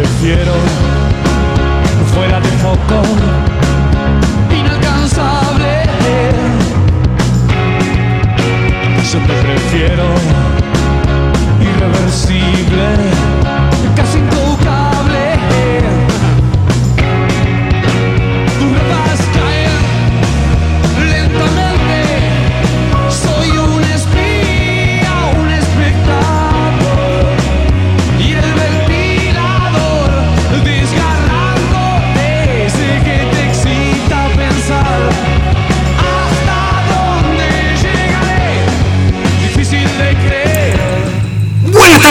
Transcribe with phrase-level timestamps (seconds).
[0.00, 0.54] prefiero
[2.14, 3.02] fuera de foco,
[4.50, 5.72] inalcanzable.
[9.12, 10.06] Yo te prefiero
[11.60, 12.86] irreversible,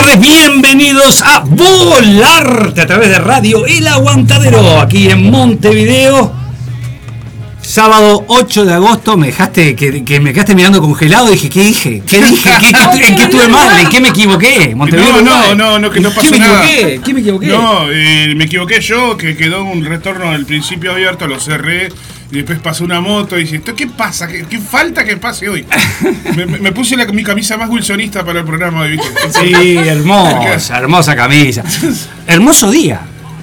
[0.09, 6.33] tardes, bienvenidos a Volarte a través de Radio El Aguantadero, aquí en Montevideo.
[7.61, 12.01] Sábado 8 de agosto, me dejaste, que, que me quedaste mirando congelado, dije, ¿qué dije?
[12.07, 12.49] ¿Qué dije?
[12.59, 13.79] ¿Qué, qué- ¿En qué estuve mal?
[13.81, 14.73] ¿En qué me equivoqué?
[14.75, 16.63] Montevideo, No, no, no, no, que no pasó ¿Qué me nada.
[16.65, 17.01] equivoqué?
[17.05, 17.47] ¿Qué me equivoqué?
[17.47, 21.89] No, eh, me equivoqué yo, que quedó un retorno al principio abierto, lo cerré
[22.31, 24.27] y después pasó una moto y ¿esto qué pasa?
[24.27, 25.65] ¿Qué, qué falta que pase hoy?
[26.35, 29.09] me, me- me puse la- mi camisa más wilsonista para el programa hoy, ¿viste?
[29.31, 31.63] Sí, hermosa, hermosa camisa.
[32.27, 33.01] Hermoso día.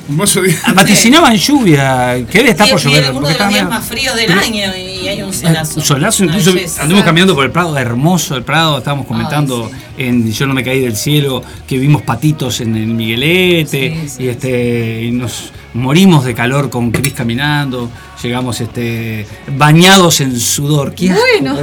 [0.09, 0.57] Hermoso día.
[0.75, 3.11] Vaticinaban lluvia, que debe estar por es llover.
[3.11, 5.81] uno porque de los días más fríos del año y hay un solazo.
[5.81, 6.83] Un solazo, incluso belleza.
[6.83, 10.63] anduvimos caminando por el Prado, hermoso el Prado, estábamos comentando Ay, en Yo no me
[10.63, 15.53] caí del cielo, que vimos patitos en el Miguelete, Sí, sí, y este y nos
[15.75, 17.91] morimos de calor con Cris caminando,
[18.23, 19.27] llegamos este
[19.57, 20.95] bañados en sudor.
[20.95, 21.57] ¿Qué Bueno.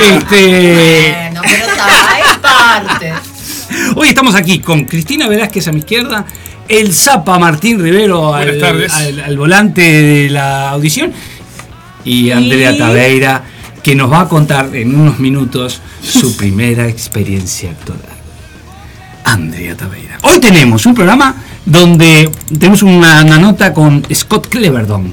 [0.00, 3.12] Este, Bueno, pero está, es parte.
[3.96, 6.24] hoy estamos aquí con Cristina Velázquez a mi izquierda,
[6.68, 11.12] el Zapa Martín Rivero al, volante de la audición
[12.04, 13.42] y Andrea Taveira,
[13.82, 18.02] que nos va a contar en unos minutos su primera experiencia actoral.
[19.24, 20.18] Andrea Taveira.
[20.22, 25.12] Hoy tenemos un programa donde tenemos una, una nota con Scott Cleverdon.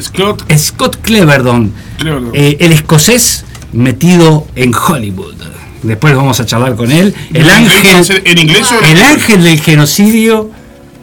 [0.00, 2.30] Scott, Scott Cleverdon, Cleverdon.
[2.34, 5.34] eh, el escocés metido en Hollywood.
[5.82, 7.14] Después vamos a charlar con él.
[7.32, 7.94] El ¿En inglés?
[8.10, 10.50] ángel, ¿En inglés o en el ángel del genocidio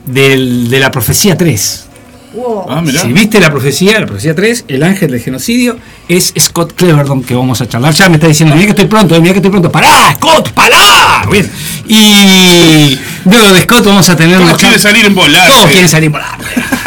[0.06, 1.86] del- de la profecía 3.
[2.34, 2.66] Wow.
[2.68, 3.02] Ah, mirá.
[3.02, 5.78] Si viste la profecía, la profecía 3, el ángel del genocidio,
[6.10, 7.94] es Scott Cleverdon que vamos a charlar.
[7.94, 9.72] Ya me está diciendo, mira que estoy pronto, mira que estoy pronto.
[9.72, 11.28] ¡Pará, Scott, pará!
[11.32, 11.48] Bien.
[11.88, 15.48] Y luego de Scott vamos a tener Todos una quieren charla- salir en volar.
[15.48, 15.72] Todos eh.
[15.72, 16.38] quieren salir en volar.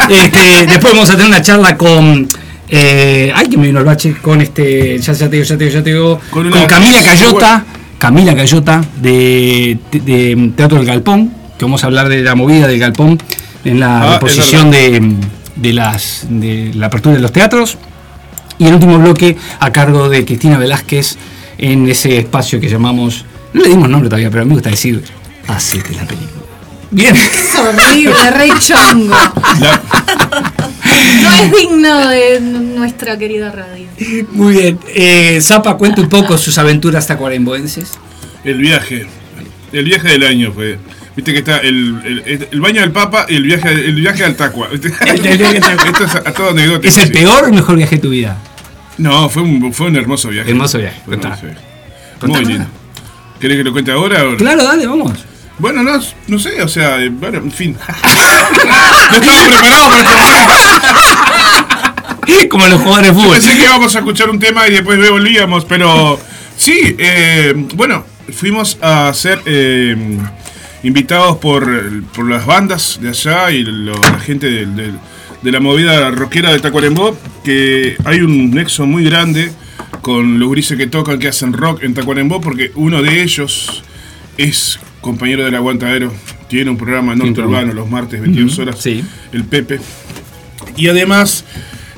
[0.09, 2.27] Este, después vamos a tener una charla con...
[2.69, 4.99] eh, ay, que me vino el bache con este.
[4.99, 6.19] Ya, ya te digo, ya te digo, ya te digo.
[6.29, 7.63] Con Camila Cayota.
[7.97, 11.33] Camila Cayota de, de Teatro del Galpón.
[11.57, 13.17] Que vamos a hablar de la movida del Galpón
[13.65, 15.15] en la Ah, es reposición de,
[15.55, 17.77] de las, de la apertura de los teatros.
[18.59, 21.17] Y el último bloque a cargo de Cristina Velázquez
[21.57, 23.25] en ese espacio que llamamos.
[23.53, 25.03] No le dimos nombre todavía, pero me gusta decir.
[25.47, 26.31] Hacete la película.
[26.91, 27.15] Bien.
[27.15, 29.15] Es horrible, rey chongo.
[29.61, 29.81] La-
[31.21, 33.87] No es digno de nuestra querida radio.
[34.31, 34.79] Muy bien.
[34.93, 37.91] Eh, Zapa, cuenta un poco sus aventuras tacuaremboenses.
[38.43, 39.05] el viaje.
[39.73, 40.79] El viaje del año fue.
[41.17, 44.35] Viste que está el, el, el baño del Papa y el viaje, el viaje al
[44.35, 44.69] Tacua.
[44.71, 46.87] Esto es a, a todo anecdótico.
[46.87, 48.37] ¿Es el peor o el mejor viaje de tu vida?
[48.99, 50.51] No, fue un, fue un hermoso viaje.
[50.51, 51.35] Hermoso viaje, Fue un contá.
[51.39, 51.61] hermoso viaje.
[52.19, 52.67] Contá, Muy lindo.
[53.39, 54.23] ¿Querés que lo cuente ahora?
[54.27, 55.13] o- Claro, dale, vamos.
[55.59, 57.75] Bueno, no, no sé, o sea, bueno, en fin.
[59.11, 60.53] no estaba preparado para este momento.
[62.49, 63.37] Como los jugadores de Yo fútbol.
[63.39, 66.19] pensé que íbamos a escuchar un tema y después volvíamos, pero
[66.57, 69.95] sí, eh, bueno, fuimos a ser eh,
[70.87, 71.69] invitados por,
[72.15, 74.99] por las bandas de allá y lo- la gente del- del-
[75.41, 79.51] de la movida rockera de Tacuarembó, que hay un nexo muy grande
[80.01, 83.83] con los grises que tocan, que hacen rock en Tacuarembó, porque uno de ellos
[84.37, 86.11] es compañero del aguantadero,
[86.49, 87.41] tiene un programa en Norte.
[87.41, 89.03] Urbano los martes, 22 Ujú, horas, sí.
[89.31, 89.79] el Pepe.
[90.75, 91.43] Y además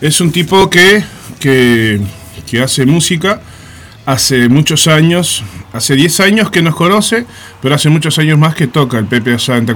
[0.01, 1.03] es un tipo que,
[1.39, 1.99] que,
[2.49, 3.41] que hace música
[4.05, 5.43] hace muchos años,
[5.73, 7.25] hace 10 años que nos conoce,
[7.61, 9.67] pero hace muchos años más que toca el Pepe allá en.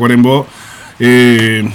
[1.00, 1.70] Eh,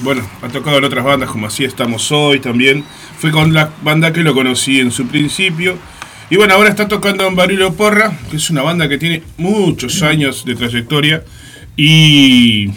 [0.00, 2.84] bueno, ha tocado en otras bandas como Así Estamos Hoy también.
[3.18, 5.76] Fue con la banda que lo conocí en su principio.
[6.28, 10.02] Y bueno, ahora está tocando en Barilo Porra, que es una banda que tiene muchos
[10.02, 11.22] años de trayectoria.
[11.76, 12.70] Y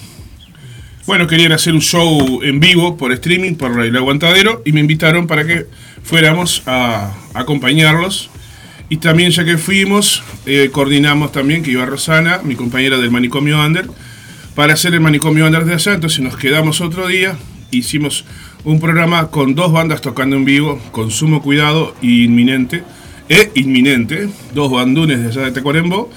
[1.08, 5.26] bueno, querían hacer un show en vivo por streaming, por el aguantadero, y me invitaron
[5.26, 5.66] para que
[6.04, 8.30] fuéramos a acompañarlos.
[8.90, 13.64] Y también ya que fuimos, eh, coordinamos también que iba Rosana, mi compañera del manicomio
[13.64, 13.88] Under,
[14.56, 15.94] para hacer el manicomio Under de allá.
[15.94, 17.38] Entonces nos quedamos otro día,
[17.72, 18.26] hicimos
[18.64, 22.84] un programa con dos bandas tocando en vivo, con sumo cuidado inminente,
[23.30, 26.10] e inminente, dos bandunes de allá de Tacuarembó.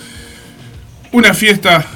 [1.13, 1.87] Una fiesta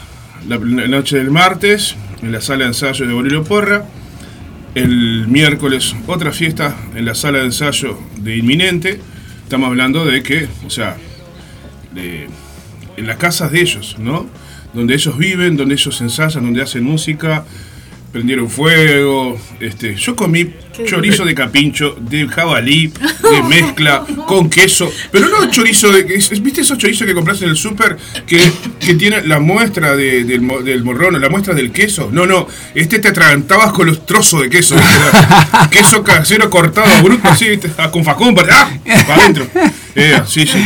[0.46, 3.86] la, noche del martes, en la sala de ensayo de Bolero Porra.
[4.74, 9.00] El miércoles otra fiesta en la sala de ensayo de Inminente.
[9.46, 10.96] Estamos hablando de que, o sea,
[11.94, 12.26] de-
[12.96, 14.26] en las casas de ellos, ¿no?
[14.74, 17.44] Donde ellos viven, donde ellos ensayan, donde hacen música,
[18.16, 19.38] prendieron fuego.
[19.60, 20.50] Este, yo comí
[20.86, 22.86] chorizo de capincho, de jabalí,
[23.30, 26.04] de mezcla, con queso, pero no chorizo de.
[26.40, 28.40] ¿Viste esos chorizos que compras en el súper que,
[28.80, 32.08] que tiene la muestra de- del, del morrón, la muestra del queso?
[32.10, 34.76] No, no, este te atragantabas con los trozos de queso,
[35.70, 37.70] queso casero cortado, bruto, así, ¿viste?
[37.76, 38.70] Ah, con facón, para, ¡ah!
[39.06, 39.46] para adentro.
[39.98, 40.58] Eh, sí, sí,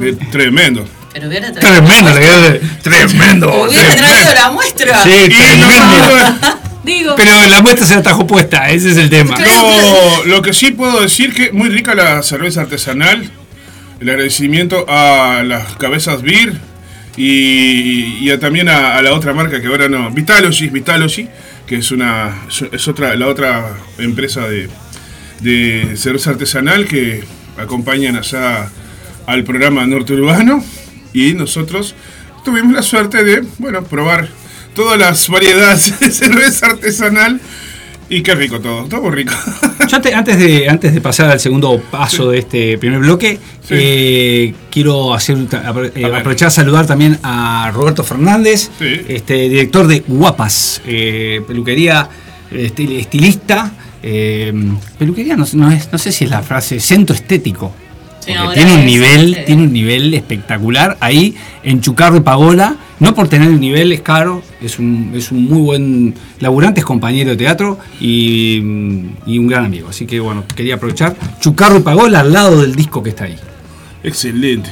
[0.00, 0.82] eh, tremendo.
[1.12, 1.84] Pero hubiera traído.
[1.84, 3.62] Tremendo, le quedó- tremendo.
[3.64, 5.02] Hubiera traído la muestra.
[5.02, 6.58] Sí, Y tremendo.
[6.88, 9.36] Digo, Pero la muestra se la trajo puesta, ese es el tema.
[9.38, 13.30] No, lo que sí puedo decir que muy rica la cerveza artesanal.
[14.00, 16.52] El agradecimiento a las cabezas Beer
[17.16, 21.28] y, y a- también a, a la otra marca que ahora no, Vitalogy, Vitalogy,
[21.66, 22.42] que es una
[22.72, 24.68] es otra la otra empresa de,
[25.40, 27.24] de cerveza artesanal que
[27.58, 28.70] acompañan allá
[29.26, 30.64] al programa Norte Urbano
[31.12, 31.94] y nosotros
[32.44, 34.28] tuvimos la suerte de, bueno, probar
[34.74, 37.40] todas las variedades de cerveza artesanal
[38.10, 39.34] y qué rico todo, todo muy rico.
[39.86, 43.38] Yo antes, antes de, antes de pasar al segundo paso de este primer bloque,
[43.68, 43.74] Sí.
[43.76, 45.36] eh, quiero hacer,
[45.94, 49.02] eh, A aprovechar a saludar también a Roberto Fernández, Sí.
[49.08, 52.08] este, director de Guapas, eh, peluquería
[52.50, 53.72] estil- estilista.
[54.02, 54.52] eh,
[54.98, 57.74] peluquería, no, no es- no sé si es la frase, centro estético.
[58.24, 61.34] Sí, porque tiene un es, nivel, este, tiene un nivel espectacular ahí
[61.64, 62.76] en Chucarro y Pagola.
[63.00, 66.86] No por tener el nivel es caro, es un, es un muy buen laburante, es
[66.86, 68.56] compañero de teatro y,
[69.26, 69.88] y un gran amigo.
[69.88, 71.14] Así que bueno, quería aprovechar.
[71.40, 73.36] Chucarro y Pagola al lado del disco que está ahí.
[74.02, 74.70] Excelente.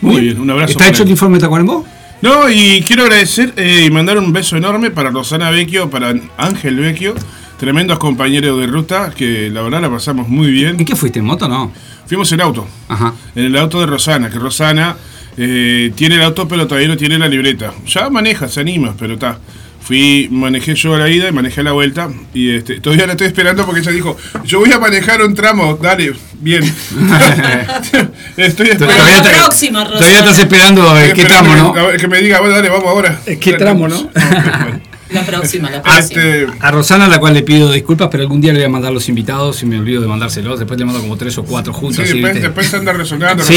[0.00, 0.72] Muy bien, un abrazo.
[0.72, 1.08] ¿Está hecho él.
[1.08, 1.84] el informe de Tacuarembó?
[2.22, 6.76] No, y quiero agradecer eh, y mandar un beso enorme para Rosana Vecchio, para Ángel
[6.76, 7.14] Vecchio,
[7.58, 10.80] tremendos compañeros de ruta, que la verdad la pasamos muy bien.
[10.80, 11.18] ¿En qué fuiste?
[11.18, 11.70] ¿En moto no?
[12.06, 13.12] Fuimos en auto, Ajá.
[13.34, 14.96] en el auto de Rosana, que Rosana
[15.36, 17.72] eh, tiene el auto pero todavía no tiene la libreta.
[17.86, 19.38] Ya maneja, se anima, pero está.
[19.80, 22.08] Fui, manejé yo a la ida y manejé a la vuelta.
[22.32, 25.76] Y este, todavía la estoy esperando porque ella dijo, yo voy a manejar un tramo,
[25.76, 26.62] dale, bien.
[28.36, 28.96] estoy esperando.
[28.96, 31.74] Todavía te- próxima, todavía estás esperando eh, qué tramo, que- ¿no?
[31.74, 33.20] a ver, que me diga, bueno, dale, vamos ahora.
[33.26, 34.10] Eh, ¿qué tramo, no?
[35.10, 36.22] La próxima, la próxima.
[36.22, 38.68] este, A Rosana, a la cual le pido disculpas, pero algún día le voy a
[38.70, 40.58] mandar los invitados y me olvido de mandárselos.
[40.58, 42.04] Después le mando como tres o cuatro sí, juntos.
[42.04, 43.44] así, después, después anda resonando.
[43.44, 43.54] Sí,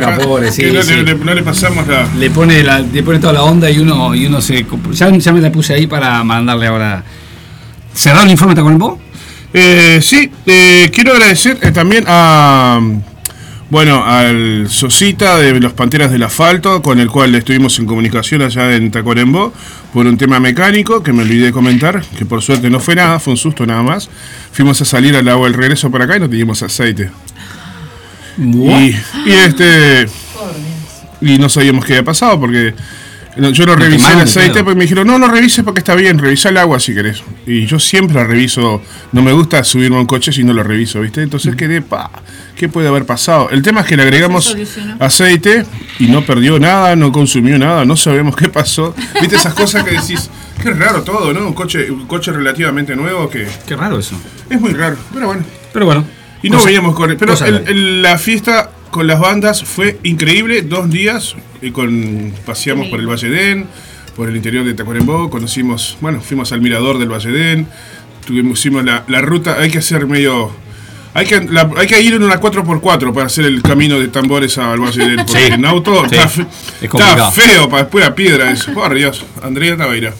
[0.00, 0.94] pa- pobre, sí, no, sí.
[0.96, 2.06] le- no le pasamos la.
[2.18, 5.32] le pone la, le pone toda la onda y uno y uno se ya, ya
[5.32, 7.04] me la puse ahí para mandarle ahora
[7.94, 8.98] cerrar el informe está con el vos
[9.54, 12.80] Eh, sí, eh, quiero agradecer eh, también a.
[13.72, 18.76] Bueno, al Sosita de los Panteras del Asfalto, con el cual estuvimos en comunicación allá
[18.76, 19.50] en Tacuarembó
[19.94, 23.18] por un tema mecánico que me olvidé de comentar, que por suerte no fue nada,
[23.18, 24.10] fue un susto nada más.
[24.52, 27.10] Fuimos a salir al agua del regreso por acá y no teníamos aceite.
[28.36, 30.06] Y, y este
[31.22, 32.74] y no sabíamos qué había pasado porque
[33.36, 34.64] yo lo revisé el aceite pedo.
[34.64, 37.64] porque me dijeron no lo revises porque está bien revisa el agua si querés y
[37.66, 38.82] yo siempre la reviso.
[39.12, 41.24] No me gusta subirme a un coche si no lo reviso viste Mm.
[41.24, 42.10] entonces quedé pa
[42.56, 44.54] qué puede haber pasado el tema es que le agregamos
[45.00, 45.64] aceite
[45.98, 48.94] y no perdió nada no consumió nada no sabemos qué pasó.
[49.20, 50.28] Viste esas cosas que decís
[50.62, 54.14] qué raro todo no un coche un coche relativamente nuevo que qué raro eso.
[54.50, 55.44] Es muy raro pero bueno.
[55.72, 56.04] Pero bueno
[56.42, 60.88] y no cosa- veíamos con Pero el- la fiesta con las bandas fue increíble, dos
[60.88, 63.66] días, y con paseamos por el Valle d'En,
[64.14, 67.66] por el interior de Tacuarembó, conocimos, bueno, fuimos al mirador del Valle d'En,
[68.24, 70.52] tuvimos, hicimos la, la ruta, hay que hacer medio...
[71.14, 74.56] Hay que, la- hay que ir en una 4x4 para hacer el camino de tambores
[74.56, 76.48] al Valle d'En, porque Sí, en auto sí, está, fe- es
[76.84, 77.32] está complicado.
[77.32, 78.72] feo, para después la piedra eso.
[78.72, 80.14] Por Dios, Andrea Taveira.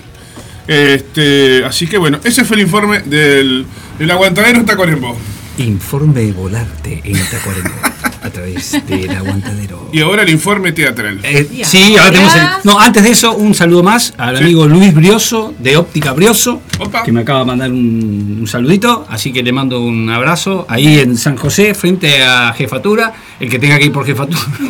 [0.67, 3.65] Este, así que bueno, ese fue el informe del,
[3.99, 5.17] del aguantadero Tacuarembó.
[5.59, 7.71] Informe de volarte en Tacuarembó
[8.23, 11.19] a través del aguantadero Y ahora el informe teatral.
[11.25, 12.43] Eh, sí, ahora ahora- tenemos el.
[12.65, 14.45] No, antes de eso, un saludo más al Sí.
[14.45, 17.03] amigo Luis Brioso de Óptica Brioso, Opa.
[17.03, 19.07] que me acaba de mandar un, un saludito.
[19.11, 23.13] Así que le mando un abrazo ahí en San José, frente a Jefatura.
[23.41, 24.39] El que tenga que ir por Jefatura.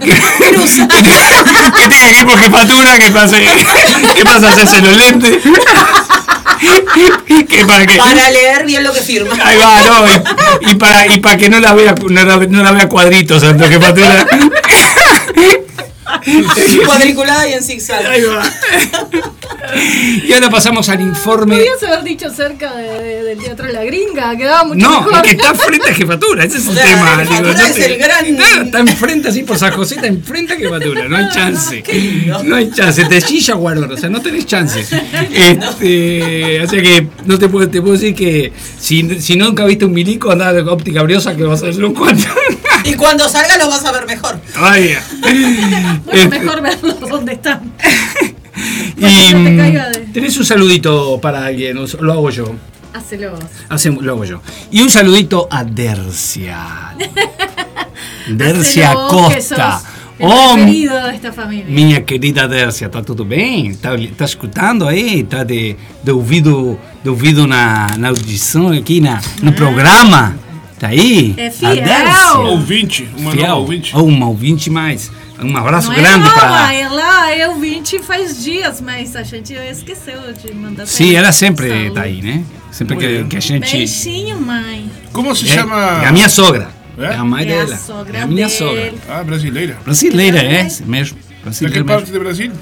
[0.00, 3.44] que, que tenga que ir por Jefatura, que pase,
[4.16, 5.36] que pase a hacerse los lentes.
[7.66, 7.98] para que.
[7.98, 9.34] Para leer bien lo que firma.
[9.42, 12.62] Ahí va, no, y, y para, y para que no la vea, no la, no
[12.62, 14.26] la vea cuadritos, Santa Jefatura.
[16.86, 18.06] Cuadriculada y en zigzag.
[18.06, 18.42] Ahí va.
[20.26, 21.56] Y ahora pasamos al informe.
[21.56, 25.14] Podrías haber dicho cerca de- de- del Teatro La Gringa, quedaba mucho No, mejor.
[25.14, 27.16] es que está frente a jefatura, ese es el O sea, tema.
[27.16, 28.26] la digo, no es te- el gran-
[28.66, 31.82] está enfrente así por San José, está enfrente a jefatura, no hay chance.
[31.82, 32.42] Qué lindo.
[32.44, 34.80] No hay chance, te chilla guardar, o sea, no tenés chance.
[35.32, 39.84] Este, o sea que no te puedo, te puedo decir que si, si nunca viste
[39.84, 42.30] un milico, andá de óptica briosa que vas a hacer un cuatro.
[42.84, 44.40] Y cuando salga lo vas a ver mejor.
[44.60, 45.02] Vaya.
[46.04, 47.72] Bueno, Este, mejor verlos donde están.
[48.96, 52.44] y de- tenés un saludito para alguien, lo hago yo.
[52.94, 53.40] Hacelo vos.
[53.70, 54.40] Hacemos, lo hago yo.
[54.70, 56.94] Y un saludito a Dercia.
[58.28, 59.80] Dercia Costa.
[60.20, 61.64] Oh, esta familia.
[61.68, 63.74] minha querida Dercia, tá tudo bem?
[63.74, 65.24] Tá, tá escutando aí?
[65.24, 70.36] Tá de, de ouvido, de ouvido na, na audição aqui na, no programa?
[70.78, 71.34] Tá aí?
[71.36, 71.74] É A fiel.
[71.74, 72.38] Dércia.
[72.38, 73.56] Ouvinte, uma Fiel.
[73.56, 73.90] ouvinte.
[73.96, 75.10] Oh, uma ouvinte mais.
[75.42, 76.74] Um abraço Não grande é para.
[76.74, 81.90] ela eu vim faz dias, mas a gente esqueceu de mandar Sim, ela sempre Saúde.
[81.94, 82.44] tá aí, né?
[82.70, 83.70] Sempre que, que a gente.
[83.76, 84.90] Beijinho, mãe.
[85.12, 86.02] Como se É, chama?
[86.02, 86.68] é a minha sogra.
[86.98, 87.04] É?
[87.04, 87.76] É a mãe É a dela.
[87.76, 88.58] sogra é a minha dele.
[88.58, 88.92] sogra.
[89.08, 89.78] Ah, brasileira.
[89.84, 90.68] Brasileira, é, é?
[90.86, 91.16] mesmo.
[91.18, 92.12] Da que Brasileira parte mesmo.
[92.12, 92.52] de Brasil?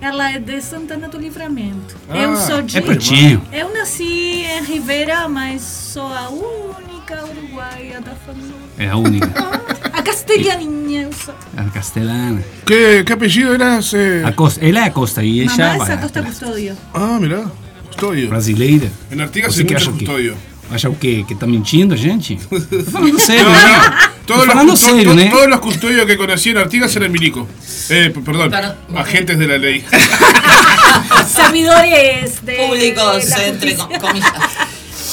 [0.00, 1.96] Ela é de Santana do Livramento.
[2.08, 2.76] Ah, eu sou de.
[2.76, 3.42] É pertinho.
[3.52, 8.54] Eu nasci em Ribeira, mas sou a única uruguaia da família.
[8.78, 9.26] É a única.
[10.06, 11.34] A castelhaninha, eu sou.
[11.56, 12.40] A castelana.
[12.64, 13.92] ¿Qué, qué apellido eras?
[13.92, 14.22] eh?
[14.24, 15.92] Acosta, ela é Acosta e ella Mamá vai.
[15.96, 16.76] Acosta Custódio.
[16.94, 17.44] Ah, mirá.
[17.88, 18.28] Custodio.
[18.28, 18.88] Brasileira.
[19.10, 20.36] En Artigas Você que, custodio.
[20.70, 21.24] acha o quê?
[21.26, 22.36] Que tá mentindo, gente?
[22.36, 24.10] Tô falando sério, No, né?
[24.26, 25.28] Todos, los, to- to- né?
[25.30, 27.48] todos los custodios que conocí en Artigas eran milico.
[27.90, 29.84] Eh, perdón, Para- agentes de la ley.
[31.26, 32.54] Servidores de.
[32.54, 34.32] Públicos, entre comillas.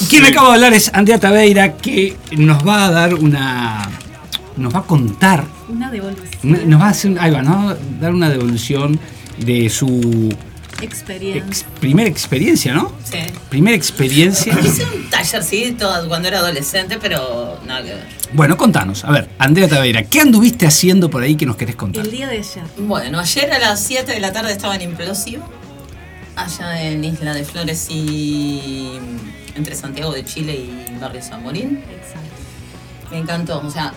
[0.08, 3.88] Quien acaba de hablar es Andrea Taveira, que nos va a dar una.
[4.56, 5.44] Nos va a contar.
[5.68, 6.28] Una devolución.
[6.42, 7.16] una- Nos va a hacer.
[7.18, 8.98] Ahí va, nos va a dar una devolución
[9.38, 10.32] de su
[10.80, 11.44] Experiencia.
[11.46, 12.92] ex- primera experiencia, ¿no?
[13.04, 13.18] Sí.
[13.48, 14.52] Primera experiencia.
[14.62, 18.06] Hice un tallercito cuando era adolescente, pero nada que ver.
[18.32, 19.04] Bueno, contanos.
[19.04, 22.04] A ver, Andrea Taveira, ¿qué anduviste haciendo por ahí que nos querés contar?
[22.04, 22.64] El día de ayer.
[22.78, 25.44] Bueno, ayer a las 7 de la tarde estaba en Implosivo,
[26.36, 28.98] allá en Isla de Flores y
[29.54, 31.78] entre Santiago de Chile y Barrio San Morín.
[31.90, 32.20] Exacto.
[33.12, 33.92] Me encantó, o sea,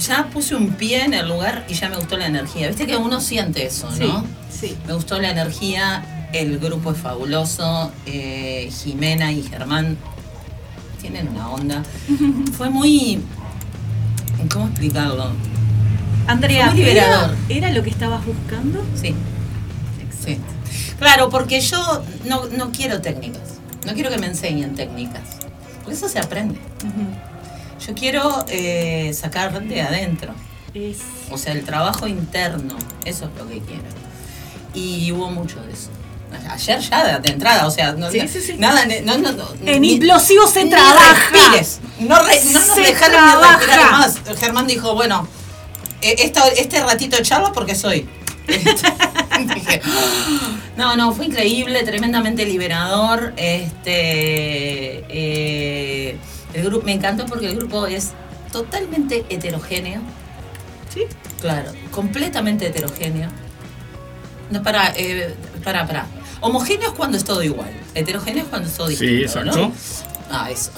[0.00, 2.68] ya puse un pie en el lugar y ya me gustó la energía.
[2.68, 4.24] Viste que uno siente eso, ¿no?
[4.50, 4.76] sí.
[4.86, 9.96] Me gustó la energía, el grupo es fabuloso, eh, Jimena y Germán
[11.00, 11.82] tienen una onda.
[12.56, 13.20] Fue muy...
[14.52, 15.32] ¿Cómo explicarlo?
[16.26, 17.36] Andrea, ¿era, liberador.
[17.48, 18.82] ¿era lo que estabas buscando?
[18.94, 19.14] Sí.
[20.24, 20.38] Sí.
[20.98, 23.58] Claro, porque yo no, no quiero técnicas.
[23.86, 25.38] No quiero que me enseñen técnicas.
[25.82, 26.58] Porque eso se aprende.
[27.86, 30.34] Yo quiero eh, sacar de adentro.
[31.30, 32.76] O sea, el trabajo interno.
[33.04, 33.82] Eso es lo que quiero.
[34.74, 35.88] Y hubo mucho de eso.
[36.48, 38.54] Ayer ya de, entrada, o sea, no, Sí, sí, sí.
[38.56, 41.14] nada, no, no, no, En ni- implosivo se ni trabaja.
[41.32, 41.80] respires.
[41.98, 43.56] No, re- no nos Se dejaron ni trabaja.
[43.58, 44.20] respirar más.
[44.38, 45.26] Germán dijo, bueno,
[46.00, 48.08] esta- este ratito de charla porque soy.
[48.46, 50.56] Dije, "Ah".
[50.76, 53.32] no, no, fue increíble, tremendamente liberador.
[53.36, 56.16] Este, eh,
[56.54, 58.10] el grupo me encantó porque el grupo es
[58.52, 60.00] totalmente heterogéneo.
[60.92, 61.04] Sí.
[61.40, 63.28] Claro, completamente heterogéneo.
[64.50, 66.06] No, para, eh, para, para.
[66.40, 67.70] Homogéneo es cuando es todo igual.
[67.94, 69.40] Heterogéneo es cuando es todo Sí, distinto.
[69.40, 69.58] exacto.
[69.68, 69.72] ¿no?
[70.32, 70.70] Ah, eso.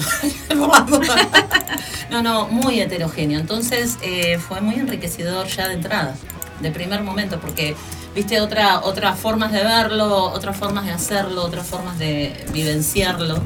[2.11, 3.39] no, no, muy heterogéneo.
[3.41, 6.15] Entonces eh, fue muy enriquecedor ya de entrada,
[6.61, 7.75] de primer momento, porque
[8.15, 13.43] viste otra, otras formas de verlo, otras formas de hacerlo, otras formas de vivenciarlo.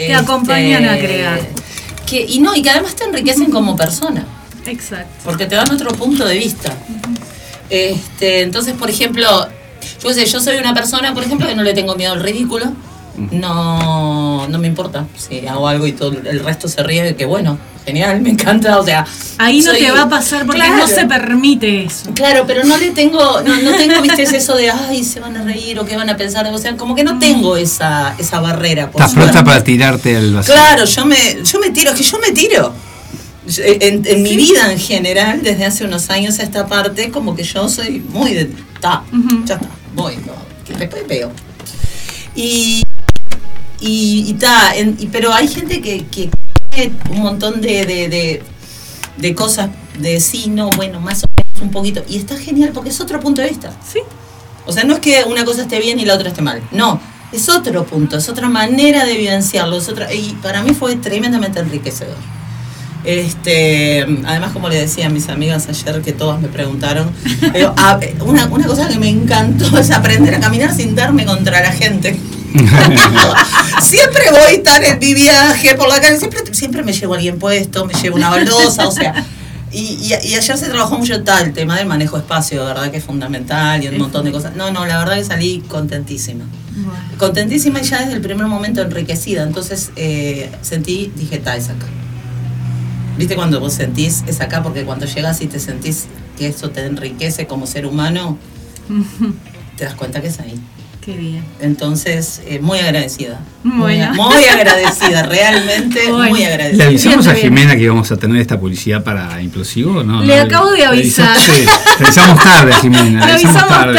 [0.00, 1.40] Este, Te acompañan a crear.
[2.06, 4.24] Que, y no, y que además te enriquecen como persona
[4.66, 5.10] Exacto.
[5.24, 6.74] porque te dan otro punto de vista.
[7.68, 9.48] Este, entonces, por ejemplo,
[10.02, 12.72] yo sé, yo soy una persona, por ejemplo, que no le tengo miedo al ridículo.
[13.16, 17.58] No, no me importa si hago algo y todo el resto se ríe, que bueno,
[17.84, 19.04] genial, me encanta, o sea.
[19.38, 20.76] Ahí no soy- te va a pasar porque Claro.
[20.78, 22.10] no se permite eso.
[22.14, 25.42] Claro, pero no le tengo, no, no tengo, viste, eso de, ay, se van a
[25.42, 28.90] reír o qué van a pensar, o sea, como que no tengo esa, esa barrera.
[28.90, 29.46] por ¿Estás pronta suerte.
[29.50, 30.54] para tirarte al vacío?
[30.54, 32.72] Claro, yo me, yo me tiro, es que yo me tiro.
[33.58, 37.42] En, en mi vida en general, desde hace unos años a esta parte, como que
[37.42, 38.50] yo soy muy de.
[38.80, 39.02] Ta,
[39.44, 40.32] ya está, voy, no,
[40.64, 41.32] que después veo.
[42.36, 42.84] Y.
[43.80, 46.30] Y, y ta, en- y- pero hay gente que, que
[46.70, 48.42] tiene un montón de, de, de,
[49.16, 52.02] de cosas de sí, no, bueno, más o menos un poquito.
[52.08, 53.72] Y está genial porque es otro punto de vista.
[53.90, 54.00] Sí.
[54.66, 56.62] O sea, no es que una cosa esté bien y la otra esté mal.
[56.72, 57.00] No,
[57.32, 59.76] es otro punto, es otra manera de vivenciarlo.
[59.78, 62.16] Es otra, y para mí fue tremendamente enriquecedor.
[63.02, 67.10] Este, además, como le decía a mis amigas ayer, que todas me preguntaron,
[67.52, 71.62] pero, ah, una, una cosa que me encantó es aprender a caminar sin darme contra
[71.62, 72.18] la gente.
[73.82, 77.38] siempre voy tan en mi viaje por la calle, siempre, siempre me llevo a alguien
[77.38, 79.24] puesto, me llevo una baldosa, o sea.
[79.72, 82.90] Y, y- y ayer se trabajó mucho tal, el tema del manejo de espacio, ¿verdad?
[82.90, 84.56] Que es fundamental y un montón de cosas.
[84.56, 86.44] No, no, la verdad que salí contentísima.
[87.18, 89.44] Contentísima y ya desde el primer momento enriquecida.
[89.44, 91.86] Entonces eh, sentí, dije, ta, es acá.
[93.16, 94.62] ¿Viste cuando vos sentís es acá?
[94.62, 98.38] Porque cuando llegas y te sentís que eso te enriquece como ser humano,
[99.76, 100.60] te das cuenta que es ahí.
[101.04, 101.42] Qué bien.
[101.60, 103.40] Entonces, eh, muy agradecida.
[103.64, 104.12] Bueno.
[104.14, 106.28] Muy, muy agradecida, realmente Bueno.
[106.30, 106.86] muy ¿Le agradecida.
[106.86, 107.34] avisamos a.
[107.34, 110.02] Jimena que íbamos a tener esta publicidad para Implosivo?
[110.02, 111.38] No, Le no, acabo de avisar.
[111.38, 111.64] Sí,
[111.98, 113.24] le avisamos tarde, Jimena.
[113.26, 113.94] Le avisamos tarde.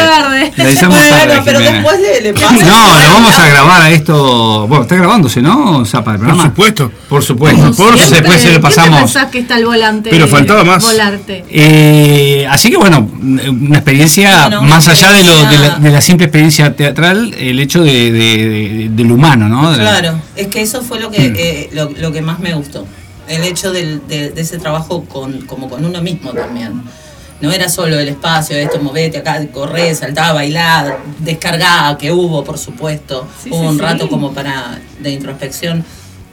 [0.56, 2.52] Le avisamos tarde, Bueno, pero después le, le pasa.
[2.52, 4.66] No, lo vamos a grabar a esto.
[4.68, 5.84] Bueno, está grabándose, ¿no?
[5.84, 6.50] Zapa, el Por programa.
[6.50, 6.92] supuesto.
[7.08, 7.62] Por supuesto.
[7.72, 9.00] Por Por Siempre- después se ¿qué lo te pasamos.
[9.00, 10.10] pensás que está el volante?
[10.10, 10.84] Pero faltaba más.
[10.84, 11.44] Volarte.
[11.50, 15.90] Eh, así que bueno, una experiencia Bueno, más allá de, lo, de, la, experiencia- de
[15.90, 19.70] la simple experiencia teatral, el hecho de, de- de- del humano, ¿no?
[19.72, 21.34] De la- Claro, es que eso fue lo que, Mm.
[21.38, 22.86] eh, lo, lo que más me gustó.
[23.28, 26.82] El hecho del- de, de ese trabajo con, como con uno mismo también.
[27.40, 32.56] No era solo el espacio, esto, movete acá, correr, saltar, bailar, descargar, que hubo, por
[32.56, 33.26] supuesto.
[33.42, 33.80] Sí, hubo sí, un sí.
[33.82, 35.84] rato como para de introspección.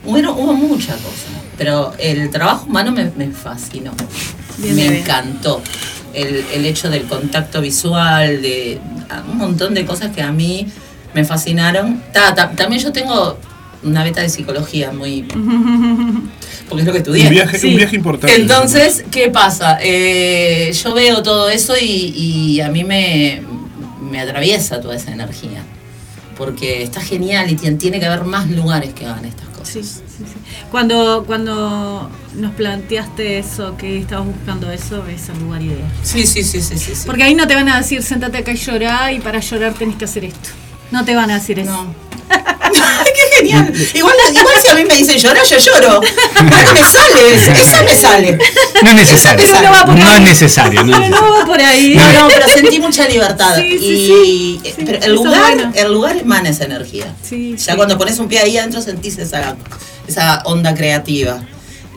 [0.05, 3.91] Bueno, hubo muchas cosas, pero el trabajo humano me, me fascinó.
[4.59, 4.93] Bien, me bien.
[5.01, 5.61] encantó.
[6.13, 8.79] El, el hecho del contacto visual, de
[9.31, 10.67] un montón de cosas que a mí
[11.13, 12.01] me fascinaron.
[12.13, 13.37] Ta- ta- también yo tengo
[13.83, 15.21] una beta de psicología muy...
[16.69, 17.23] Porque es lo que estudié.
[17.25, 17.67] Un viaje, Sí.
[17.69, 18.35] un viaje importante.
[18.39, 19.79] Entonces, ¿qué pasa?
[19.81, 23.41] Eh, yo veo todo eso y, y a mí me,
[24.01, 25.63] me atraviesa toda esa energía.
[26.37, 29.67] Porque está genial y tien- tiene que haber más lugares que hagan estas cosas.
[29.69, 30.39] Sí, sí, sí.
[30.69, 35.89] Cuando, cuando nos planteaste eso, que estabas buscando eso, es el lugar ideal.
[36.03, 36.95] Sí, sí, sí, sí, sí.
[36.95, 37.03] sí.
[37.05, 39.95] Porque ahí no te van a decir, sentate acá y llorá, y para llorar tenés
[39.95, 40.49] que hacer esto.
[40.91, 41.71] No te van a decir eso.
[41.71, 41.93] No.
[42.69, 43.73] ¡Qué genial!
[43.93, 46.01] Igual, igual si a mí me dicen llorar, yo lloro.
[46.01, 47.33] Pero me sale,
[47.63, 48.37] esa me sale.
[48.83, 49.45] No es necesario.
[49.47, 50.15] Pero no va por No ahí.
[50.15, 50.83] es necesario.
[50.83, 51.95] no Pero no va por ahí.
[51.95, 53.55] No, no, pero sentí mucha libertad.
[53.57, 54.71] Sí, sí, y sí.
[54.75, 55.71] Sí, pero eso el lugar, bueno.
[55.75, 57.13] el lugar emana esa energía.
[57.27, 57.77] Sí, ya sí.
[57.77, 59.55] cuando pones un pie ahí adentro sentís esa,
[60.07, 61.41] esa onda creativa.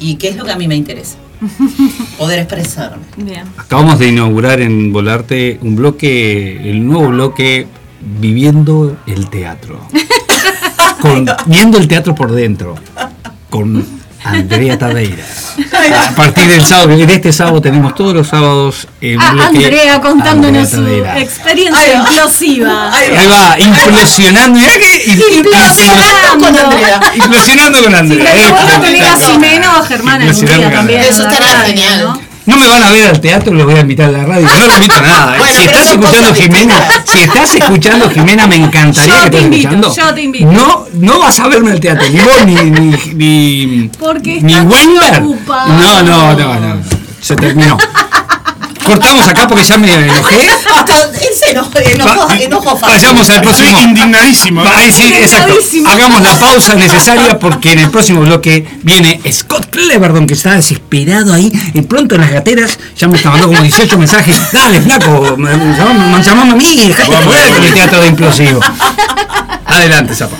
[0.03, 1.17] ¿Y qué es lo que a mí me interesa?
[2.19, 3.05] Poder expresarme.
[3.17, 3.45] Bien.
[3.57, 7.67] Acabamos de inaugurar en Volarte un bloque, el nuevo bloque
[8.21, 9.79] Viviendo el Teatro.
[11.01, 12.77] Con, viendo el teatro por dentro.
[13.51, 13.85] Con
[14.25, 15.25] Andrea Tadeira.
[16.09, 20.01] A partir del sábado, de este sábado tenemos todos los sábados el Ah, bloque Andrea
[20.01, 21.99] contándonos su Andrea experiencia Ahí va.
[22.11, 22.93] implosiva.
[22.95, 24.59] Ahí Ahí va, implosionando.
[24.59, 25.05] mirá que-
[25.37, 26.39] Implosionando.
[26.47, 27.01] Con Andrea.
[27.15, 28.35] Implosionando con Si Andrea.
[28.35, 29.47] le eh, puedo tener a implosionando.
[29.47, 31.01] Ximeno, Germán algún día también.
[31.03, 32.21] Eso estará genial.
[32.46, 32.57] ¿No?
[32.57, 34.46] Me van a ver al teatro, los voy a invitar a la radio.
[34.59, 35.38] No lo invito a nada.
[35.38, 37.11] Bueno, si estás escuchando Jimena, distintas.
[37.11, 39.94] si estás escuchando Jimena, me encantaría Yo que te estés invito, escuchando.
[39.94, 40.52] yo te invito.
[40.52, 44.55] No, no vas a verme al teatro, ni vos ni ni ni, Porque ni.
[44.55, 44.64] No,
[46.02, 46.83] no, no, no.
[47.20, 47.76] Se terminó.
[48.85, 50.37] Cortamos acá porque ya me enojé.
[50.77, 52.79] Hasta él se enojó, enojó.
[52.81, 53.81] Vayamos al Estoy próximo.
[53.81, 54.64] indignadísimo.
[54.64, 55.55] Va, sí, exacto.
[55.87, 61.33] Hagamos la pausa necesaria porque en el próximo bloque viene Scott Cleverdon que está desesperado
[61.33, 64.37] ahí y pronto en las gateras ya me está mandando como 18 mensajes.
[64.53, 67.12] Dale, flaco, me, me, me llamame a mí dejate
[67.66, 68.61] el teatro de implosivo.
[69.66, 70.37] Adelante, Zapa.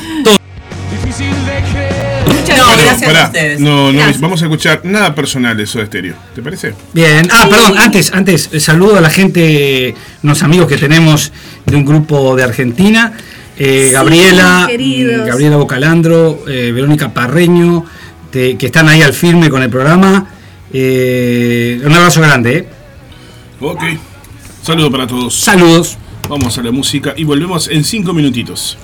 [2.77, 3.01] No, gracias.
[3.01, 3.61] gracias a Pará, ustedes.
[3.61, 4.21] no, no, Gracias.
[4.21, 6.15] vamos a escuchar nada personal de Soda Stereo.
[6.35, 6.75] ¿Te parece?
[6.93, 11.33] Bien, ah, perdón, antes, antes, eh, saludo a la gente, unos amigos que tenemos
[11.67, 13.13] de un grupo de Argentina,
[13.59, 15.23] eh, Sí, Gabriela, queridos.
[15.23, 17.85] mm, Gabriela Bocalandro, eh, Verónica Parreño,
[18.31, 20.27] te- que están ahí al firme con el programa.
[20.73, 22.69] Eh, un abrazo grande, ¿eh?
[23.61, 23.83] Ok.
[24.63, 25.35] Saludo para todos.
[25.39, 25.99] Saludos.
[26.29, 28.79] Vamos a la música y volvemos en cinco minutitos.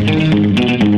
[0.00, 0.89] Difícil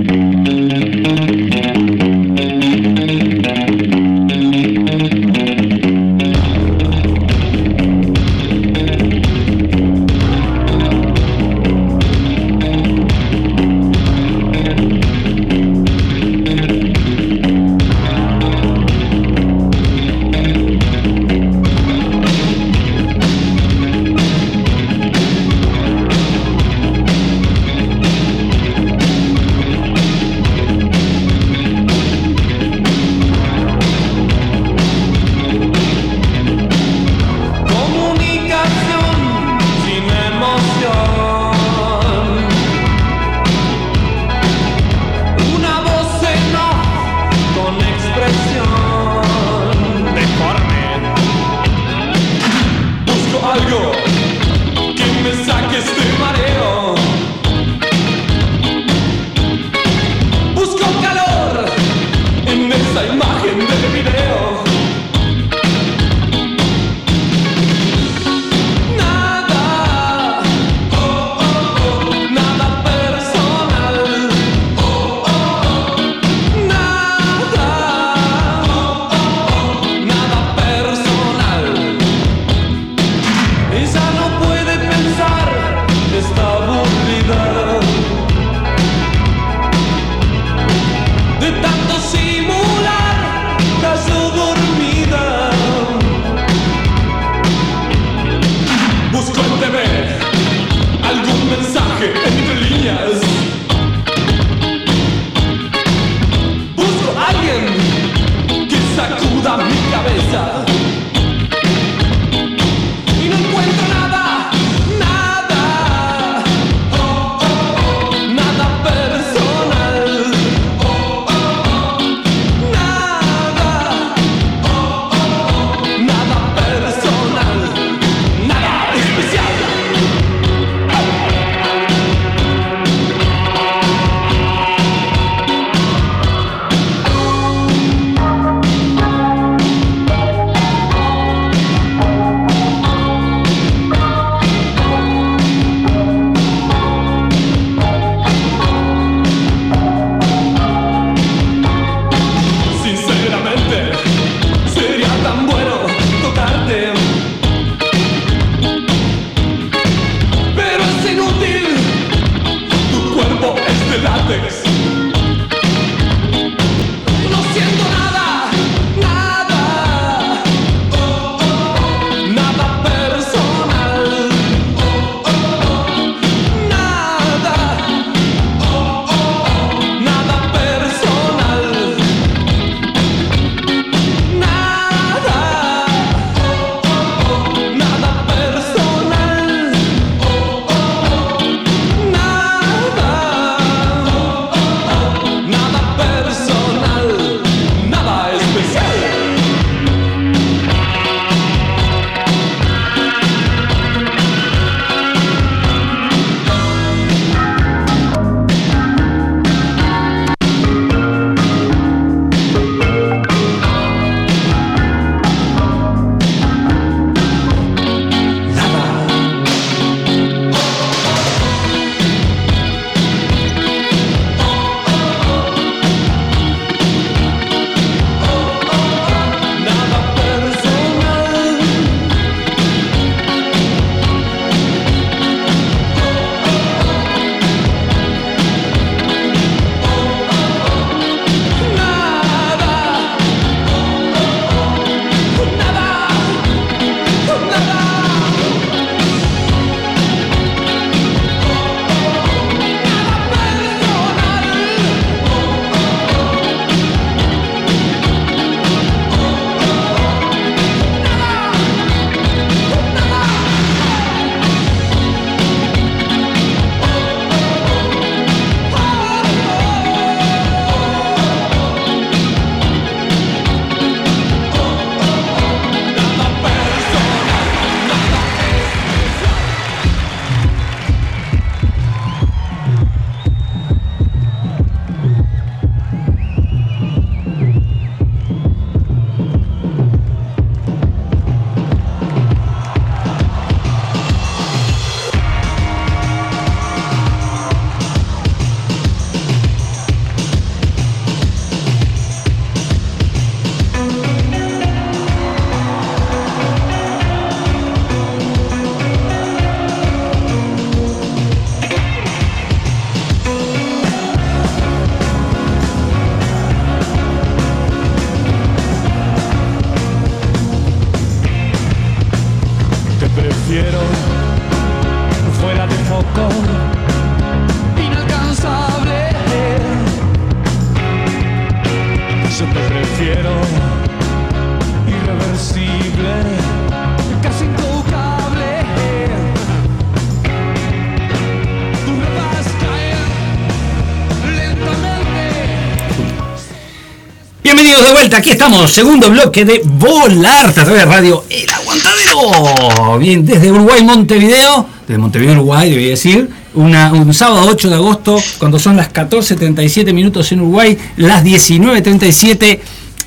[347.72, 352.98] Bienvenidos de vuelta, aquí estamos, segundo bloque de Volar a través de radio El Aguantadero.
[352.98, 358.22] Bien, desde Uruguay, Montevideo, desde Montevideo, Uruguay, debí decir, una- un sábado 8 de agosto,
[358.36, 362.60] cuando son las 14.37 minutos en Uruguay, las 19.37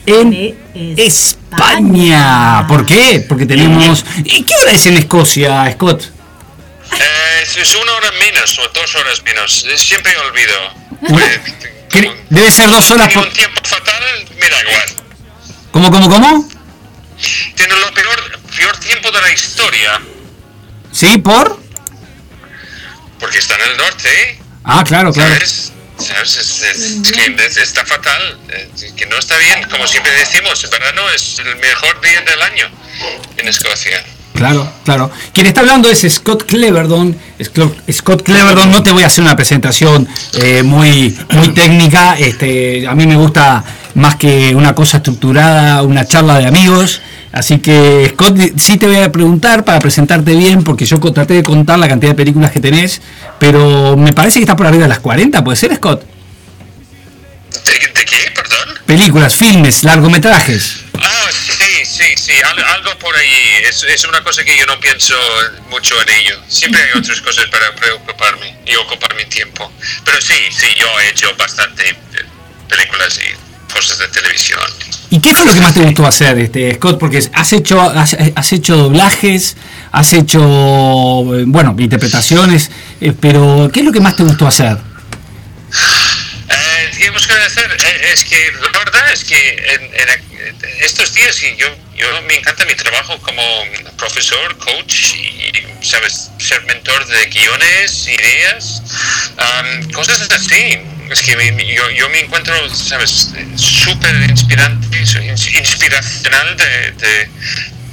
[0.08, 0.34] en
[0.98, 1.36] España.
[2.58, 2.68] España.
[2.68, 3.24] ¿Por qué?
[3.30, 4.04] Porque tenemos...
[4.24, 6.06] ¿Y qué hora es en Escocia, Scott?
[6.06, 9.64] Eh, es- es una hora menos o dos horas menos.
[9.76, 11.20] Siempre olvido.
[11.24, 11.40] Eh,
[11.92, 13.28] ¿Qué- como- Debe ser dos horas por...
[13.28, 14.90] un tiempo fatal, me da igual.
[15.72, 16.50] ¿Cómo, cómo, cómo?
[17.56, 20.02] Tiene lo peor, peor tiempo de la historia.
[20.92, 21.18] ¿Sí?
[21.18, 21.60] ¿Por?
[23.20, 24.40] Porque está en el norte, ¿eh?
[24.64, 25.34] Ah, claro, claro.
[25.34, 25.72] ¿sabes?
[25.98, 26.38] ¿Sabes?
[26.38, 28.38] Es, es- es que es- está fatal,
[28.96, 29.68] que no está bien.
[29.70, 32.66] Como siempre decimos, el verano es el mejor día del año
[33.38, 34.04] en Escocia.
[34.34, 35.10] Claro, claro.
[35.34, 37.18] Quien está hablando es Scott Cleverdon.
[37.42, 42.18] Scott Scott Cleverdon, no te voy a hacer una presentación eh, muy, muy técnica.
[42.20, 43.64] Este, a mí me gusta
[43.96, 47.02] más que una cosa estructurada, una charla de amigos.
[47.32, 51.44] Así que, Scott, sí te voy a preguntar para presentarte bien, porque yo traté de
[51.44, 53.02] contar la cantidad de películas que tenés,
[53.40, 56.02] pero me parece que está por arriba de las 40, ¿puede ser, Scott?
[57.66, 58.32] ¿De, de qué?
[58.36, 58.80] Perdón.
[58.86, 60.78] Películas, filmes, largometrajes.
[61.02, 63.64] Ah, sí, sí, sí, al- algo por ahí.
[63.68, 65.14] Es, es una cosa que yo no pienso
[65.70, 66.40] mucho en ello.
[66.48, 69.72] Siempre hay otras cosas para preocuparme y ocupar mi tiempo.
[70.04, 71.96] Pero sí, sí, yo he hecho bastante eh,
[72.70, 73.45] películas y
[73.76, 74.60] cosas de televisión.
[75.10, 76.98] ¿Y qué fue lo que más te gustó hacer, este, Scott?
[76.98, 79.56] Porque has hecho, has, has hecho doblajes,
[79.92, 80.42] has hecho,
[81.36, 84.78] eh, bueno, interpretaciones, eh, pero ¿qué es lo que más te gustó hacer?
[86.96, 91.42] Eh, digamos que hacer eh, es que la verdad es que en, en estos días
[91.44, 93.44] y yo, yo me encanta mi trabajo como
[93.98, 98.82] profesor, coach y, sabes, ser mentor de guiones, ideas,
[99.38, 100.80] am, cosas así.
[101.10, 101.34] Es que
[101.76, 106.92] yo, yo me encuentro, sabes, súper inspirante, ins- inspiracional de,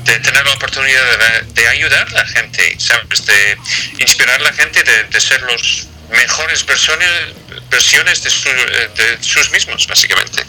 [0.04, 3.56] de, tener la oportunidad de, de ayudar a la gente, sabes, de
[3.98, 7.08] inspirar a la gente de, de ser los mejores versiones,
[7.70, 10.44] versiones de, su- de sus mismos, básicamente.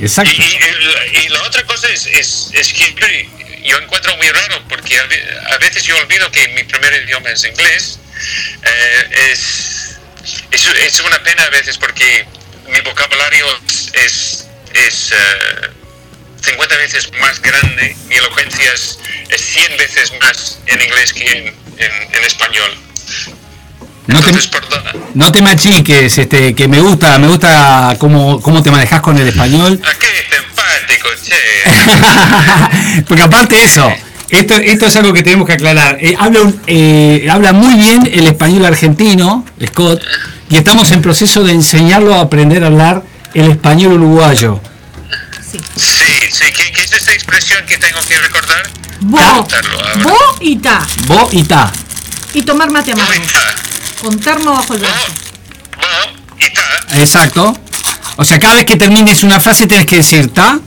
[0.00, 0.32] Exacto.
[0.32, 3.28] y- y- y la otra cosa es, es, es que
[3.64, 7.30] yo, encuentro muy raro, porque a ve- a veces yo olvido que mi primer idioma
[7.30, 7.98] es inglés.
[8.62, 9.96] Eh, es,
[10.50, 12.26] es, es una pena a veces porque
[12.68, 15.70] mi vocabulario es, es, es, eh,
[16.42, 21.46] 50 veces más grande, mi elocuencia es, es 100 veces más en inglés que en,
[21.78, 22.76] en- en español.
[24.10, 24.32] No te,
[25.14, 29.28] no te machiques, este, que me gusta, me gusta cómo, cómo te manejas con el
[29.28, 29.80] español.
[29.84, 33.02] ¿A qué simpático, che?
[33.08, 33.90] Porque aparte de eso,
[34.28, 35.98] esto, esto es algo que tenemos que aclarar.
[36.00, 40.02] Eh, habla, un- eh, habla muy bien el español argentino, Scott,
[40.48, 43.02] y estamos en proceso de enseñarlo a aprender a hablar
[43.34, 44.60] el español uruguayo.
[45.76, 48.62] Sí, sí, ¿qué, qué es esa expresión que tengo que recordar?
[49.00, 49.46] Bo,
[50.02, 50.86] bo y ta.
[51.06, 51.72] Bo y ta.
[52.34, 53.12] Y tomar mate amargo.
[54.00, 55.06] Con termo bajo el brazo.
[55.76, 56.98] bo y ta.
[57.00, 57.56] Exacto.
[58.16, 60.58] O sea, cada vez que termines una frase tienes que decir ta.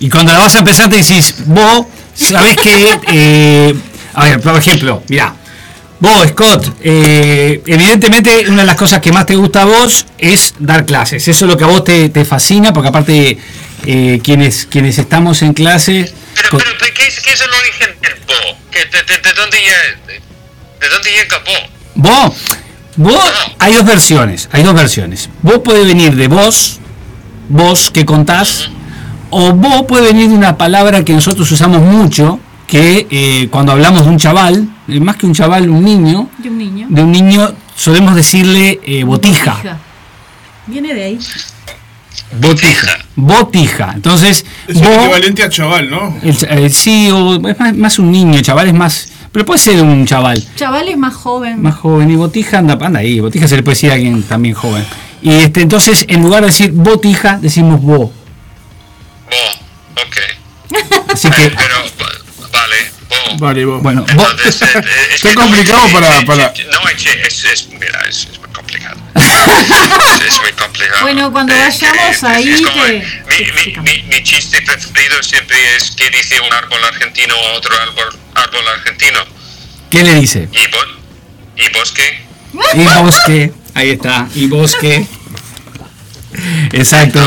[0.00, 2.98] Y cuando la vas a empezar te decís, vos, sabes que.
[3.08, 3.74] eh,
[4.14, 5.34] a ver, por ejemplo, mira.
[5.98, 10.52] Vos, Scott, eh, evidentemente una de las cosas que más te gusta a vos es
[10.58, 11.26] dar clases.
[11.26, 13.38] Eso es lo que a vos te, te fascina, porque aparte
[13.86, 16.12] eh, quienes, quienes estamos en clase...
[16.34, 18.58] Pero, pero, pero ¿qué, es, ¿qué es el origen del bo?
[18.70, 20.12] ¿Qué- de, de, de dónde llega, de,
[20.80, 21.42] de dónde llega?
[21.96, 22.32] Vos,
[22.96, 23.20] vos,
[23.58, 25.28] hay dos versiones, hay dos versiones.
[25.42, 26.78] Vos puede venir de vos,
[27.48, 28.70] vos que contás,
[29.30, 34.04] o vos puede venir de una palabra que nosotros usamos mucho, que eh, cuando hablamos
[34.04, 36.86] de un chaval, eh, más que un chaval, un niño, De un niño.
[36.90, 39.78] de un niño solemos decirle eh, botija.
[40.66, 41.18] Viene de ahí.
[42.40, 42.98] Botija.
[43.14, 43.92] Botija.
[43.94, 46.16] Entonces, Es vos, equivalente a chaval, ¿no?
[46.22, 49.60] el cha- el sí, o es más, más un niño, chaval es más, pero puede
[49.60, 50.42] ser un chaval.
[50.56, 51.60] Chaval es más joven.
[51.60, 54.54] más joven y botija anda, anda ahí, botija se le puede decir a alguien también
[54.54, 54.82] joven.
[55.20, 57.98] Y este entonces en lugar de decir botija decimos bo.
[57.98, 58.12] Bo,
[60.00, 60.16] ok.
[61.12, 62.76] Así que Pero, va- vale,
[63.10, 63.38] bo.
[63.38, 63.82] Vale, vos.
[63.82, 67.68] bueno, bo- Entonces, eh, eh, es no, complicado che, para- para- che, No, es, es,
[67.72, 68.96] mira, es, complicado.
[69.14, 71.02] es, es muy complicado.
[71.02, 75.56] Bueno, cuando Eh, vayamos que- ahí como- te- mi, mi, mi, mi chiste preferido siempre
[75.76, 79.20] es que dice un árbol argentino a otro árbol, árbol argentino.
[79.90, 80.48] ¿qué le dice?
[80.52, 80.78] ¿Y, bo,
[81.56, 82.26] ¿Y bosque?
[82.74, 85.06] Y bosque, ahí está, y bosque.
[86.72, 87.20] Exacto,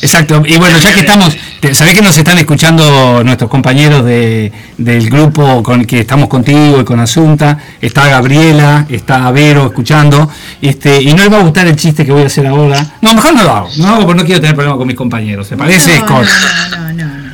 [0.00, 0.42] exacto.
[0.46, 1.34] Y bueno, ya que estamos,
[1.72, 6.80] Sabés que nos están escuchando nuestros compañeros de, del grupo con el que estamos contigo
[6.80, 7.58] y con Asunta.
[7.80, 10.30] Está Gabriela, está Vero escuchando.
[10.62, 12.86] Este, y no les va a gustar el chiste que voy a hacer ahora.
[13.00, 13.68] No, mejor no lo hago.
[13.76, 15.48] No lo hago porque no quiero tener problemas con mis compañeros.
[15.48, 16.26] ¿Te parece, no, Scott?
[16.70, 17.28] No, no, no, no.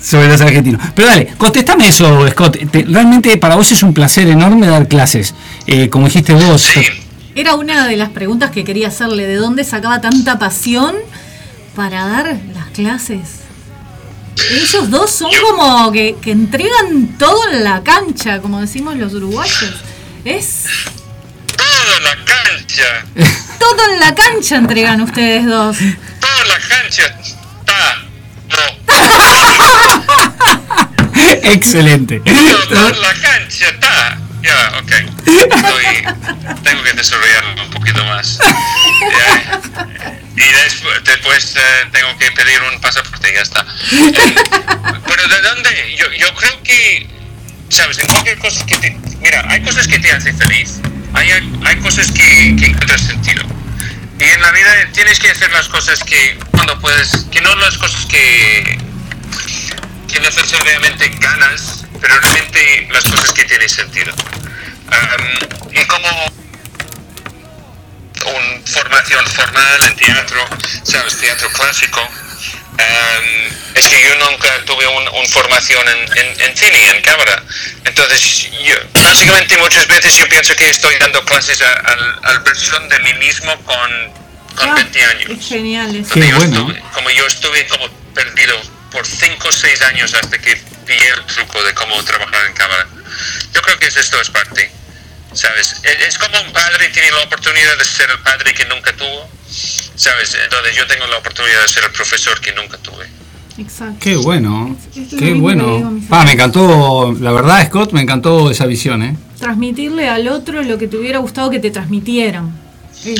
[0.00, 0.80] Sobre los argentinos.
[0.94, 2.58] Pero dale, contestame eso, Scott.
[2.70, 5.34] Te- realmente para vos es un placer enorme dar clases.
[5.66, 6.68] Eh, como dijiste vos.
[7.34, 10.94] Era una de las preguntas que quería hacerle, ¿de dónde sacaba tanta pasión
[11.76, 13.40] para dar las clases?
[14.50, 19.74] Ellos dos son como que, que entregan todo en la cancha, como decimos los uruguayos.
[20.24, 20.64] Es
[21.56, 23.04] toda la cancha,
[23.58, 25.76] todo en la cancha entregan ustedes dos.
[25.78, 27.98] toda la cancha está.
[28.48, 28.58] No,
[31.52, 32.20] Excelente.
[32.68, 34.15] toda la cancha está.
[34.46, 34.92] Ya, ok.
[35.26, 36.04] Estoy-
[36.62, 38.38] tengo que desarrollarlo un poquito más.
[38.38, 39.60] Ya,
[40.36, 41.60] y después, después eh,
[41.92, 43.66] tengo que pedir un pasaporte y ya está.
[43.92, 44.34] Eh,
[45.06, 45.96] pero ¿de dónde?
[45.98, 47.08] Yo, yo creo que,
[47.70, 47.98] ¿sabes?
[47.98, 48.90] En cualquier cosa que te...
[49.20, 50.78] Mira, hay cosas que te hacen feliz,
[51.14, 51.30] hay,
[51.64, 53.42] hay cosas que, que encuentras sentido.
[54.20, 57.76] Y en la vida tienes que hacer las cosas que cuando puedes, que no las
[57.78, 58.78] cosas que,
[60.12, 64.12] que necesariamente ganas, pero realmente las cosas que tienen sentido.
[64.90, 66.08] Am, y como
[68.24, 70.44] una formación formal en teatro,
[70.84, 71.16] ¿sabes?
[71.18, 72.00] Teatro clásico.
[72.00, 73.24] am,
[73.74, 77.42] es que yo nunca tuve una formación en, en, en cine, en cámara.
[77.84, 82.88] Entonces, yo, básicamente muchas veces yo pienso que estoy dando clases a, al- al versión
[82.88, 83.90] de mí mismo con,
[84.56, 85.30] con Ah, 20 años.
[85.30, 86.04] es genial.
[86.12, 86.56] Qué yo bueno.
[86.70, 88.60] estuve- como yo estuve como perdido
[88.96, 90.56] por 5 o 6 años hasta que
[90.86, 92.86] pillé el truco de cómo trabajar en cámara.
[93.52, 94.70] Yo creo que es esto es parte,
[95.34, 95.76] ¿sabes?
[95.84, 99.28] Es, como un padre tiene la oportunidad de ser el padre que nunca tuvo,
[99.96, 100.34] ¿sabes?
[100.42, 103.06] Entonces yo tengo la oportunidad de ser el profesor que nunca tuve.
[103.58, 103.98] Exacto.
[104.00, 106.00] Qué bueno, Esto qué bueno.
[106.10, 109.16] Ah, me encantó, la verdad, Scott, me encantó esa visión, ¿eh?
[109.38, 112.58] Transmitirle al otro lo que te hubiera gustado que te transmitieran.
[112.94, 113.14] Sí,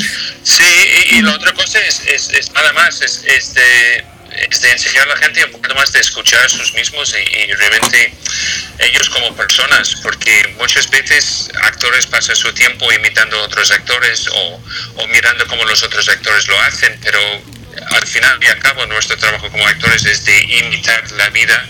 [1.11, 4.05] y, y la otra cosa es, es, es nada más, es, es de,
[4.49, 7.53] es de enseñar a la gente un poquito más de escuchar a sus mismos y,
[7.53, 8.13] realmente
[8.79, 14.63] ellos como personas, porque muchas veces actores pasan su tiempo imitando a otros actores o,
[14.95, 17.19] o mirando cómo los otros actores lo hacen, pero
[17.91, 21.65] al final y al cabo nuestro trabajo como actores es de imitar la vida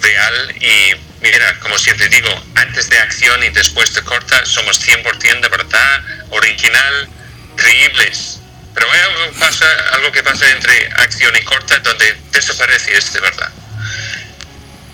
[0.00, 5.40] real y mira, como siempre digo, antes de acción y después de corta somos 100%
[5.40, 7.08] de verdad, original,
[7.56, 8.37] creíbles.
[8.78, 9.64] Pero hay algo, pasa,
[9.94, 13.48] algo que pasa entre acción y corta donde desaparece este verdad.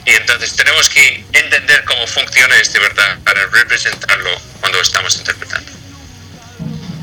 [0.06, 5.70] Y entonces tenemos que entender cómo funciona este verdad para representarlo cuando estamos interpretando.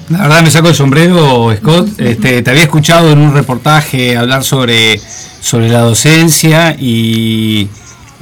[0.10, 2.00] La verdad me saco el sombrero, Scott.
[2.00, 5.00] Este, te había escuchado en un reportaje hablar sobre,
[5.41, 7.70] sobre la docencia y,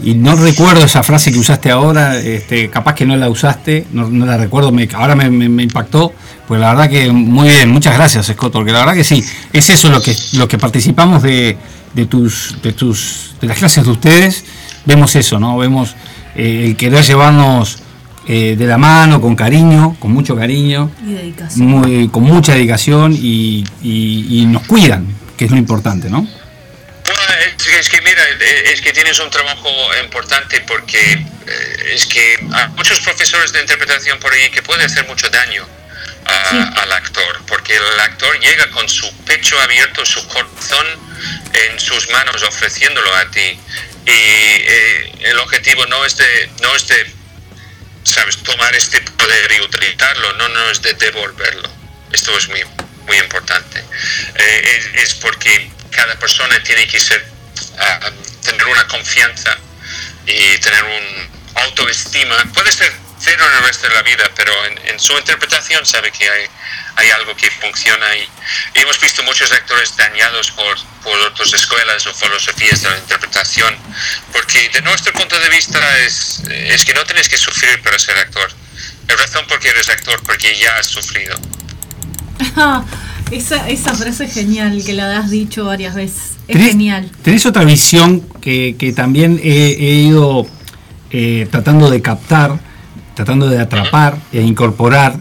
[0.04, 2.18] y no recuerdo esa frase que usaste ahora.
[2.18, 4.72] Este, capaz que no la usaste, no, no la recuerdo.
[4.74, 6.14] Me, ahora me, me- me impactó.
[6.50, 9.70] Pues la verdad que muy bien, muchas gracias, Scott, porque la verdad que sí, es
[9.70, 11.56] eso lo que, lo que participamos de,
[11.94, 14.44] de tus, de tus, de las clases de ustedes.
[14.84, 15.58] Vemos eso, ¿no?
[15.60, 15.96] Vemos
[16.36, 17.78] eh, el querer llevarnos
[18.28, 21.68] eh, de la mano, con cariño, con mucho cariño y dedicación.
[21.68, 25.06] muy, con mucha dedicación y, y- y nos cuidan,
[25.38, 26.22] que es lo importante, ¿no?
[26.22, 27.22] Bueno,
[27.58, 29.70] es, es que mira, eh, es que tienes un trabajo
[30.04, 32.20] importante porque eh, es que
[32.52, 35.64] hay muchos profesores de interpretación por ahí que pueden hacer mucho daño
[36.50, 36.58] Sí.
[36.82, 40.88] al actor, porque el actor llega con su pecho abierto, su corazón
[41.54, 43.60] en sus manos ofreciéndolo a ti
[44.06, 47.14] y eh, el objetivo no es de no es de
[48.04, 51.70] sabes tomar este poder y utilizarlo, no no es de devolverlo.
[52.12, 52.64] Esto es muy
[53.06, 53.84] muy importante.
[54.36, 57.26] Eh, es, es porque cada persona tiene que ser
[57.80, 58.12] ah,
[58.44, 59.58] tener una confianza
[60.26, 62.36] y tener un autoestima.
[62.54, 66.12] Puede ser cero en el resto de la vida, pero en, en su interpretación sabe
[66.12, 66.46] que hay,
[66.96, 68.22] hay algo que funciona y,
[68.76, 73.76] y hemos visto muchos actores dañados por, por otras escuelas o filosofías de la interpretación,
[74.32, 78.18] porque de nuestro punto de vista es, es que no tienes que sufrir para ser
[78.18, 78.50] actor.
[79.08, 81.36] La razón por qué eres actor, porque ya has sufrido.
[83.32, 86.38] esa, esa frase es genial, que la has dicho varias veces.
[86.48, 87.12] Es ¿Tenés- genial.
[87.24, 90.48] Tenés otra visión que, que también he, he ido
[91.12, 92.60] eh, tratando de captar,
[93.20, 95.18] tratando de atrapar e incorporar,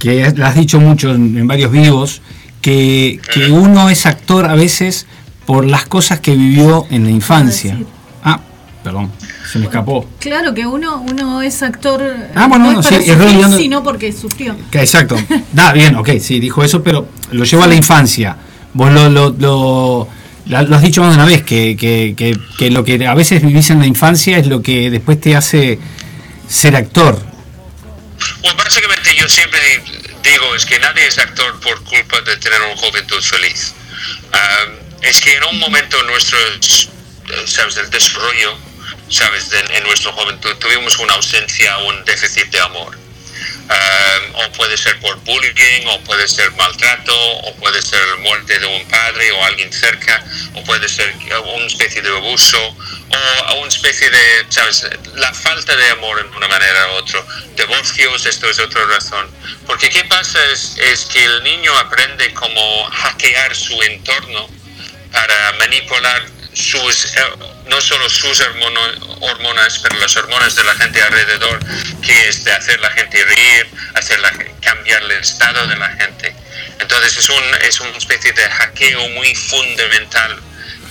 [0.00, 2.20] que la has dicho mucho en, en varios vivos,
[2.60, 5.06] que, que uno es actor a veces
[5.44, 7.78] por las cosas que vivió en la infancia.
[8.24, 8.40] Ah,
[8.82, 9.12] perdón,
[9.48, 10.08] se me escapó.
[10.18, 12.02] Claro que uno, uno es actor
[12.34, 14.56] Ah, bueno, no no, es sí, sufrir, sino porque sufrió.
[14.72, 15.14] Que, exacto.
[15.52, 18.36] Da, bien, ok, sí, dijo eso, pero lo lleva a la infancia.
[18.74, 20.08] Vos lo, lo, lo,
[20.46, 23.40] lo has dicho más de una vez, que, que- que- que lo que a veces
[23.40, 25.78] vivís en la infancia es lo que después te hace
[26.48, 27.35] ser actor.
[28.42, 32.60] Bueno, básicamente yo siempre di- digo es que nadie es actor por culpa de tener
[32.62, 33.72] una juventud feliz.
[34.32, 34.66] Ah,
[35.02, 38.58] es que en un momento en nuestro, eh, sabes, del desarrollo,
[39.10, 42.96] sabes, de- en nuestra juventud tuvimos una ausencia, un déficit de amor.
[43.68, 48.86] O puede ser por bullying, o puede ser maltrato, o puede ser muerte de un
[48.88, 51.12] padre o alguien cerca, o puede ser
[51.54, 52.58] una especie de abuso,
[53.48, 54.86] o una especie de, ¿sabes?
[55.14, 57.24] La falta de amor en una manera u otra.
[57.56, 59.28] Divorcios, esto es otra razón.
[59.66, 60.38] Porque ¿qué pasa?
[60.52, 64.48] Es, es que el niño aprende cómo hackear su entorno
[65.10, 67.20] para manipular sus, eh,
[67.66, 71.60] no solo sus hormonas, pero las hormonas de la gente alrededor,
[72.00, 74.32] que es de hacer la gente reír, hacerla
[74.62, 76.34] cambiar el estado de la gente.
[76.80, 80.40] Entonces es, un, es una especie de hackeo muy fundamental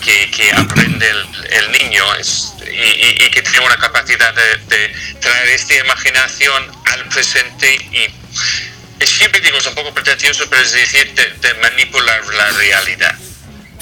[0.04, 7.06] que, que aprende el, niño y, que tiene una capacidad de, traer esta imaginación al
[7.10, 12.50] presente y siempre digo, es un poco pretencioso, pero es decir, de, de manipular la
[12.52, 13.16] realidad.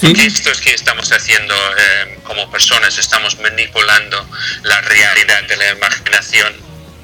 [0.08, 4.28] Porque esto es que estamos haciendo eh, como personas, estamos manipulando
[4.62, 6.52] la realidad de la imaginación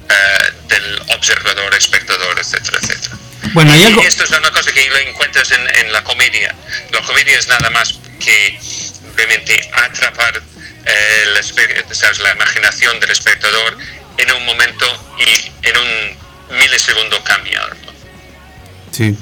[0.08, 3.16] eh, del observador, espectador, etcétera, etcétera.
[3.52, 6.54] Bueno, Y algo- esto es una cosa que lo encuentras en, en la comedia.
[6.90, 7.94] La comedia es nada más
[8.24, 8.58] que
[9.16, 10.40] realmente atrapar
[10.86, 12.18] eh, espe- ¿sabes?
[12.20, 13.76] la imaginación del espectador
[14.18, 14.86] en un momento
[15.18, 17.92] y en un milisegundo cambiarlo.
[18.92, 19.16] sí.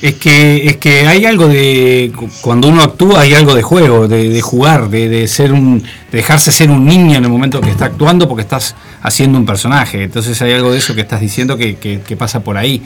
[0.00, 2.12] Es que, es que hay algo de.
[2.14, 5.80] cu- Cuando uno actúa, hay algo de juego, de, jugar, de, de ser un.
[5.82, 9.44] de dejarse ser un niño en el momento que está actuando porque estás haciendo un
[9.46, 10.04] personaje.
[10.04, 12.80] Entonces hay algo de eso que estás diciendo que, que- pasa por ahí.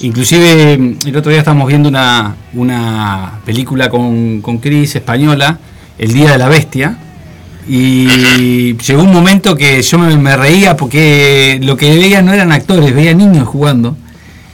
[0.00, 0.74] Inclusive
[1.06, 5.58] el otro día estábamos viendo una, una película con, con Cris española,
[5.98, 6.98] El Día de la Bestia,
[7.68, 12.94] y llegó un momento que yo me reía porque lo que veía no eran actores,
[12.94, 13.96] veía niños jugando,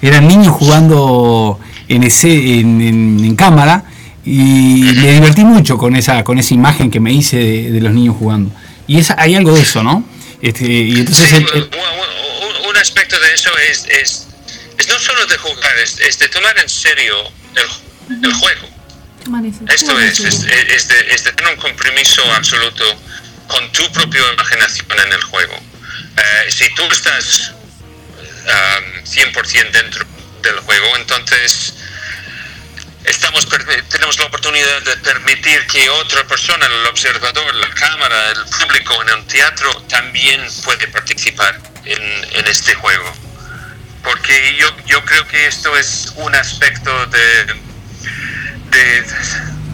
[0.00, 1.58] eran niños jugando
[1.94, 2.28] en, ese,
[2.60, 3.84] en, en- en cámara
[4.24, 7.92] y me divertí mucho con esa, con esa imagen que me hice de, de los
[7.92, 8.54] niños jugando.
[8.86, 10.04] Y esa, hay algo de eso, ¿no?
[10.40, 14.26] Este, y entonces Sí, el- el- un, un- aspecto de eso es, es,
[14.78, 17.14] es no solo de jugar, es, es de tomar en serio
[17.54, 18.66] el, el juego.
[19.72, 22.84] Esto es, es, es de, es de tener un compromiso absoluto
[23.46, 25.54] con tu propia imaginación en el juego.
[26.16, 27.52] Eh, si tú estás
[28.46, 30.04] um, 100% dentro
[30.42, 31.74] del juego, entonces
[33.04, 38.44] estamos per- tenemos la oportunidad de permitir que otra persona, el observador, la cámara, el
[38.44, 43.12] público en un teatro también puede participar en, en este juego.
[44.02, 47.44] Porque yo, yo creo que esto es un aspecto de,
[48.70, 49.02] de,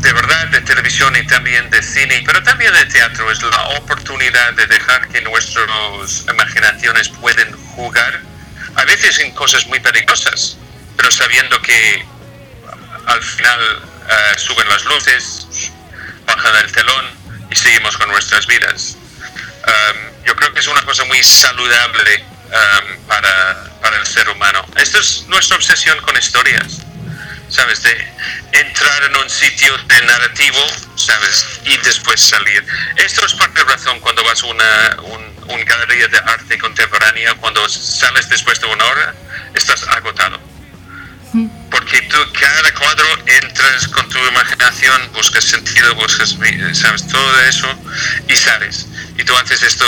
[0.01, 4.53] de verdad de televisión y también de cine, pero también de teatro, es la oportunidad
[4.55, 8.21] de dejar que nuestras imaginaciones pueden jugar,
[8.75, 10.59] a veces en cosas muy peligrosas,
[10.97, 12.05] pero sabiendo que
[13.09, 13.61] al final
[14.09, 15.47] eh, suben las luces,
[16.27, 17.07] bajan el telón
[17.51, 18.97] y seguimos con nuestras vidas.
[19.67, 24.65] Um, yo creo que es una cosa muy saludable um, para, para el ser humano.
[24.77, 26.83] Esto es nuestra obsesión con historias.
[27.49, 27.83] ¿sabes?
[27.83, 28.13] De
[28.53, 30.59] entrar en un sitio de narrativo,
[30.97, 31.61] ¿sabes?
[31.65, 32.65] Y después salir.
[32.97, 37.35] Esto es parte de razón cuando vas a una un, un galería de arte contemporánea,
[37.35, 39.15] cuando sales después de una hora,
[39.55, 40.39] estás agotado.
[41.71, 46.37] Porque tú cada cuadro entras con tu imaginación, buscas sentido, buscas,
[46.73, 47.07] ¿sabes?
[47.09, 47.69] Todo eso
[48.29, 48.87] y sales.
[49.19, 49.85] Y tú haces esto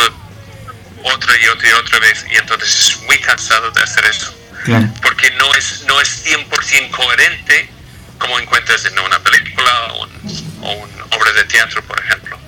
[1.03, 4.35] otra y otra y otra vez y entonces es muy cansado de hacer eso
[4.67, 4.87] claro.
[5.01, 7.71] porque no es no es 100% coherente
[8.19, 12.39] como encuentras en una película o, un- o una obra de teatro, por ejemplo.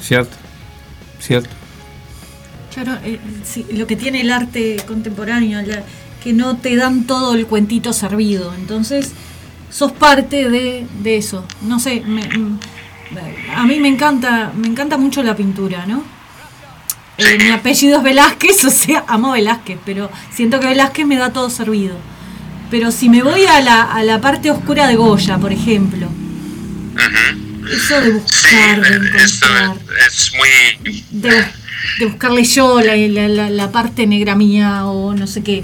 [0.00, 0.34] Cierto,
[1.20, 1.50] cierto.
[2.72, 5.84] Claro, eh, sí, lo que tiene el arte contemporáneo, la-
[6.24, 8.54] que no te dan todo el cuentito servido.
[8.54, 9.12] Entonces,
[9.70, 11.46] sos parte de, de eso.
[11.62, 12.58] No sé, me- mm,
[13.54, 16.02] a mí me encanta, me encanta mucho la pintura, ¿no?
[17.18, 21.30] Eh, mi apellido es Velázquez, o sea, amo Velázquez, pero siento que Velázquez me da
[21.32, 21.96] todo servido.
[22.70, 26.08] Pero si me voy a la, a la parte oscura de Goya, por ejemplo,
[27.70, 31.02] eso de Sí, buscar, de encontrar, es, es muy...
[31.10, 31.30] de,
[32.00, 35.62] de buscarle yo la- la parte negra mía o no sé qué.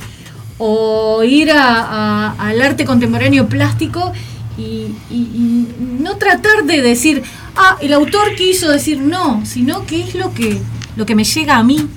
[0.62, 4.12] O ir a- a- al arte contemporáneo plástico
[4.58, 5.66] y, y- y
[6.00, 7.22] no tratar de decir,
[7.56, 10.60] ah, el autor quiso decir no, sino que es lo que,
[10.96, 11.88] lo que me llega a mí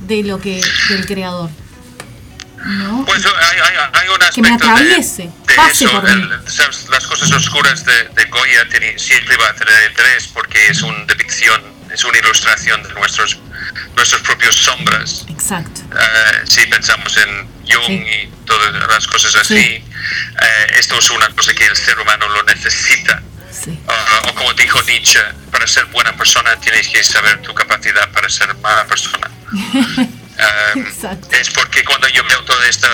[0.00, 1.48] de lo que del creador.
[2.64, 3.04] ¿no?
[3.04, 6.28] Pues hay, hay, hay un Que me de- atraviese, de, pase eso, por mí.
[6.90, 11.04] Las cosas oscuras de, de Goya tiene- siempre va a tener interés porque es una
[11.06, 11.60] depicción,
[11.92, 13.38] es una ilustración de nuestros,
[13.96, 15.24] nuestros propios sombras.
[15.28, 15.80] Exacto.
[15.92, 17.92] Eh, si pensamos en Jung Sí.
[17.92, 19.84] y todas las cosas así, Sí.
[20.42, 23.22] eh, esto es una cosa que el ser humano lo necesita.
[23.50, 23.78] Sí.
[23.86, 28.28] Ah, o como dijo Nietzsche, para ser buena persona tienes que saber tu capacidad para
[28.28, 29.30] ser mala persona.
[29.52, 31.28] Um, Exacto.
[31.36, 32.88] es porque cuando yo veo todo esta,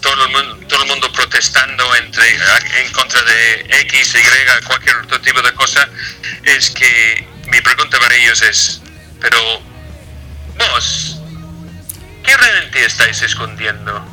[0.00, 2.28] todo el mundo, todo el mundo protestando entre
[2.84, 5.88] en contra de X, Y, cualquier otro tipo de cosa,
[6.44, 8.82] es que mi pregunta para ellos es,
[9.20, 9.62] pero
[10.58, 11.16] vos,
[12.22, 14.04] ¿qué realmente estáis escondiendo?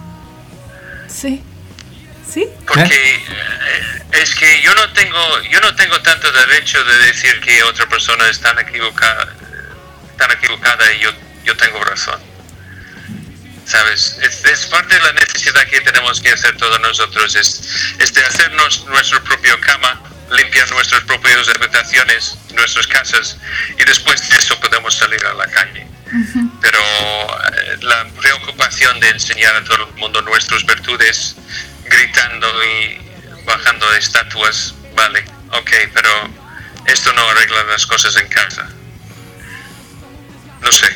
[1.08, 1.44] Sí.
[2.32, 2.48] Sí.
[2.68, 7.64] Porque eh, es que yo no tengo yo no tengo tanto derecho de decir que
[7.64, 9.34] otra persona es tan equivocada
[10.18, 11.12] tan equivocada y yo
[11.44, 12.20] yo tengo razón
[13.66, 18.14] sabes es, es parte de la necesidad que tenemos que hacer todos nosotros es, es
[18.14, 20.00] de hacernos nuestra propia cama
[20.32, 23.38] limpiar nuestras propias habitaciones nuestras casas
[23.76, 25.88] y después de eso podemos salir a la calle
[26.62, 31.36] pero eh, la preocupación de enseñar a todo el mundo nuestras virtudes
[31.86, 33.00] gritando y
[33.46, 36.10] bajando estatuas, vale, ok, pero
[36.86, 38.68] esto no arregla las cosas en casa.
[40.62, 40.96] No sé,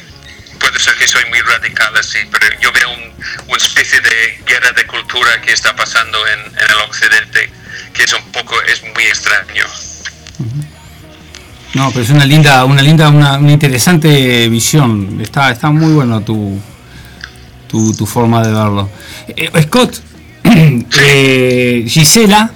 [0.60, 3.14] puede ser que soy muy radical así, pero yo veo un,
[3.48, 7.52] una especie de guerra de cultura que está pasando en el occidente,
[7.94, 9.66] que es un poco, es muy extraño.
[11.76, 15.18] No, pero es una linda, una linda, una, una interesante visión.
[15.22, 16.60] Está, está muy bueno tu,
[17.68, 18.90] tu, tu forma de verlo.
[19.30, 20.00] Eh, Scott,
[20.44, 22.52] eh, Gisela,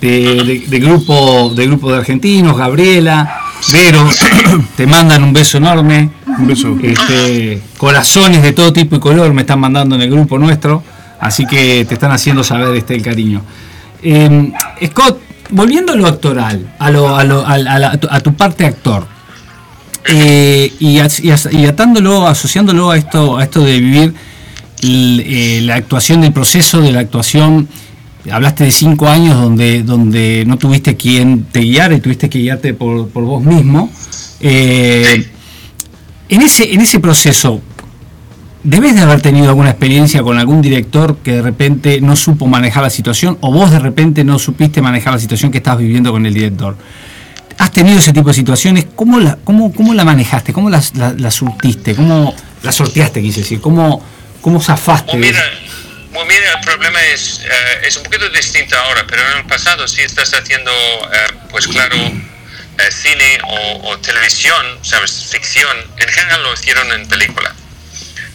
[0.00, 3.38] de, de- de grupo, de grupo de argentinos, Gabriela,
[3.70, 4.08] Vero,
[4.76, 6.10] te mandan un beso enorme.
[6.38, 6.76] Un beso.
[6.82, 10.82] Este, corazones de todo tipo y color me están mandando en el grupo nuestro,
[11.20, 13.42] así que te están haciendo saber este el cariño.
[14.02, 14.50] Eh,
[14.86, 15.20] Scott,
[15.52, 18.64] volviendo a lo actoral, a, lo, a, lo- a la- a la- a tu parte
[18.66, 19.06] actor,
[20.08, 20.98] eh, y,
[21.66, 24.14] atándolo, asociándolo a esto, a esto de vivir
[24.82, 25.22] l-
[25.58, 27.68] eh, la actuación, del proceso de la actuación,
[28.30, 32.74] hablaste de cinco años donde, donde no tuviste quien te guiara y tuviste que guiarte
[32.74, 33.90] por, por vos mismo.
[34.40, 35.28] Eh,
[36.28, 37.60] en ese, en ese proceso,
[38.64, 42.82] ¿debes de haber tenido alguna experiencia con algún director que de repente no supo manejar
[42.82, 46.24] la situación o vos de repente no supiste manejar la situación que estabas viviendo con
[46.26, 46.76] el director?
[47.58, 48.86] ¿Has tenido ese tipo de situaciones?
[48.96, 50.52] ¿Cómo la, cómo, cómo la manejaste?
[50.52, 51.94] ¿Cómo las- la, la surtiste?
[51.94, 53.60] ¿Cómo la sorteaste, quise decir?
[53.60, 54.04] ¿Cómo,
[54.40, 55.12] cómo zafaste?
[55.12, 55.48] De mira, eso?
[56.12, 59.86] bueno, mira, el problema es, eh, es un poquito distinto ahora, pero en el pasado
[59.86, 66.42] si estás haciendo, eh, pues claro, eh, cine o, o televisión, sabes, ficción, en general
[66.42, 67.54] lo hicieron en película.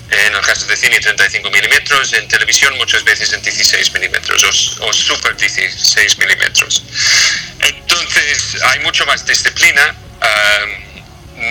[0.09, 4.43] En el caso de cine 35 milímetros, en televisión muchas veces en 16 milímetros
[4.79, 6.83] o, o super 16 milímetros.
[7.59, 9.95] Entonces hay mucho más disciplina.
[10.21, 10.87] um,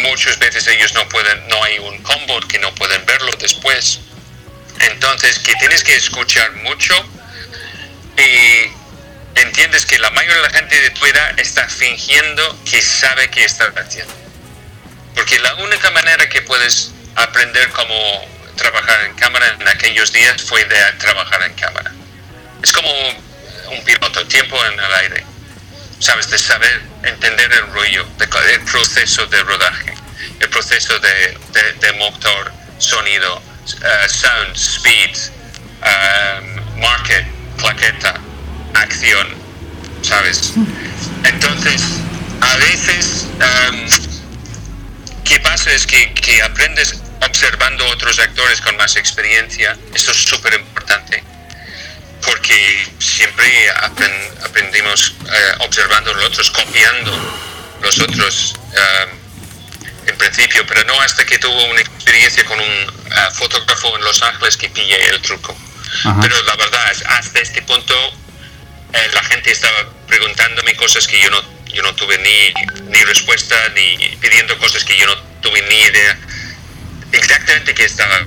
[0.03, 4.01] muchas veces ellos no pueden, no hay un combo que no pueden verlo después.
[4.81, 6.95] Entonces, que tienes que escuchar mucho
[8.19, 13.31] y entiendes que la mayoría de la gente de tu edad está fingiendo que sabe
[13.31, 14.15] que está haciendo.
[15.15, 20.65] Porque la única manera que puedes aprender cómo trabajar en cámara en aquellos días fue
[20.65, 21.93] de trabajar en cámara.
[22.63, 22.89] Es como
[23.71, 25.27] un piloto, tiempo en el aire.
[25.99, 29.95] Sabes, de saber entender el rollo, de, el proceso de rodaje,
[30.41, 31.39] el proceso de,
[31.81, 33.43] de- motor, sonido,
[33.83, 35.17] eh, sound, speed,
[35.83, 37.27] um, market,
[37.57, 38.15] claqueta,
[38.75, 39.27] acción,
[40.03, 40.53] ¿sabes?
[41.25, 41.83] Entonces,
[42.43, 43.89] a veces, um,
[45.25, 45.73] ¿qué pasa?
[45.73, 49.77] Es que, que aprendes observando otros actores con más experiencia.
[49.95, 51.23] Esto es súper importante
[52.25, 57.13] porque siempre apren- aprendimos eh, observando los otros, copiando
[57.83, 59.07] los otros eh,
[60.07, 64.23] en principio, pero no hasta que tuvo una experiencia con un eh, fotógrafo en Los
[64.23, 65.57] Ángeles que pillé el truco.
[66.05, 66.19] Ajá.
[66.21, 67.95] Pero la verdad es, hasta este punto
[68.93, 73.57] eh, la gente estaba preguntándome cosas que yo no, yo no tuve ni, ni respuesta,
[73.75, 76.19] ni pidiendo cosas que yo no tuve ni idea
[77.13, 78.21] exactamente qué estaba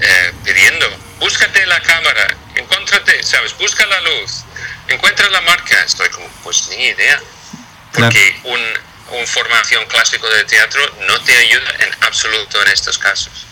[0.00, 0.86] eh, pidiendo.
[1.20, 3.56] Búscate la cámara, encuéntrate, ¿sabes?
[3.58, 4.44] Busca la luz,
[4.88, 5.82] encuentra la marca.
[5.84, 7.20] Estoy como, pues ni idea.
[7.92, 8.60] Porque un,
[9.18, 13.46] un formación clásico de teatro no te ayuda en absoluto en estos casos.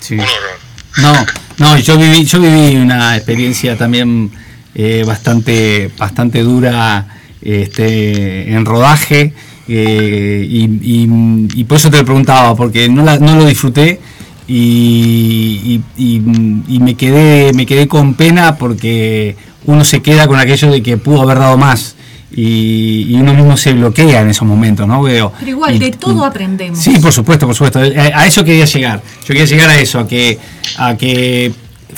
[0.00, 0.14] Sí.
[0.14, 0.58] Un horror.
[0.96, 1.26] No,
[1.58, 4.30] no, yo viví, yo viví una experiencia también
[4.74, 7.06] eh, bastante, bastante dura
[7.40, 9.32] este, en rodaje
[9.68, 14.00] eh, y, y- y por eso te lo preguntaba, porque no, la- no lo disfruté
[14.48, 19.36] y, y- me quedé me quedé con pena porque
[19.66, 21.94] uno se queda con aquello de que pudo haber dado más
[22.34, 25.02] y, uno mismo se bloquea en esos momentos, ¿no?
[25.02, 25.32] Veo.
[25.38, 26.78] Pero igual, de todo aprendemos.
[26.78, 27.78] Sí, por supuesto, por supuesto.
[27.80, 29.02] A, a eso quería llegar.
[29.20, 30.38] Yo quería llegar a eso, a que,
[30.78, 31.52] a que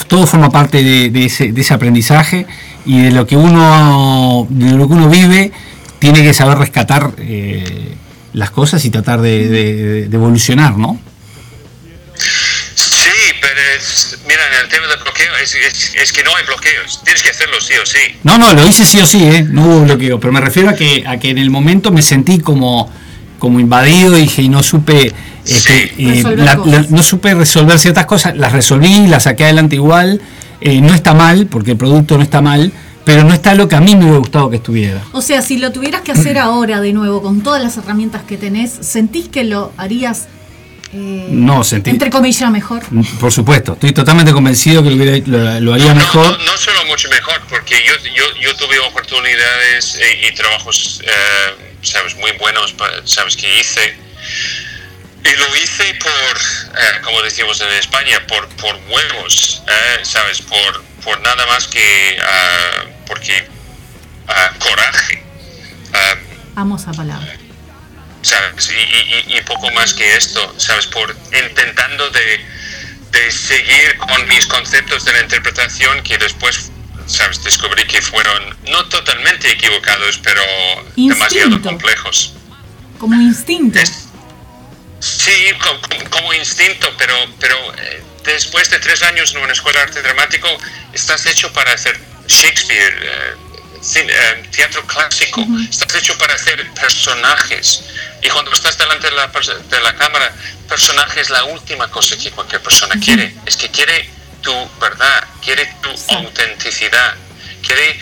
[0.08, 2.46] todo forma parte de, de ese, de ese aprendizaje
[2.84, 5.52] y de lo que uno, de lo que uno vive,
[6.12, 7.94] tiene que saber rescatar eh,
[8.34, 11.00] las cosas y tratar de, de- de evolucionar, ¿no?
[12.74, 16.44] Sí, pero es, mira, en el tema del bloqueo es, es, es que no hay
[16.44, 17.00] bloqueos.
[17.04, 17.98] Tienes que hacerlo sí o sí.
[18.22, 19.46] No, no, lo hice sí o sí, ¿eh?
[19.48, 22.38] no hubo bloqueo, pero me refiero a que, a que en el momento me sentí
[22.38, 22.92] como,
[23.38, 25.12] como invadido y dije, y no supe,
[25.46, 26.06] este, Sí.
[26.06, 30.20] eh, la- la- no supe resolver ciertas cosas, las resolví, las saqué adelante igual,
[30.60, 32.72] eh, no está mal, porque el producto no está mal,
[33.04, 35.02] pero no está lo que a mí me hubiera gustado que estuviera.
[35.12, 38.36] O sea, si lo tuvieras que hacer ahora de nuevo, con todas las herramientas que
[38.36, 40.28] tenés, ¿sentís que lo harías,
[40.92, 42.82] eh, No, sentí, entre comillas, mejor?
[43.18, 46.38] por supuesto, estoy totalmente convencido que lo, hubiera- lo- lo haría No, mejor.
[46.38, 51.74] No, no solo mucho mejor, porque yo, yo, yo tuve oportunidades eh, y trabajos, eh,
[51.82, 52.74] sabes, muy buenos,
[53.04, 53.94] sabes, que hice.
[55.24, 56.36] Y lo hice por,
[56.78, 62.18] eh, como decimos en España, por, por huevos, eh, sabes, por, por nada más que
[62.20, 63.46] ah, porque
[64.28, 65.22] ah, coraje.
[65.92, 66.14] Ah,
[66.56, 67.36] Amo esa palabra.
[68.22, 68.70] ¿sabes?
[68.70, 70.86] Y, y- y- poco más que esto, ¿sabes?
[70.86, 71.14] Por
[71.46, 72.44] intentando de,
[73.10, 76.70] de seguir con mis conceptos de la interpretación que después,
[77.06, 77.44] ¿sabes?
[77.44, 80.40] Descubrí que fueron no totalmente equivocados, pero
[80.96, 81.68] demasiado Instinto.
[81.68, 82.32] complejos.
[82.98, 83.78] Como instinto.
[83.78, 84.08] Es-
[85.00, 85.32] sí,
[85.62, 88.02] co- co- como, instinto, pero, pero eh,
[88.32, 90.48] después de tres años en una escuela de arte dramático,
[90.92, 93.34] estás hecho para hacer Shakespeare, eh,
[93.96, 97.84] eh, teatro clásico, estás hecho para hacer personajes.
[98.22, 100.32] Y cuando estás delante de la, de la cámara,
[100.68, 103.34] personaje es la última cosa que cualquier persona quiere.
[103.44, 104.08] Es que quiere
[104.40, 107.14] tu verdad, quiere tu autenticidad,
[107.66, 107.98] quiere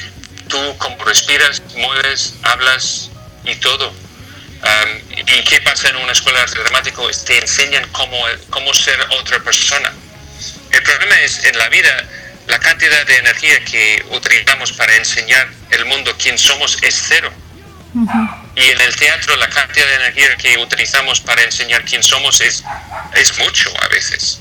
[0.48, 3.10] tú cómo respiras, mueves, hablas
[3.44, 3.88] y todo.
[3.88, 7.10] Um, ¿Y qué pasa en una escuela de arte dramático?
[7.26, 8.16] Te enseñan cómo,
[8.50, 9.92] cómo ser otra persona.
[10.70, 11.90] El problema es en la vida
[12.48, 17.30] la cantidad de energía que utilizamos para enseñar el mundo quién somos es cero.
[18.56, 22.64] Y en el teatro la cantidad de energía que utilizamos para enseñar quién somos es,
[23.14, 24.38] es mucho a veces.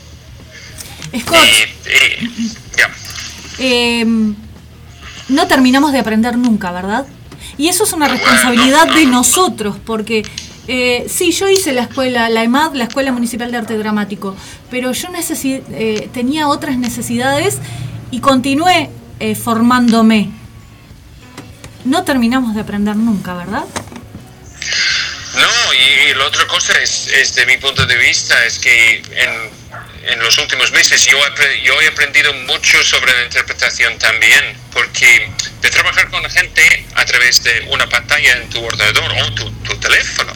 [1.20, 2.54] Scott, Y,
[3.60, 4.06] eh,
[5.28, 7.06] no terminamos de aprender nunca, ¿verdad?
[7.58, 9.12] Y eso es una Bueno, responsabilidad no, de no.
[9.12, 10.24] nosotros, porque
[10.68, 14.36] eh, sí, yo hice la escuela, la EMAD, la Escuela Municipal de Arte Dramático,
[14.72, 15.09] pero yo
[15.43, 17.59] eh, tenía otras necesidades
[18.09, 20.30] y continué eh, formándome.
[21.84, 23.65] No terminamos de aprender nunca, ¿verdad?
[25.36, 29.03] No, y, y la otra cosa es, es, de mi punto de vista, es que
[29.15, 31.17] en, en los últimos meses yo,
[31.63, 35.30] yo he aprendido mucho sobre la interpretación también, porque
[35.61, 39.49] de trabajar con la gente a través de una pantalla en tu ordenador o tu,
[39.63, 40.34] tu teléfono,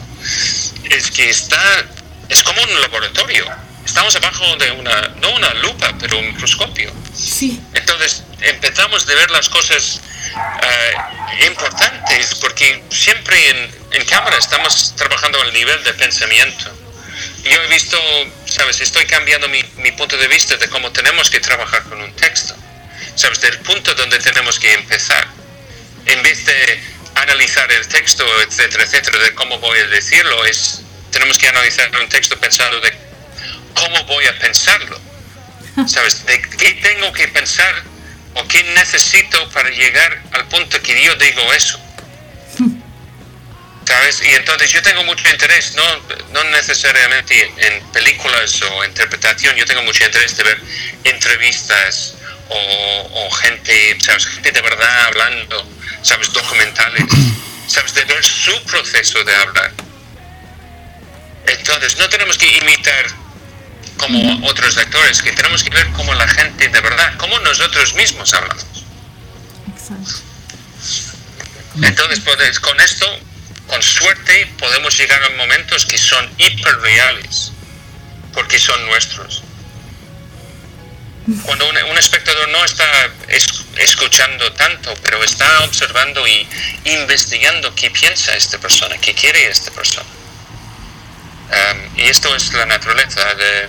[0.90, 1.86] es que está,
[2.28, 3.65] es como un laboratorio.
[3.86, 6.92] Estamos abajo de una, no una lupa, pero un microscopio.
[7.14, 7.60] Sí.
[7.72, 10.00] Entonces empezamos de ver las cosas
[10.34, 16.64] eh, importantes porque siempre en, en cámara estamos trabajando al nivel de pensamiento.
[17.44, 17.96] Yo he visto,
[18.44, 22.12] sabes, estoy cambiando mi, mi punto de vista de cómo tenemos que trabajar con un
[22.16, 22.56] texto.
[23.14, 25.28] Sabes, del punto donde tenemos que empezar.
[26.06, 26.82] En vez de
[27.14, 30.82] analizar el texto, etcétera, etcétera, de cómo voy a decirlo, es
[31.12, 33.05] tenemos que analizar un texto pensando de
[33.76, 34.98] cómo voy a pensarlo.
[35.86, 36.24] ¿Sabes?
[36.24, 37.74] ¿De qué tengo que pensar
[38.34, 41.78] o qué necesito para llegar al punto que yo digo eso?
[43.86, 44.20] ¿Sabes?
[44.22, 45.84] Y entonces yo tengo mucho interés, no,
[46.32, 50.60] no necesariamente en películas o interpretación, yo tengo mucho interés de ver
[51.04, 52.14] entrevistas
[52.48, 54.26] o, o gente, ¿sabes?
[54.26, 55.68] Gente de verdad hablando,
[56.02, 56.32] ¿sabes?
[56.32, 57.04] Documentales,
[57.68, 57.94] ¿sabes?
[57.94, 59.72] De ver su proceso de hablar.
[61.46, 63.25] Entonces no tenemos que imitar
[63.96, 68.32] como otros actores, que tenemos que ver cómo la gente de verdad, cómo nosotros mismos
[68.34, 68.64] hablamos.
[69.74, 70.22] Exacto.
[71.82, 73.06] Entonces, pues, con esto,
[73.66, 77.52] con suerte, podemos llegar a momentos que son hiperreales,
[78.32, 79.42] porque son nuestros.
[81.42, 82.84] Cuando un, un espectador no está
[83.28, 86.46] es- escuchando tanto, pero está observando y
[86.84, 90.06] investigando qué piensa esta persona, qué quiere esta persona.
[91.48, 93.68] Um, y esto es la naturaleza de,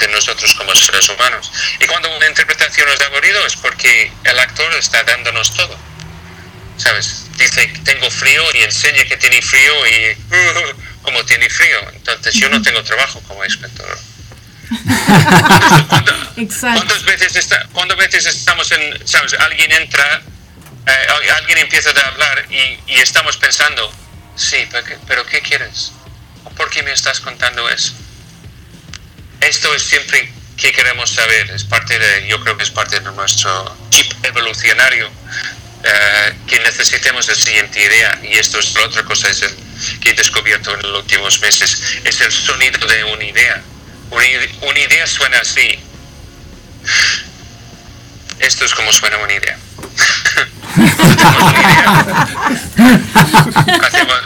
[0.00, 1.52] de nosotros como seres humanos.
[1.78, 5.76] Y cuando una interpretación es aburrido es porque el actor está dándonos todo.
[6.76, 7.26] ¿Sabes?
[7.36, 10.16] Dice, tengo frío y enseña que tiene frío y
[11.02, 11.78] como tiene frío.
[11.94, 13.98] Entonces yo no tengo trabajo como espectador.
[15.88, 16.76] ¿Cuánto- Exacto.
[16.86, 20.22] ¿Cuántas veces, está, cuántas veces estamos en, sabes, alguien entra,
[20.86, 23.92] eh, al- alguien empieza a hablar y, y estamos pensando,
[24.36, 25.92] sí, pero qué, pero ¿qué quieres?
[26.56, 27.92] ¿Por qué me estás contando eso?
[29.40, 33.10] Esto es siempre que queremos saber, es parte de, yo creo que es parte de
[33.12, 35.10] nuestro chip evolucionario,
[35.82, 39.56] eh, que necesitemos la siguiente idea, y esto es la otra cosa es el-
[40.00, 43.62] que he descubierto en los últimos meses, es el sonido de una idea.
[44.10, 44.24] Una,
[44.62, 45.78] una idea suena así.
[48.40, 49.58] Esto es como suena una idea.
[53.82, 54.22] Hacemos-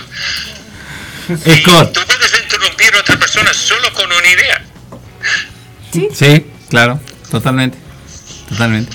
[1.60, 1.92] Scott.
[1.92, 4.62] Tú puedes interrumpir a otra persona solo con una idea.
[6.14, 7.78] Sí, claro, totalmente.
[8.48, 8.94] Totalmente.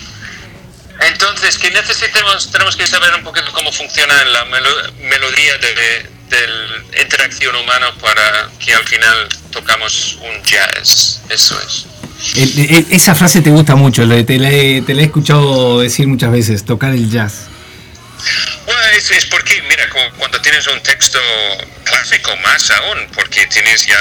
[1.02, 6.48] Entonces, que necesitamos, tenemos que saber un poquito cómo funciona la melo- melodía de, de
[6.94, 11.22] la interacción humana para que al final tocamos un jazz.
[11.30, 11.86] Eso es.
[12.36, 16.06] El- el- esa frase te gusta mucho, te la, he, te la he escuchado decir
[16.08, 17.46] muchas veces, tocar el jazz.
[18.66, 21.18] Bueno, es, es porque, mira, cu- cuando tienes un texto
[21.86, 23.98] clásico, más aún, porque tienes ya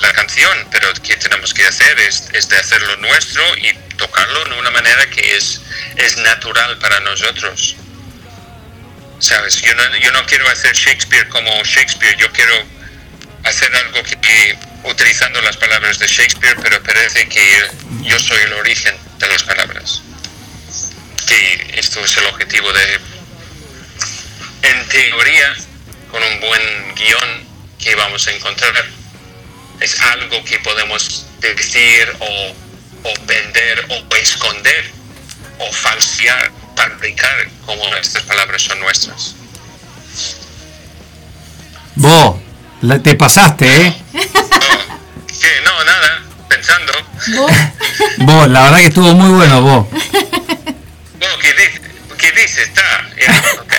[0.00, 4.58] la canción, pero que tenemos que hacer es, es de hacerlo nuestro y tocarlo de
[4.58, 5.60] una manera que es,
[5.96, 7.76] es natural para nosotros.
[9.20, 9.60] ¿Sabes?
[9.62, 12.54] Yo no, yo no quiero hacer Shakespeare como Shakespeare, yo quiero
[13.44, 17.68] hacer algo que, utilizando las palabras de Shakespeare, pero parece que
[18.02, 20.02] yo soy el origen de las palabras.
[21.26, 23.00] Que esto es el objetivo de
[24.62, 25.54] en teoría,
[26.10, 27.46] con un buen guion
[27.78, 28.72] que vamos a encontrar,
[29.80, 32.54] es algo que podemos decir o,
[33.08, 34.90] o vender o esconder
[35.58, 39.34] o falsear, fabricar, como estas palabras son nuestras.
[41.96, 42.36] Vos,
[42.82, 44.02] la- te pasaste, ¿eh?
[44.12, 44.20] No,
[45.40, 46.92] que no, nada, pensando,
[47.36, 47.52] ¿Vos?
[48.18, 49.86] Vos, la verdad que estuvo muy bueno, vos.
[49.92, 51.80] oh, ¿qué dice?
[52.18, 52.62] ¿Qué dice?
[52.62, 52.82] Está,
[53.20, 53.74] ya, ok.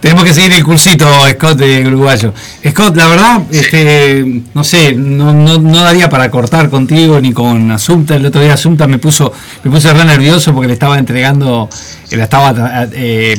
[0.00, 2.32] Tenemos que seguir el cursito, Scott, de uruguayo.
[2.68, 7.70] Scott, la verdad, este, no sé, no, no, no daría para cortar contigo ni con
[7.70, 8.16] Asunta.
[8.16, 9.32] El otro día Asunta me puso,
[9.64, 11.68] me puse re nervioso porque le estaba entregando,
[12.08, 12.54] que la estaba
[12.92, 13.36] eh,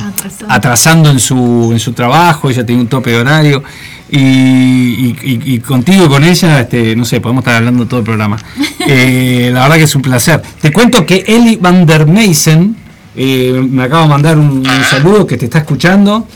[0.50, 1.10] Atrasando.
[1.10, 3.64] en su, en su trabajo, ella tenía un tope de horario.
[4.12, 8.00] Y, y- y- y contigo y con ella, este, no sé, podemos estar hablando todo
[8.02, 8.38] el programa.
[8.86, 10.42] Eh, la verdad que es un placer.
[10.60, 12.76] Te cuento que Eli van der Meysen
[13.16, 16.28] eh, me acaba de mandar un, un saludo que te está escuchando,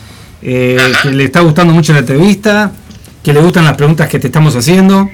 [0.42, 2.72] eh, que le está gustando mucho la entrevista,
[3.24, 5.10] que le gustan las preguntas que te estamos haciendo.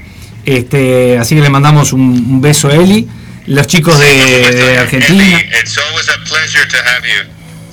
[0.45, 3.07] Este, así que le mandamos un, un beso a Eli.
[3.45, 4.05] Los chicos de,
[4.51, 5.23] de Argentina.
[5.23, 7.23] Andy, it's always a pleasure to have you.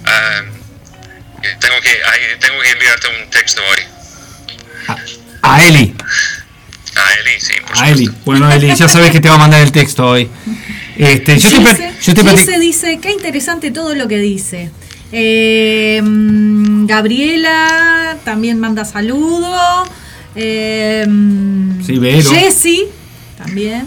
[0.01, 0.51] Um,
[1.61, 1.91] tengo que
[2.41, 4.97] tengo que enviarte un texto hoy.
[5.43, 5.95] A Eli.
[6.97, 8.11] A Eli, sí, por A Eli.
[8.25, 10.29] Bueno, Eli, ya sabes que te va a mandar el texto hoy.
[11.01, 14.71] Este, yo Gise, pla- yo Gise platic- dice, qué interesante todo lo que dice.
[15.13, 19.89] Eh, mm, Gabriela también manda saludos.
[20.37, 22.31] Eh, mm, Sí, Vero.
[22.31, 22.85] Jessy
[23.39, 23.87] también.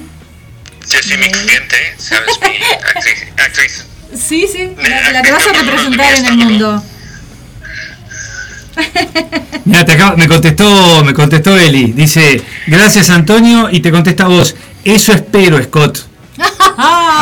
[0.89, 2.37] Jessie, mi cliente, ¿sabes?
[2.41, 2.47] Mi
[2.85, 3.23] actriz.
[3.37, 3.85] actriz.
[4.13, 6.83] Sí, sí, la, la que vas a representar en el mundo.
[9.65, 11.93] Mira, te acaba- me contestó, me contestó Eli.
[11.93, 14.55] Dice, gracias Antonio, y te contesta vos.
[14.83, 15.99] Eso espero, Scott.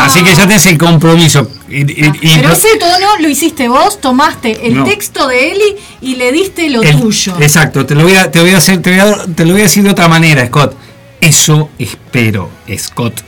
[0.05, 1.49] Así que ya tenés el compromiso.
[1.69, 4.83] Y- y- y- Pero ese tono lo hiciste vos, tomaste el No.
[4.83, 7.37] texto de Eli y le diste lo el- tuyo.
[7.39, 9.61] Exacto, te lo voy a, te voy a hacer, te voy a, te lo voy
[9.61, 10.75] a decir de otra manera, Scott.
[11.21, 13.21] Eso espero, Scott.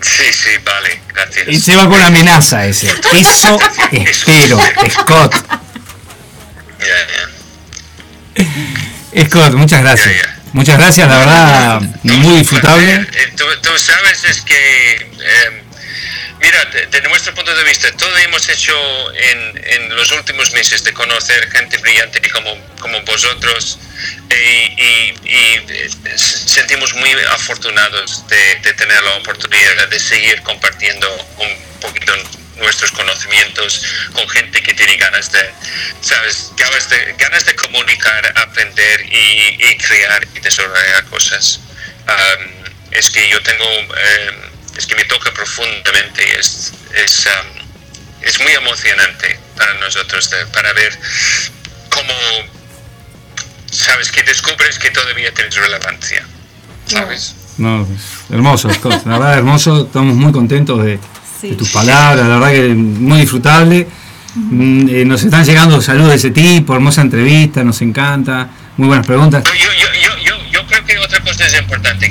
[0.00, 1.48] Sí, sí, vale, gracias.
[1.48, 2.88] Y se va con amenaza ese.
[3.12, 3.58] Eso
[3.92, 4.58] espero,
[4.90, 5.34] Scott.
[6.80, 8.44] Ya,
[9.14, 9.24] ya.
[9.26, 10.14] Scott, muchas gracias.
[10.54, 12.94] Muchas gracias, la verdad, muy disfrutable.
[12.94, 15.62] Eh, Tú, tú sabes es que, eh,
[16.40, 18.72] mira, de, de nuestro punto de vista, todo hemos hecho
[19.14, 23.80] en, en los últimos meses de conocer gente brillante como, como vosotros
[24.30, 31.12] eh, y, y, eh, sentimos muy afortunados de, de tener la oportunidad de seguir compartiendo
[31.38, 32.12] un poquito
[32.56, 33.82] nuestros conocimientos
[34.12, 35.40] con gente que tiene ganas de,
[36.00, 41.60] sabes, ganas de, ganas de comunicar, aprender y, y crear y desarrollar cosas.
[42.06, 44.30] Um, es que yo tengo, eh,
[44.76, 47.62] es que me toca profundamente, es, es, um,
[48.22, 50.98] es muy emocionante para nosotros de- para ver
[51.90, 52.12] cómo,
[53.70, 56.24] sabes, que descubres que todavía tienes relevancia,
[56.86, 57.34] ¿sabes?
[57.58, 59.04] No, es hermoso, Scott.
[59.06, 59.84] La verdad, hermoso.
[59.86, 60.98] Estamos muy contentos de,
[61.44, 61.50] Sí.
[61.50, 62.26] de tus palabras.
[62.26, 63.86] La verdad que muy disfrutable.
[64.34, 66.74] Mm, eh, nos están llegando saludos de ese tipo.
[66.74, 68.48] Hermosa entrevista, nos encanta.
[68.76, 69.44] Muy buenas preguntas.
[69.44, 72.10] Yo, yo, yo, yo, yo creo que otra cosa es importante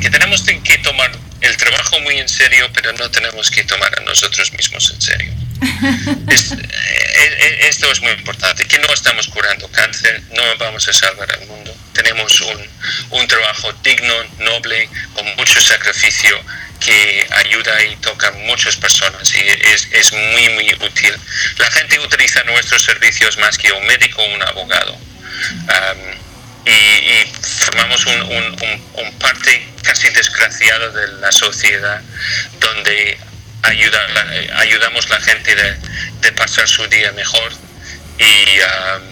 [2.30, 5.34] serio, pero no tenemos que tomar a nosotros mismos en serio.
[6.30, 10.94] Es- eh, eh, esto es muy importante, que no estamos curando cáncer, no vamos a
[10.94, 11.74] salvar al mundo.
[11.94, 16.36] Tenemos un, un trabajo digno, noble, con mucho sacrificio,
[16.84, 21.14] que ayuda y toca a muchas personas y es, es muy, muy útil.
[21.58, 24.98] La gente utiliza nuestros servicios más que un médico o un abogado.
[25.68, 25.98] Am,
[26.66, 32.02] y, y formamos un, un, un- un parte casi desgraciado de la sociedad
[32.60, 33.18] donde
[33.64, 35.78] ayuda, la- ayudamos a la gente de,
[36.22, 37.52] de pasar su día mejor
[38.20, 39.04] y am,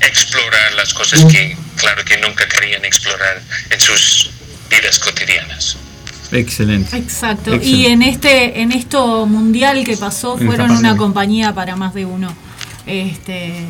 [0.00, 4.30] explorar las cosas que, claro, que nunca querían explorar en sus
[4.70, 5.76] vidas cotidianas.
[6.38, 6.96] Excelente.
[6.96, 7.54] Exacto.
[7.54, 7.66] Excelente.
[7.66, 12.04] Y en este, en esto mundial que pasó, En fueron una compañía para más de
[12.04, 12.34] uno.
[12.86, 13.66] Este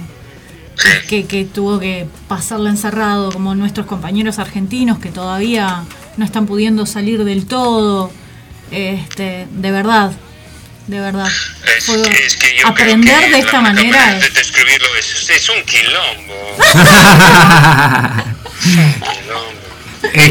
[1.08, 5.84] que, que tuvo que pasarla encerrado, como nuestros compañeros argentinos que todavía
[6.16, 8.10] no están pudiendo salir del todo.
[8.70, 10.12] Este, de verdad,
[10.86, 11.30] de verdad.
[11.76, 15.48] Es, es que yo aprender creo que de esta manera de es, describirlo es, es
[15.48, 16.34] un quilombo.
[19.12, 19.64] quilombo.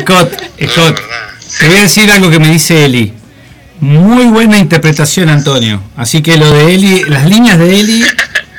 [0.02, 0.32] Scott,
[0.68, 1.33] Scott, La verdad.
[1.60, 3.14] Te voy a decir algo que me dice Eli.
[3.80, 5.82] Muy buena interpretación, Antonio.
[5.97, 8.04] Así que lo de Eli, las líneas de Eli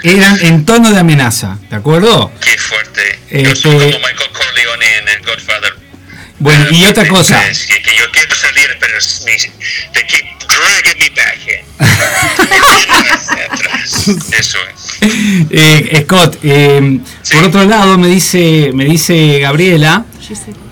[0.02, 2.30] eran en tono de amenaza, ¿de acuerdo?
[2.40, 3.18] Qué fuerte.
[3.30, 5.74] Este- Yo soy como Michael Corleone en el Godfather.
[6.40, 7.48] Bueno, y otra cosa.
[7.48, 8.92] Es que, que yo quiero salir, pero
[9.94, 11.64] they keep dragging me back in.
[14.38, 15.00] Eso es.
[15.50, 17.34] Eh, Scott, eh, Sí.
[17.36, 20.04] por otro lado me dice, me dice Gabriela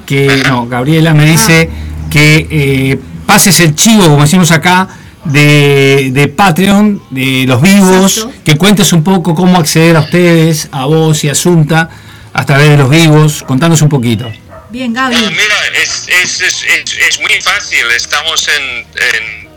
[0.06, 1.70] que no, Gabriela me dice
[2.12, 4.88] que eh, pases el chivo, como decimos acá,
[5.24, 8.42] de, de Patreon, de los vivos, Exacto.
[8.44, 11.88] que cuentes un poco cómo acceder a ustedes, a vos y a Asunta,
[12.34, 14.30] a través de los vivos, contanos un poquito.
[14.70, 15.14] bien Gaby.
[15.16, 17.84] mira, es, es, es, es, es muy fácil.
[17.96, 19.48] Estamos en, en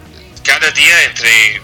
[0.44, 1.62] cada día entre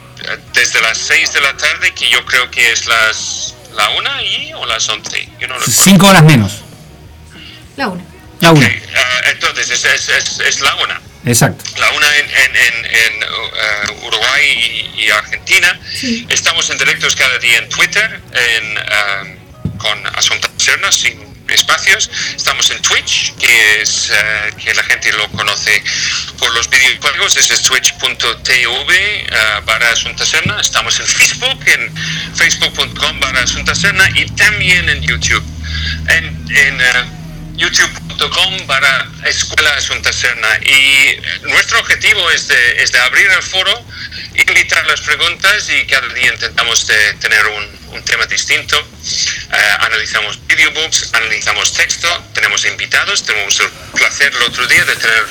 [0.53, 4.53] desde las 6 de la tarde, que yo creo que es las la una y
[4.53, 5.29] o las 11.
[5.39, 5.55] Yo no.
[5.67, 6.51] Cinco horas menos,
[7.77, 8.03] La una.
[8.41, 11.01] La una, Ok, ah, entonces es, es, es, es la una.
[11.25, 11.63] exacto.
[11.77, 15.79] La una en, en, en, en, uh, Uruguay y, y Argentina.
[15.93, 16.25] Sí.
[16.29, 22.09] Estamos en directos cada día en Twitter en, um, con Asunta Serna sin espacios.
[22.35, 25.83] Estamos en Twitch, que es uh, que la gente lo conoce
[26.39, 27.35] por los videojuegos.
[27.37, 30.59] Ese es twitch.tv uh, barra Asunta Serna.
[30.61, 31.93] Estamos en Facebook, en
[32.35, 35.43] facebook.com barra Asunta Serna y también en YouTube.
[36.07, 36.25] En,
[36.55, 37.20] en uh,
[37.61, 43.85] youtube.com para Escuela Asunta Serna y nuestro objetivo es de, es de abrir el foro,
[44.33, 48.75] invitar las preguntas y cada día intentamos de tener un, un tema distinto.
[49.53, 55.23] Eh, analizamos videobooks, analizamos texto, tenemos invitados, tenemos el placer el otro día de tener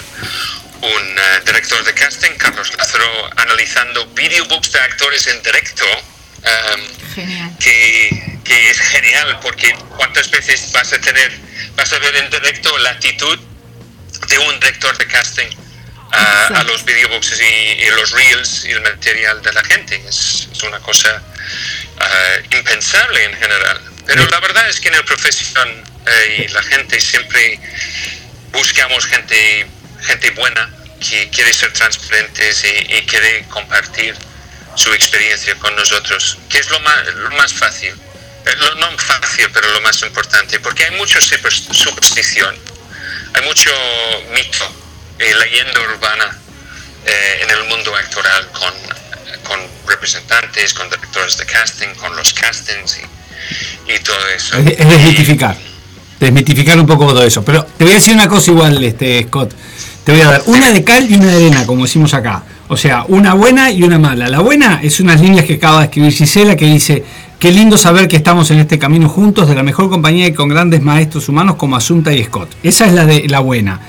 [0.83, 5.85] un eh, director de casting, Carlos Lázaro, analizando videobooks de actores en directo.
[7.15, 7.51] Genial.
[7.59, 11.33] que, que es genial porque cuántas veces vas a tener,
[11.75, 13.39] vas a ver en directo la actitud
[14.29, 15.49] de un director de casting
[16.13, 20.03] a, a los videobooks y, y los reels y el material de la gente.
[20.09, 21.23] Es, es una cosa
[21.99, 23.81] ah, impensable en general.
[24.07, 25.69] Pero la verdad es que en la profesión
[26.07, 27.61] eh, y la gente siempre
[28.53, 29.67] buscamos gente,
[30.03, 30.69] gente buena
[31.09, 34.17] que quiere ser transparentes y, y quiere compartir
[34.75, 37.91] su experiencia con nosotros, que es lo más, lo más fácil.
[38.47, 42.55] Eh, lo- no fácil, pero lo más importante, porque hay mucha super- superstición,
[43.35, 43.71] hay mucho
[44.35, 44.65] mito
[45.19, 46.39] y leyenda urbana
[47.07, 48.73] eh, en el mundo actoral con,
[49.45, 54.57] con representantes, con directores de casting, con los castings y, y todo eso.
[54.57, 55.57] Es, es desmitificar.
[56.19, 57.43] Desmitificar un poco todo eso.
[57.45, 59.55] Pero te voy a decir una cosa igual, este Scott.
[60.05, 62.43] Te voy a dar una de cal y una de arena, como decimos acá.
[62.73, 64.29] O sea, una buena y una mala.
[64.29, 67.03] La buena es unas líneas que acaba de escribir Gisela que dice,
[67.41, 70.49] qué lindo saber que estamos en este camino juntos de la mejor compañía y con
[70.49, 72.49] grandes maestros humanos como Asunta y Scott.
[72.63, 73.81] Esa es la de la buena.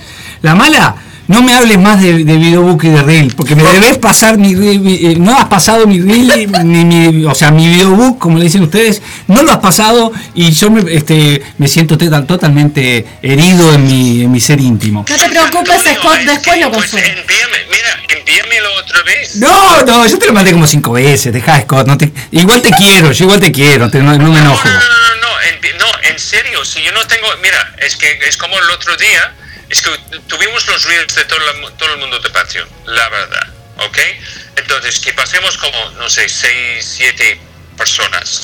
[0.41, 0.95] La mala,
[1.28, 4.55] no me hables más de, de videobook y de reel, porque me debes pasar mi
[4.55, 8.38] reel, mi- eh, no has pasado mi reel, ni mi, o sea, mi videobook, como
[8.38, 13.05] le dicen ustedes, no lo has pasado y yo me, este, me siento total- totalmente
[13.22, 15.05] herido en mi, en mi ser íntimo.
[15.07, 17.07] No te preocupes, Scott, es después lo pues, consuelo.
[17.07, 19.36] envíame, mira, envíamelo otra vez.
[19.38, 22.72] No, no, yo te lo mandé como cinco veces, deja Scott, no te, igual te
[22.72, 24.67] quiero, yo igual te quiero, te- no, no me enojo.
[24.67, 27.95] No, no, no, no, no, en, no, en serio, si yo no tengo, mira, es
[27.95, 29.34] que es como el otro día,
[29.72, 29.89] es que
[30.28, 33.47] tuvimos los reels de todo, la- todo el mundo de Patreon, la verdad,
[33.78, 33.97] ¿ok?
[34.57, 37.39] Entonces, que pasemos como, no sé, seis, siete
[37.82, 38.43] personas.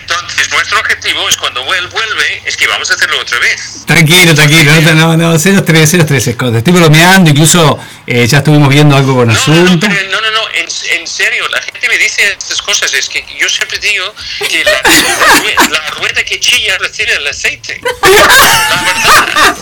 [0.00, 3.84] Entonces, nuestro objetivo es cuando él vuelve, es que vamos a hacerlo otra vez.
[3.86, 6.56] Tranquilo, tranquilo, no, no, no, 03, 03, Scott.
[6.56, 9.86] Estoy bromeando, incluso eh, ya estuvimos viendo algo con No, no, no, asunto.
[9.88, 10.66] pero no, no, no, en,
[11.00, 14.12] en serio, la gente me dice estas cosas, es que yo siempre digo
[14.50, 17.80] que la, la rue- la rueda que chilla recibe el aceite.
[18.02, 19.56] La verdad.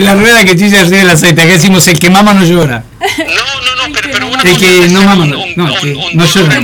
[0.00, 2.82] La rueda que chilla recibe el aceite, acá decimos el que mama no llora.
[3.00, 5.80] No, no, no, pero, pero una El que no mama, un, no, un- no, un-
[5.80, 6.60] que un no llora,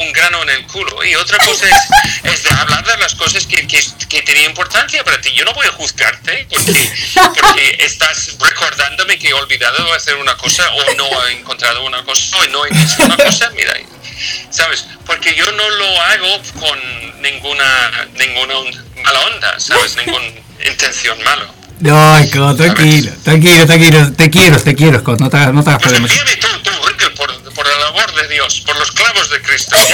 [0.00, 3.46] un grano en el culo, y otra cosa es, es de hablar de las cosas
[3.46, 5.30] que, que, que tienen importancia para ti.
[5.34, 6.92] Yo no voy a juzgarte porque,
[7.40, 12.36] porque estás recordándome que he olvidado hacer una cosa o no he encontrado una cosa
[12.38, 12.70] o no he
[13.04, 13.50] una cosa.
[13.54, 13.74] Mira,
[14.50, 14.86] ¿sabes?
[15.06, 18.54] Porque yo no lo hago con ninguna, ninguna
[19.04, 19.96] mala onda, ¿sabes?
[19.96, 20.24] Ninguna
[20.66, 21.46] intención mala.
[21.80, 24.12] No, Scott, tranquilo, tranquilo, tranquilo.
[24.12, 26.10] Te quiero, te quiero, Scott, no te hagas, no te hagas Pues problemas.
[26.10, 26.70] envíame tú, tú,
[27.88, 29.76] Amor de Dios, por los clavos de Cristo.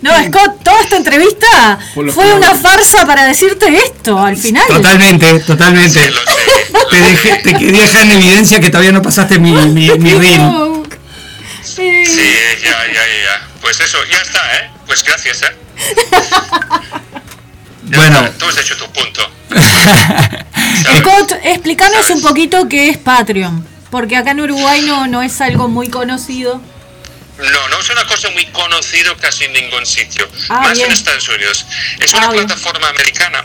[0.00, 2.34] No, Scott, toda esta entrevista fue clavos.
[2.36, 4.64] una farsa para decirte esto al final.
[4.66, 6.02] Totalmente, totalmente.
[6.04, 6.86] Sí, lo sé.
[6.90, 10.38] Te, dejé, te quería dejar en evidencia que todavía no pasaste mi, mi, mi reel.
[10.38, 10.82] No.
[10.82, 10.98] Eh,
[11.62, 12.04] Sí,
[12.62, 13.48] ya, ya, ya.
[13.60, 14.70] Pues eso, ya está, ¿eh?
[14.86, 15.56] Pues gracias, ¿eh?
[17.84, 18.16] Ya Bueno.
[18.24, 19.20] está, Tú has hecho tu punto.
[20.98, 25.68] Scott, explícanos un poquito qué es Patreon, porque acá en Uruguay no, no es algo
[25.68, 26.60] muy conocido.
[27.38, 30.28] No, no es una cosa muy conocida casi en ningún sitio.
[30.48, 30.86] Ah, Más bien.
[30.86, 31.64] en Estados Unidos.
[31.98, 32.46] Es Ah, una bien.
[32.46, 33.44] plataforma americana.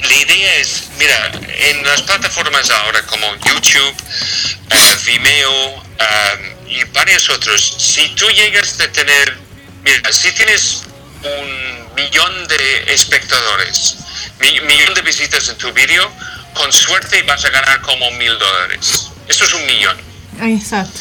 [0.00, 3.94] La idea es, mira, en las plataformas ahora como YouTube,
[4.70, 9.38] eh, Vimeo eh, y varios otros, si tú llegas a tener,
[9.84, 10.82] mira, si tienes
[11.22, 13.96] un millón de espectadores,
[14.40, 16.10] mi- millón de visitas en tu vídeo,
[16.54, 19.08] con suerte vas a ganar como mil dólares.
[19.28, 19.96] Eso es un millón
[20.42, 21.00] Exacto.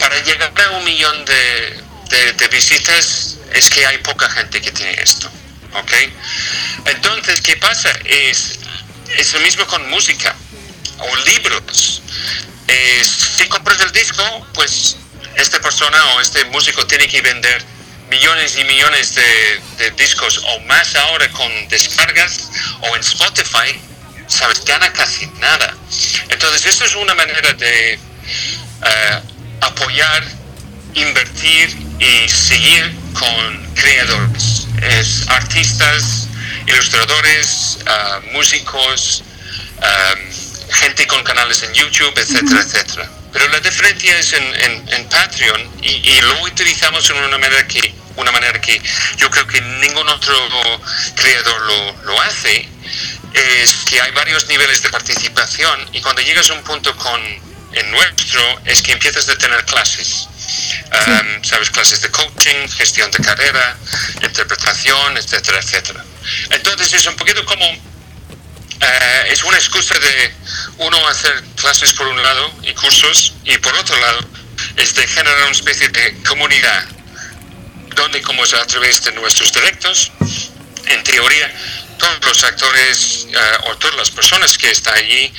[0.00, 1.84] Para llegar a un millón de,
[2.36, 5.30] de- visitas es que hay poca gente que tiene esto,
[5.74, 5.92] ¿ok?
[6.86, 7.90] Entonces, ¿qué pasa?
[8.04, 8.58] Es,
[9.16, 10.34] es lo mismo con música
[10.98, 12.02] o libros.
[12.66, 14.24] Es, si compras el disco,
[14.54, 14.96] pues
[15.36, 17.62] esta persona o este músico tiene que vender
[18.08, 23.80] millones y millones de, discos o más ahora con descargas o en Spotify,
[24.26, 24.64] ¿sabes?
[24.64, 25.76] Gana casi nada.
[26.28, 29.20] Entonces, esto es una manera de eh,
[29.60, 30.24] apoyar,
[30.94, 36.28] invertir y seguir con creadores, es artistas,
[36.66, 39.22] ilustradores, ah, músicos,
[39.82, 40.18] am,
[40.72, 43.10] gente con canales en YouTube, etcétera, etcétera.
[43.32, 47.66] Pero la diferencia es en, en- en Patreon y, y lo utilizamos en una manera
[47.66, 48.80] que una manera que
[49.16, 50.34] yo creo que ningún otro
[51.14, 52.68] creador lo, lo hace
[53.32, 57.20] es que hay varios niveles de participación y cuando llegas a un punto con
[57.72, 60.26] en nuestro es que empiezas a tener clases.
[60.90, 63.76] Um, sabes clases de coaching gestión de carrera
[64.22, 66.04] interpretación etcétera etcétera.
[66.50, 70.34] Entonces es un poquito como eh, es una excusa de
[70.78, 74.26] uno hacer clases por un lado y cursos y por otro lado
[74.76, 76.84] es de generar una especie de comunidad
[77.94, 80.10] donde como es a través de nuestros directos
[80.86, 81.52] en teoría
[81.98, 85.32] todos los actores eh, o todas las personas que están allí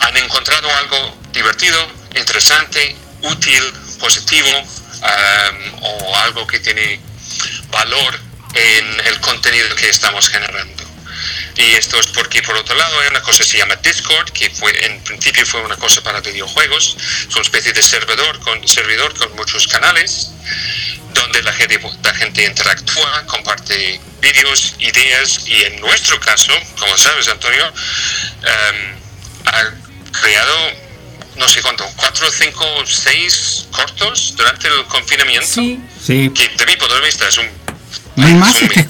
[0.00, 3.62] han encontrado algo divertido, interesante, útil,
[3.98, 7.00] positivo um, o algo que tiene
[7.70, 8.20] valor
[8.54, 10.84] en el contenido que estamos generando.
[11.56, 14.48] Y esto es porque, por otro lado, hay una cosa que se llama Discord, que
[14.50, 16.96] fue, en principio fue una cosa para videojuegos,
[17.28, 20.30] es una especie de servidor con, servidor con muchos canales,
[21.12, 27.28] donde la gente, la gente interactúa, comparte vídeos, ideas, y en nuestro caso, como sabes,
[27.28, 27.72] Antonio,
[29.46, 29.72] ha
[30.12, 30.56] creado,
[31.36, 35.80] no sé cuánto, cuatro, cinco, seis cortos durante el confinamiento, Sí.
[36.04, 36.30] Sí.
[36.34, 37.46] que de mi punto de vista es un...
[38.16, 38.86] ¿No hay más este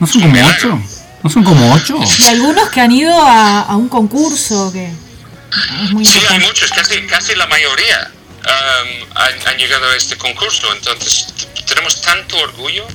[0.00, 0.54] ¿No son como milagro.
[0.74, 0.82] ocho?
[1.22, 1.98] ¿No son como ocho?
[2.18, 6.70] Y algunos que han ido a, a un concurso que es muy Sí, hay muchos,
[6.70, 8.10] casi, casi la mayoría
[8.44, 10.72] um, han, han llegado a este concurso.
[10.74, 11.26] Entonces,
[11.66, 12.86] tenemos tanto orgullo,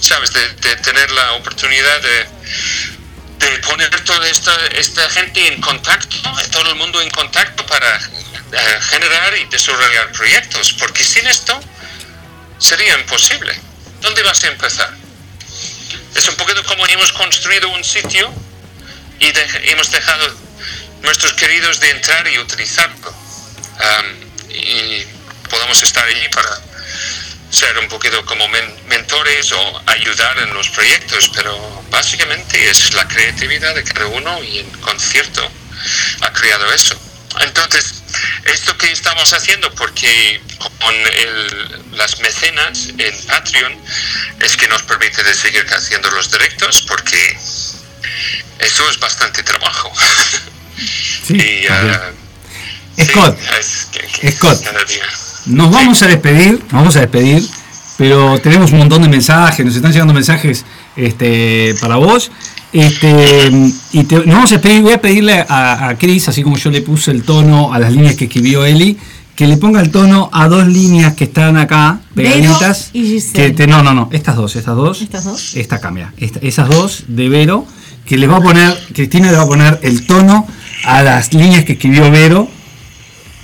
[0.00, 2.26] ¿sabes?, de, de tener la oportunidad de,
[3.38, 6.16] de poner toda esta, esta gente en contacto,
[6.50, 10.72] todo el mundo en contacto para eh, generar y desarrollar proyectos.
[10.74, 11.60] Porque sin esto
[12.58, 13.54] sería imposible.
[14.00, 14.90] ¿Dónde vas a empezar?
[16.14, 18.32] Es un poquito como hemos construido un sitio
[19.18, 19.32] y
[19.70, 20.34] hemos dejado
[21.02, 23.14] nuestros queridos de entrar y utilizarlo.
[24.48, 25.04] Y
[25.48, 26.48] podemos estar allí para
[27.50, 33.06] ser un poquito como men- mentores o ayudar en los proyectos, pero básicamente es la
[33.06, 35.48] creatividad de cada uno y el concierto
[36.22, 36.98] ha creado eso.
[37.40, 37.94] Entonces,
[38.44, 40.40] esto que estamos haciendo, porque
[40.80, 43.76] con el- las mecenas en Patreon
[44.40, 47.36] es que nos permite de seguir haciendo los directos, porque
[48.60, 49.92] eso es bastante trabajo.
[51.26, 51.66] Sí,
[52.96, 54.62] y, Scott, sí, es que- que Scott.
[54.64, 55.04] cada día.
[55.46, 57.42] Nos vamos a despedir, nos vamos a despedir,
[57.98, 60.64] pero tenemos un montón de mensajes, nos están llegando mensajes
[60.96, 62.30] este, para vos.
[62.72, 63.50] Este,
[63.92, 66.70] y te- nos vamos a despedir, voy a pedirle a, a Cris, así como yo
[66.70, 68.96] le puse el tono a las líneas que escribió Eli,
[69.36, 72.90] que le ponga el tono a dos líneas que están acá, Vero pegaditas.
[72.92, 73.48] y Giselle.
[73.48, 75.02] que te- no, no, no, estas dos, estas dos.
[75.02, 75.54] ¿Estas dos?
[75.56, 76.12] Esta cambia.
[76.18, 77.64] esta- esas dos de Vero,
[78.06, 80.46] que le va a poner, Cristina le va a poner el tono
[80.84, 82.48] a las líneas que escribió Vero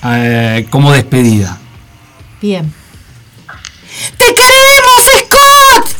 [0.05, 1.59] eh, como despedida.
[2.41, 2.72] Bien.
[4.16, 5.91] ¡Te queremos, Scott!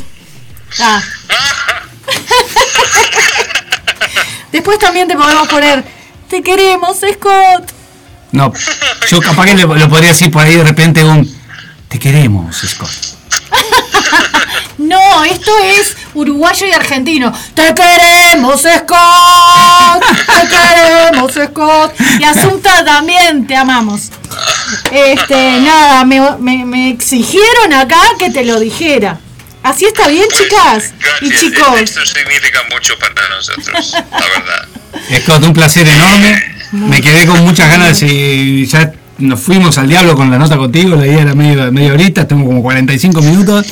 [0.81, 1.03] Ah.
[4.53, 5.85] Después también te podemos poner
[6.29, 7.73] Te queremos, Scott.
[8.33, 8.53] No,
[9.09, 11.29] yo capaz que lo podría decir por ahí de repente un
[11.89, 12.91] te queremos, Scott.
[14.79, 17.31] No, esto es uruguayo y argentino.
[17.55, 20.03] Te queremos, Scott.
[20.27, 21.93] Te queremos, Scott.
[22.19, 24.10] Y Asunta también, te amamos.
[24.93, 29.19] Este, nada, me, me- me exigieron acá que te lo dijera.
[29.63, 30.95] ¿Así está bien, Pues, chicas?
[31.21, 31.81] Y chicos.
[31.81, 34.69] Esto significa mucho para nosotros, la verdad.
[35.23, 36.43] Scott, un placer enorme.
[36.73, 40.97] Me quedé con muchas ganas y ya nos fuimos al diablo con la nota contigo.
[40.97, 43.67] La idea era medio, media horita, tengo como 45 minutos.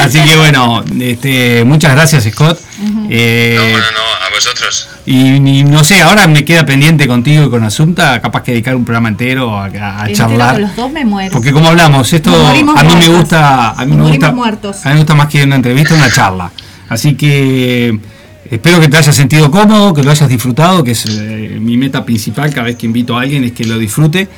[0.00, 2.58] Así que bueno, este, muchas gracias, Scott.
[3.10, 4.88] Eh, No, no, no, a vosotros.
[5.06, 8.74] Y, y no sé, ahora me queda pendiente contigo y con Asunta, capaz que dedicar
[8.74, 9.68] un programa entero a, a
[10.06, 10.52] Entero charlar.
[10.54, 11.32] con los dos me muero.
[11.32, 12.62] Porque como hablamos, esto a mí
[12.98, 14.84] me gusta, a mí me gusta, muertos.
[14.84, 16.50] a mí me gusta más que una entrevista, una charla.
[16.88, 17.98] Así que
[18.50, 22.04] espero que te hayas sentido cómodo, que lo hayas disfrutado, que es eh, mi meta
[22.04, 24.28] principal cada vez que invito a alguien es que lo disfrute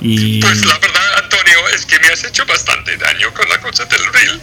[0.00, 0.93] y Pues la verdad, Antonio,
[1.84, 4.40] es que me has hecho bastante daño con la cosa del reel.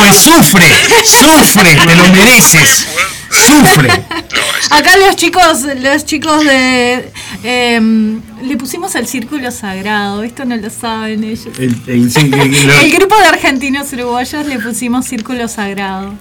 [0.00, 0.64] pues sufre,
[1.04, 2.86] sufre, te lo mereces,
[3.30, 3.88] sufre.
[4.10, 7.10] No, Acá los chicos, los chicos de
[7.42, 11.46] em, le pusimos el círculo sagrado, esto no lo saben ellos.
[11.58, 16.14] El, el- sí, el- lo- El grupo de argentinos uruguayos le pusimos círculo sagrado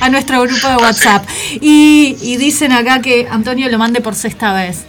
[0.00, 1.26] a nuestro grupo de WhatsApp.
[1.60, 4.84] Y, y dicen acá que Antonio lo mande por sexta vez.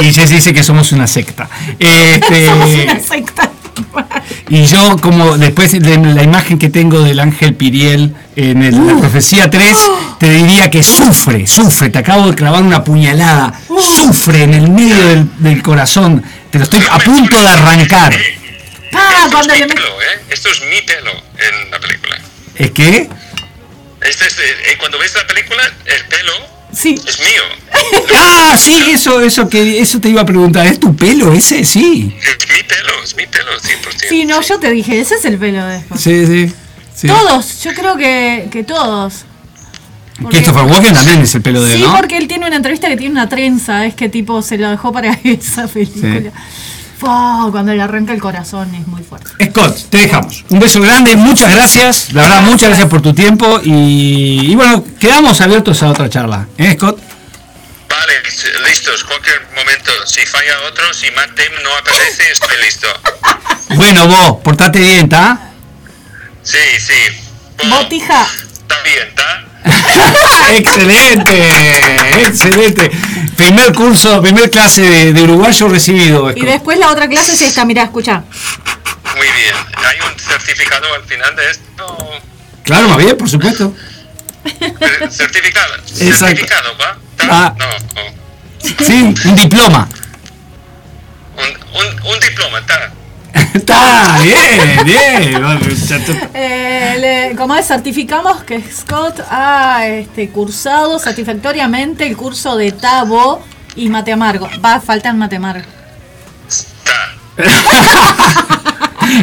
[0.00, 1.48] Y Jess dice que somos una secta.
[1.78, 3.50] Este, Somos una secta.
[4.48, 8.94] Y yo, como después de la imagen que tengo del ángel Piriel en el- Uh.
[8.94, 9.76] la profecía 3,
[10.18, 13.80] te diría que sufre, sufre, te acabo de clavar una puñalada, Uh.
[13.80, 18.14] sufre en el medio del, del corazón, te lo estoy a punto de arrancar.
[18.92, 20.20] Ah, Esto cuando es mi pelo, ¿eh?
[20.30, 22.18] Esto es mi pelo en la película.
[22.54, 23.08] ¿Es que?
[24.02, 26.32] Este es, eh, cuando ves la película, el pelo
[26.76, 26.94] Sí.
[27.06, 27.42] es mío.
[28.16, 31.64] Ah, sí, eso, eso que eso te iba a preguntar, ¿es tu pelo ese?
[31.64, 32.14] Sí.
[32.20, 34.08] Es mi pelo, es mi pelo, 100%.
[34.08, 35.98] Sí, no, yo te dije, ese es el pelo de Scott.
[35.98, 36.52] Sí, sí.
[36.94, 37.06] sí.
[37.08, 39.24] Todos, yo creo que, que todos.
[40.22, 41.96] Porque- Christopher Walken también es el pelo de él, Sí, ¿no?
[41.96, 44.92] porque él tiene una entrevista que tiene una trenza, es que tipo se lo dejó
[44.92, 46.30] para esa película.
[47.04, 49.30] Fua, cuando le arranca el corazón es muy fuerte.
[49.50, 50.44] Scott, te dejamos.
[50.48, 52.12] Un beso grande, muchas gracias.
[52.12, 53.60] La verdad, muchas gracias por tu tiempo.
[53.62, 56.46] Y, y bueno, quedamos abiertos a otra charla.
[56.56, 56.98] ¿Eh, Scott?
[57.88, 58.12] Vale,
[58.68, 59.90] listos, cualquier momento.
[60.06, 62.88] Si falla otro, si Matt Damon no aparece, estoy listo.
[63.70, 65.38] Bueno, vos, portate bien, ¿está?
[66.42, 66.94] Sí, sí.
[67.58, 68.26] Bueno, Botija.
[68.52, 69.44] Está bien, ¿está?
[70.52, 72.90] excelente, excelente.
[73.36, 76.32] Primer curso, primer clase de, de uruguayo recibido.
[76.34, 78.22] Y después la otra clase sí está, mirá, escucha.
[79.16, 79.54] Muy bien.
[79.76, 82.10] ¿Hay un certificado al final de esto?
[82.64, 83.74] Claro, más bien, por supuesto.
[85.10, 85.74] ¿Certificado?
[85.76, 86.26] Exacto.
[86.26, 86.98] ¿Certificado, va?
[87.30, 87.54] Ah.
[87.56, 87.66] No,
[88.00, 88.14] oh.
[88.84, 89.88] Sí, un diploma.
[91.36, 92.92] un, un, un diploma, ¿está?
[93.54, 95.42] Está bien, bien.
[96.34, 96.96] Eh,
[97.30, 103.42] le- como es, certificamos que Scott ha este, cursado satisfactoriamente el curso de Tabo
[103.76, 104.48] y Mate Amargo.
[104.64, 105.66] Va, faltan Mate Amargo.
[106.46, 106.92] Está.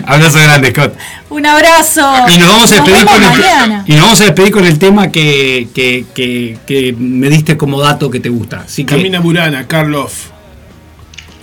[0.06, 0.94] Abrazo grande, Scott.
[1.30, 2.14] Un abrazo.
[2.34, 5.10] Y nos vamos a despedir con el, y nos vamos a despedir con el tema
[5.12, 8.64] que, que, que, que me diste como dato que te gusta.
[8.66, 10.28] Así que Camina Burana, Karloff.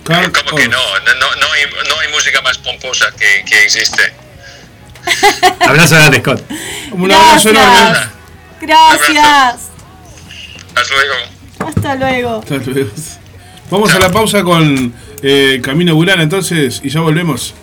[0.09, 0.77] Karl ¿Cómo que no?
[0.77, 4.11] No, no, hay, no hay música más pomposa que, que existe.
[5.59, 6.43] abrazo grande, Scott.
[6.91, 7.87] Un abrazo Gracias.
[7.87, 8.09] enorme.
[8.61, 9.69] Gracias.
[10.75, 11.13] Hasta luego.
[11.59, 12.39] Hasta luego.
[12.39, 12.91] Hasta luego.
[13.69, 17.53] Vamos a la pausa con eh, Camino Burana entonces y ya volvemos.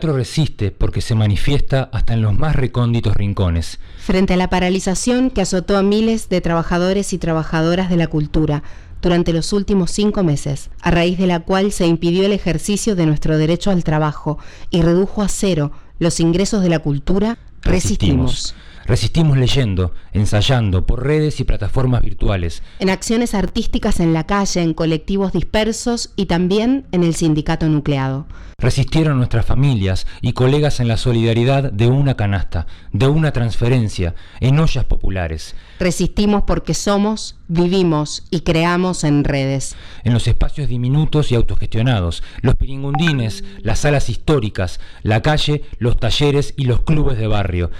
[0.00, 3.78] Teatro resiste porque se manifiesta hasta en los más recónditos rincones.
[3.98, 8.62] Frente a la paralización que azotó a miles de trabajadores y trabajadoras de la cultura
[9.02, 13.04] durante los últimos cinco meses, a raíz de la cual se impidió el ejercicio de
[13.04, 14.38] nuestro derecho al trabajo
[14.70, 18.32] y redujo a cero los ingresos de la cultura, resistimos.
[18.32, 22.62] Resistimos leyendo, ensayando por redes y plataformas virtuales.
[22.78, 28.26] En acciones artísticas en la calle, en colectivos dispersos y también en el sindicato nucleado.
[28.58, 34.58] Resistieron nuestras familias y colegas en la solidaridad de una canasta, de una transferencia, en
[34.58, 35.54] ollas populares.
[35.78, 39.76] Resistimos porque somos, vivimos y creamos en redes.
[40.04, 46.52] En los espacios diminutos y autogestionados, los piringundines, las salas históricas, la calle, los talleres
[46.58, 47.70] y los clubes de barrio.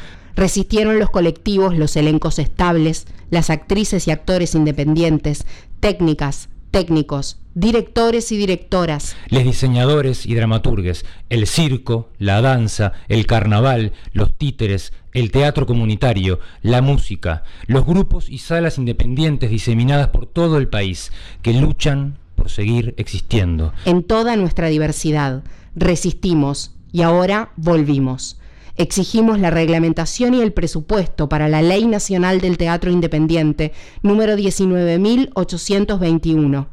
[0.40, 5.44] Resistieron los colectivos, los elencos estables, las actrices y actores independientes,
[5.80, 9.16] técnicas, técnicos, directores y directoras.
[9.28, 16.40] Les diseñadores y dramaturgues, el circo, la danza, el carnaval, los títeres, el teatro comunitario,
[16.62, 21.12] la música, los grupos y salas independientes diseminadas por todo el país
[21.42, 23.74] que luchan por seguir existiendo.
[23.84, 25.44] En toda nuestra diversidad,
[25.76, 28.39] resistimos y ahora volvimos.
[28.76, 33.72] Exigimos la reglamentación y el presupuesto para la Ley Nacional del Teatro Independiente,
[34.02, 36.66] número 19.821.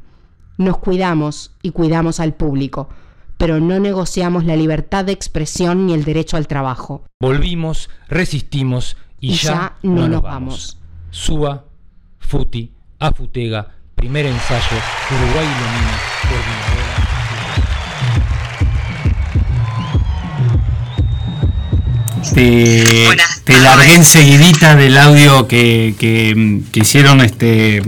[0.58, 2.90] Nos cuidamos y cuidamos al público,
[3.38, 7.04] pero no negociamos la libertad de expresión ni el derecho al trabajo.
[7.20, 10.80] Volvimos, resistimos y, Y ya no nos vamos.
[11.12, 11.66] Suba,
[12.20, 14.78] Futi, Afutega, primer ensayo,
[15.12, 15.98] Uruguay Ilumina,
[16.30, 17.07] coordinadora.
[22.34, 27.82] Te, Buenas te largué enseguidita del audio que, que- que hicieron este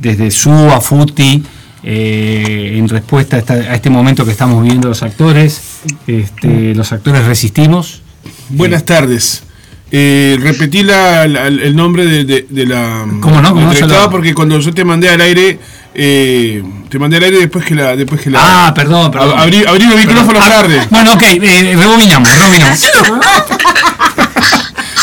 [0.00, 1.42] desde Su a Futi
[1.82, 5.60] eh, en respuesta a, esta- a este momento que estamos viviendo los actores.
[6.06, 8.02] Este, los actores resistimos.
[8.50, 9.42] Buenas tardes.
[9.90, 13.50] Eh, repetí la- la- el nombre de, de- de la ¿Cómo no?
[13.50, 14.10] ¿Cómo no?
[14.10, 15.58] porque cuando yo te mandé al aire,
[15.94, 18.66] eh, te mandé al aire después que la, después que la.
[18.68, 19.30] Ah, perdón, perdón.
[19.38, 20.86] Ab- Abrí, abrí los micrófonos Ah, tarde.
[20.90, 22.80] Bueno, ok, eh, rebobinamos, rebobinamos.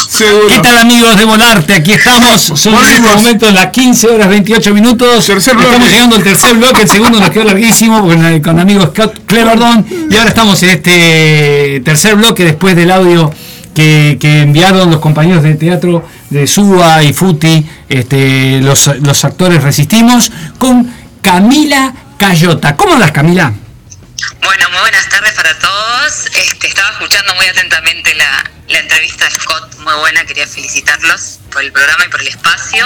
[0.09, 0.47] Seguro.
[0.49, 1.73] ¿Qué tal amigos de Volarte?
[1.73, 5.26] Aquí estamos, son en este momento las 15 horas 28 minutos.
[5.26, 5.69] Tercer bloque.
[5.72, 8.84] Estamos llegando al tercer bloque, el segundo nos quedó larguísimo con el, con el amigo
[8.88, 9.85] Scott Cleverdon.
[10.11, 13.34] Y ahora estamos en este tercer bloque después del audio
[13.73, 20.31] que, enviaron los compañeros de teatro de Suba y Futi, este, los, los actores Resistimos,
[20.57, 22.76] con Camila Cayota.
[22.76, 23.53] ¿Cómo andas Camila?
[24.43, 26.26] Bueno, muy buenas tardes para todos.
[26.35, 31.64] Este, estaba escuchando muy atentamente la, la entrevista de Scott, muy buena, quería felicitarlos por
[31.64, 32.85] el programa y por el espacio.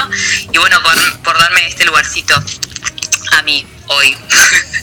[0.52, 2.36] Y bueno, por, por darme este lugarcito
[3.38, 4.16] a mí hoy.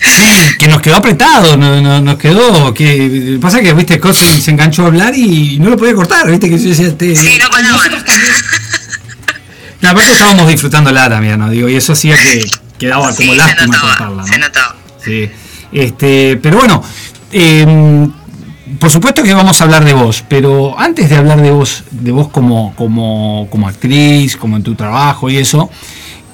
[0.04, 2.72] Sí, que nos quedó apretado, no- no- nos quedó.
[2.74, 6.28] que Pasa que, viste, Scott se, se enganchó a hablar y no lo podía cortar,
[6.30, 7.92] viste, que yo decía, este, Sí, no paraban.
[9.80, 11.50] No, aparte estábamos disfrutándola también, ¿no?
[11.50, 12.48] Digo, y eso hacía que
[12.78, 14.46] quedaba Sí, como lástima notaba, cortarla, se ¿no?
[14.46, 14.76] notaba.
[15.04, 15.30] Sí.
[15.72, 16.84] Este, pero bueno,
[17.32, 18.08] eh,
[18.78, 22.12] por supuesto que vamos a hablar de vos, pero antes de hablar de vos, de
[22.12, 25.68] vos como, como, como actriz, como en tu trabajo y eso,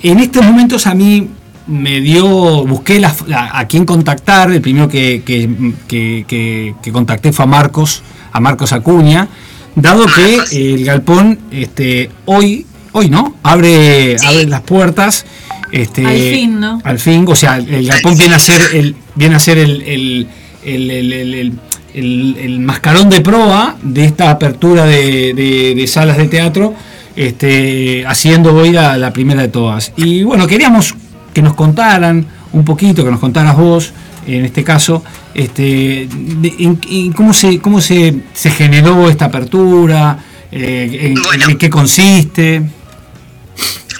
[0.02, 1.30] en estos momentos a mí
[1.68, 2.26] me dio,
[2.66, 5.48] busqué la- la- a quién contactar, el primero que, que,
[5.86, 9.28] que- que- que contacté fue a Marcos, a Marcos Acuña,
[9.76, 10.52] dado que Marcos.
[10.52, 14.26] el galpón este, hoy, hoy no, abre, Sí.
[14.26, 15.24] abre las puertas.
[15.70, 16.80] Este, Al fin, ¿no?
[16.82, 19.82] Al fin, o sea, el galpón Al viene a ser el, viene a ser el,
[19.82, 20.26] el,
[20.64, 21.52] el, el- el- el-
[21.94, 26.74] el- el mascarón de proa de esta apertura de, de- de salas de teatro,
[27.16, 29.92] este, haciendo hoy la, la primera de todas.
[29.96, 30.94] Y bueno, queríamos
[31.38, 33.92] que nos contaran un poquito, que nos contaras vos,
[34.26, 35.04] en este caso,
[35.34, 40.18] este, de- en- en cómo se, cómo se, se generó esta apertura,
[40.50, 41.48] eh, en, Bueno.
[41.50, 42.58] en qué consiste.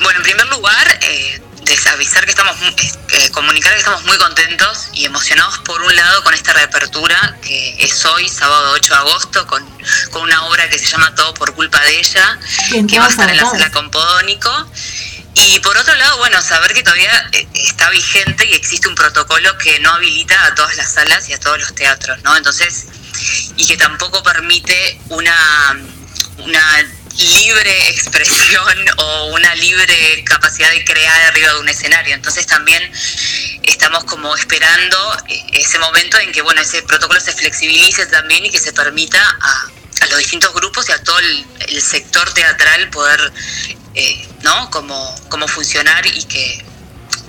[0.02, 5.05] Bueno, en primer lugar, eh, desavisar que estamos, eh, comunicar que estamos muy contentos y
[5.05, 9.62] emocionados por un lado con esta reapertura que es hoy, sábado 8 de agosto, con,
[10.10, 12.36] con una obra que se llama Todo por culpa de ella,
[12.89, 14.51] que va a estar en la sala Compodónico.
[15.47, 19.56] Y por otro lado, bueno, saber que todavía eh, está vigente y existe un protocolo
[19.59, 22.36] que no habilita a todas las salas y a todos los teatros, ¿no?
[22.36, 22.86] Entonces,
[23.56, 25.78] y que tampoco permite una,
[26.39, 26.82] una
[27.19, 32.15] libre expresión o una libre capacidad de crear arriba de un escenario.
[32.15, 32.90] Entonces también
[33.62, 38.51] estamos como esperando eh, ese momento en que bueno ese protocolo se flexibilice también y
[38.51, 39.70] que se permita a,
[40.01, 43.33] a los distintos grupos y a todo el, sector teatral poder
[43.95, 46.65] eh, no como, como funcionar y que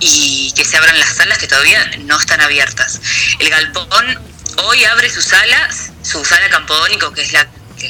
[0.00, 3.00] y que se abran las salas que todavía no están abiertas.
[3.38, 4.18] El galpón
[4.64, 5.68] hoy abre su sala,
[6.02, 7.46] su sala Campodónico, que es la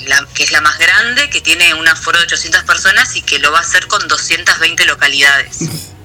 [0.06, 3.38] la, que es la más grande, que tiene un aforo de 800 personas y que
[3.38, 5.58] lo va a hacer con 220 localidades.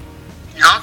[0.58, 0.82] ¿no?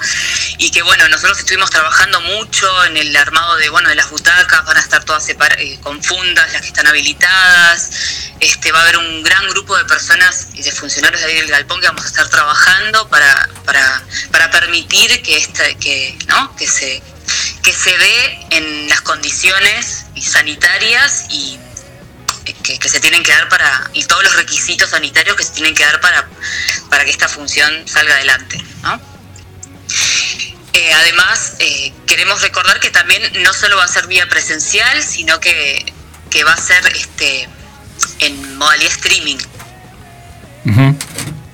[0.58, 4.64] Y que bueno, nosotros estuvimos trabajando mucho en el armado de bueno de las butacas,
[4.64, 7.90] van a estar todas eh, con fundas, las que están habilitadas,
[8.40, 11.48] este va a haber un gran grupo de personas y de funcionarios de ahí del
[11.48, 16.54] galpón que vamos a estar trabajando para, para, para permitir que esta, que, ¿no?
[16.56, 17.02] que se
[17.62, 17.94] que se
[18.50, 21.58] en las condiciones sanitarias y
[22.62, 25.74] que, que se tienen que dar para y todos los requisitos sanitarios que se tienen
[25.74, 26.28] que dar para,
[26.90, 29.11] para que esta función salga adelante ¿no?
[30.74, 35.38] Eh, además eh, queremos recordar que también no solo va a ser vía presencial sino
[35.38, 35.84] que,
[36.30, 37.46] que va a ser este
[38.20, 39.36] en modalidad streaming.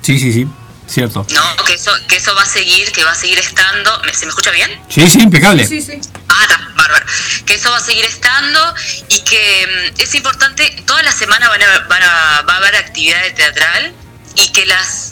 [0.01, 0.47] Sí, sí, sí,
[0.87, 1.25] cierto.
[1.31, 4.25] no que eso que eso va a seguir que va a seguir estando ¿me- se
[4.25, 5.67] me escucha bien Sí, sí, impecable.
[5.67, 5.99] Sí, sí.
[6.29, 7.05] Ah, está, bárbaro.
[7.45, 8.73] Que eso va a seguir estando
[9.09, 12.75] y que mm, es importante, toda la semana van a, van a- va a haber
[12.77, 13.93] actividad teatral
[14.35, 15.08] y que las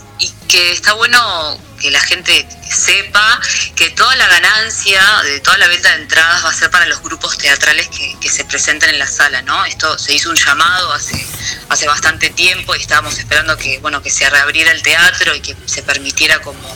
[0.47, 3.39] que está bueno que la gente sepa
[3.75, 7.01] que toda la ganancia de toda la venta de entradas va a ser para los
[7.01, 9.63] grupos teatrales que, que se presenten en la sala, ¿no?
[9.65, 11.25] Esto se hizo un llamado hace,
[11.69, 15.55] hace bastante tiempo y estábamos esperando que, bueno, que se reabriera el teatro y que
[15.65, 16.75] se permitiera como,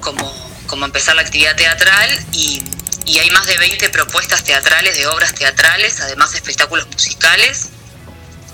[0.00, 2.62] como, como empezar la actividad teatral y,
[3.06, 7.70] y hay más de 20 propuestas teatrales, de obras teatrales, además espectáculos musicales.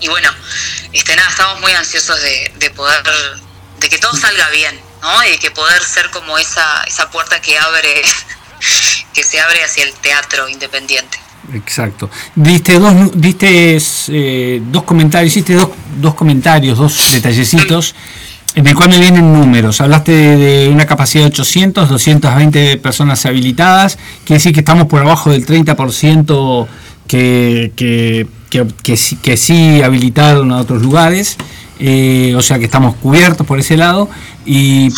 [0.01, 0.31] Y bueno,
[0.93, 3.03] este nada, estamos muy ansiosos de, de poder,
[3.83, 5.09] de que todo salga bien, ¿no?
[5.35, 8.03] Y que poder ser como esa, esa puerta que abre,
[9.13, 11.19] que se abre hacia el teatro independiente.
[11.55, 12.09] Exacto.
[12.37, 13.77] Diste dos, diste
[14.09, 17.95] eh, dos comentarios, hiciste dos, dos comentarios, dos detallecitos,
[18.55, 19.81] en el cual me vienen números.
[19.81, 25.01] Hablaste de, de una capacidad de 800, 220 personas habilitadas, quiere decir que estamos por
[25.01, 26.69] abajo del 30%
[27.09, 31.37] que, que, que, que, sí- que sí habilitaron a otros lugares.
[31.85, 34.09] Eh, o sea que estamos cubiertos por ese lado.
[34.47, 34.91] Y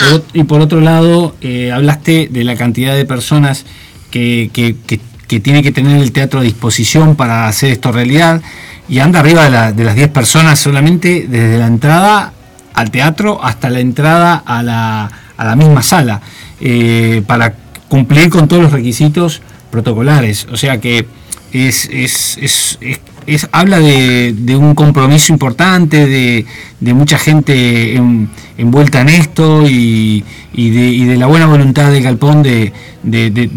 [0.44, 3.64] por, otro lado, eh, hablaste de la cantidad de personas
[4.10, 8.42] que- que tiene que tener el teatro a disposición para hacer esto realidad.
[8.88, 12.32] Y anda arriba de, la- de las 10 personas solamente desde la entrada
[12.74, 16.20] al teatro hasta la entrada a la, a la misma sala,
[16.60, 17.54] eh, para
[17.88, 19.40] cumplir con todos los requisitos
[19.70, 20.46] protocolares.
[20.52, 21.06] O sea que
[21.52, 29.00] es, es, es, es- es- habla de, un compromiso importante, de, mucha gente en- envuelta
[29.00, 30.24] en esto y,
[30.54, 32.72] de, la buena voluntad de Galpón de,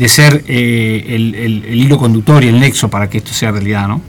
[0.08, 4.02] ser eh, el, hilo conductor y el nexo para que esto sea realidad, ¿no?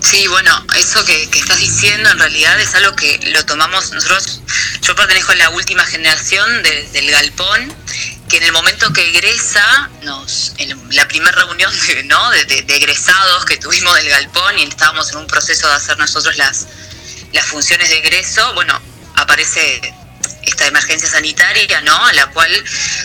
[0.00, 4.40] Sí, bueno, eso que, que estás diciendo en realidad es algo que lo tomamos nosotros.
[4.80, 7.60] Yo pertenezco a la última generación de- del galpón,
[8.30, 12.30] que en el momento que egresa, nos, en la primera reunión de, ¿no?
[12.30, 16.36] de, de- egresados que tuvimos del galpón y estábamos en un proceso de hacer nosotros
[16.36, 16.66] las,
[17.32, 18.80] las funciones de egreso, bueno,
[19.16, 19.94] aparece
[20.42, 22.06] esta emergencia sanitaria, ¿no?
[22.06, 22.50] A la cual,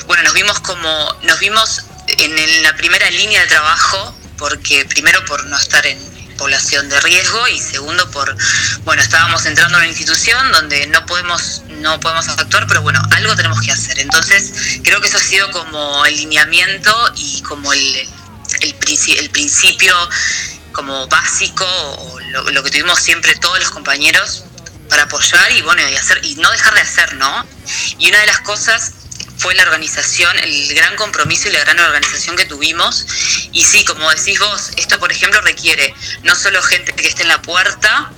[0.05, 5.23] bueno, nos vimos como, nos vimos en, en la primera línea de trabajo, porque primero
[5.25, 8.35] por no estar en población de riesgo y segundo por,
[8.83, 13.35] bueno, estábamos entrando a una institución donde no podemos, no podemos actuar, pero bueno, algo
[13.35, 13.99] tenemos que hacer.
[13.99, 18.09] Entonces, creo que eso ha sido como el lineamiento y como el,
[18.61, 18.75] el,
[19.17, 19.95] el principio
[20.71, 24.43] como básico o lo, lo que tuvimos siempre todos los compañeros
[24.89, 27.45] para apoyar y bueno y hacer y no dejar de hacer no
[27.97, 28.91] y una de las cosas
[29.45, 33.05] fue la organización el gran compromiso y la gran organización que tuvimos.
[33.51, 35.93] Y sí como decís vos esto por ejemplo requiere
[36.23, 38.11] no solo gente que esté en la puerta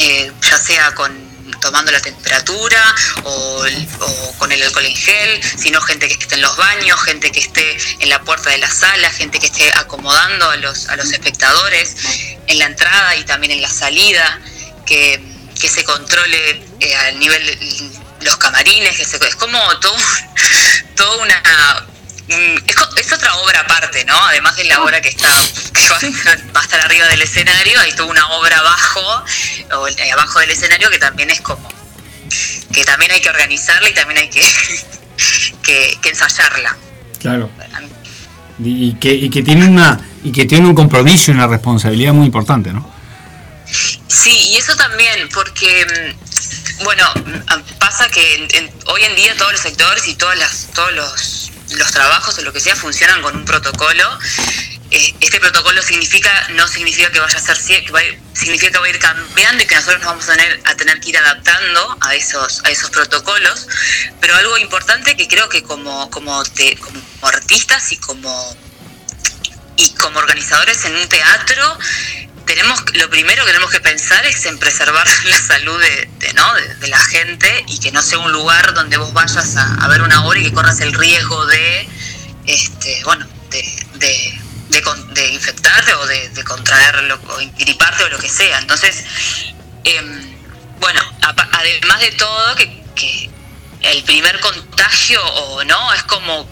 [0.00, 1.12] eh, ya sea con
[1.60, 2.82] tomando la temperatura
[3.24, 3.62] o,
[4.38, 7.76] con el alcohol en gel, sino gente que esté en los baños, gente que esté
[8.00, 11.96] en la puerta de la sala, gente que esté acomodando a los, a los espectadores
[12.46, 14.40] en la entrada y también en la salida,
[14.86, 15.22] que,
[15.60, 17.58] que se controle eh, al nivel
[18.24, 19.96] los camarines, que se, es como todo,
[20.96, 21.42] toda una
[22.96, 24.18] es, otra obra aparte, ¿no?
[24.26, 25.28] Además de la obra que está
[25.74, 29.24] que va, a estar- va a estar arriba del escenario, hay toda una obra abajo
[29.78, 31.68] o eh, abajo del escenario que también es como
[32.72, 34.42] que también hay que organizarla y también hay que
[35.62, 36.76] que, que ensayarla.
[37.20, 37.50] Claro.
[38.58, 42.26] Y que, y que tiene una y que tiene un compromiso y una responsabilidad muy
[42.26, 42.88] importante, ¿no?
[44.06, 46.23] Sí, y eso también, porque, mm,
[46.82, 50.68] bueno, mm, pasa que en- en- hoy en día todos los sectores y todas las,
[50.74, 54.18] todos los, los trabajos o lo que sea funcionan con un protocolo.
[54.90, 58.04] Eh, Este protocolo significa, no significa que vaya a ser que va a
[58.34, 61.00] significa que va a ir cambiando y que nosotros nos vamos a tener, a tener
[61.00, 63.66] que ir adaptando a esos, a esos protocolos.
[64.20, 68.56] Pero algo importante que creo que como, como, te- como artistas y como
[69.76, 71.78] y como organizadores en un teatro,
[72.46, 76.54] tenemos lo primero que tenemos que pensar es en preservar la salud de, ¿no?
[76.54, 80.24] de, la gente y que no sea un lugar donde vos vayas a, ver una
[80.24, 81.88] obra y que corras el riesgo de,
[82.46, 84.38] este, bueno, de,
[85.10, 88.58] de, infectarte o de, contraerlo o griparte o lo que sea.
[88.58, 89.04] Entonces,
[89.84, 90.34] em,
[90.78, 92.84] bueno, además de todo, que,
[93.82, 96.48] el primer contagio o no es como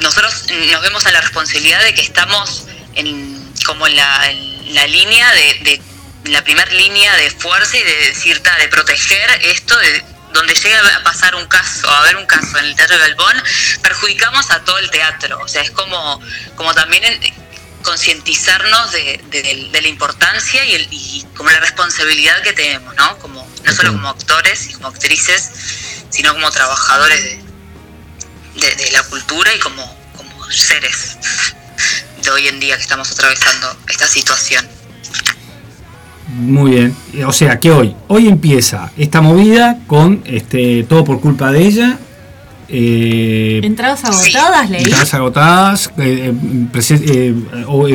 [0.00, 4.30] nosotros nos vemos en la responsabilidad de que estamos en, como en la,
[4.68, 5.80] la línea de,
[6.24, 10.96] la primera línea de fuerza y de decir, ta, de proteger esto de donde llega
[10.96, 13.42] a pasar un caso, a haber un caso en el Teatro de Galpón,
[13.82, 15.38] perjudicamos a todo el teatro.
[15.40, 16.20] O sea, es como,
[16.54, 17.48] como también en-
[17.82, 23.18] concientizarnos de, de- de la importancia y, el, y como la responsabilidad que tenemos, ¿no?
[23.18, 25.50] Como, no solo como actores y como actrices,
[26.10, 27.40] sino como trabajadores de,
[28.56, 31.16] de, de la cultura y como, como seres
[32.22, 34.66] de hoy en día que estamos atravesando esta situación.
[36.28, 36.96] Muy bien.
[37.26, 41.98] O sea que hoy, hoy empieza esta movida con este todo por culpa de ella.
[42.68, 44.82] Eh, Entradas agotadas, leí.
[44.82, 47.34] entradas agotadas, eh, eh,
[47.66, 47.86] o,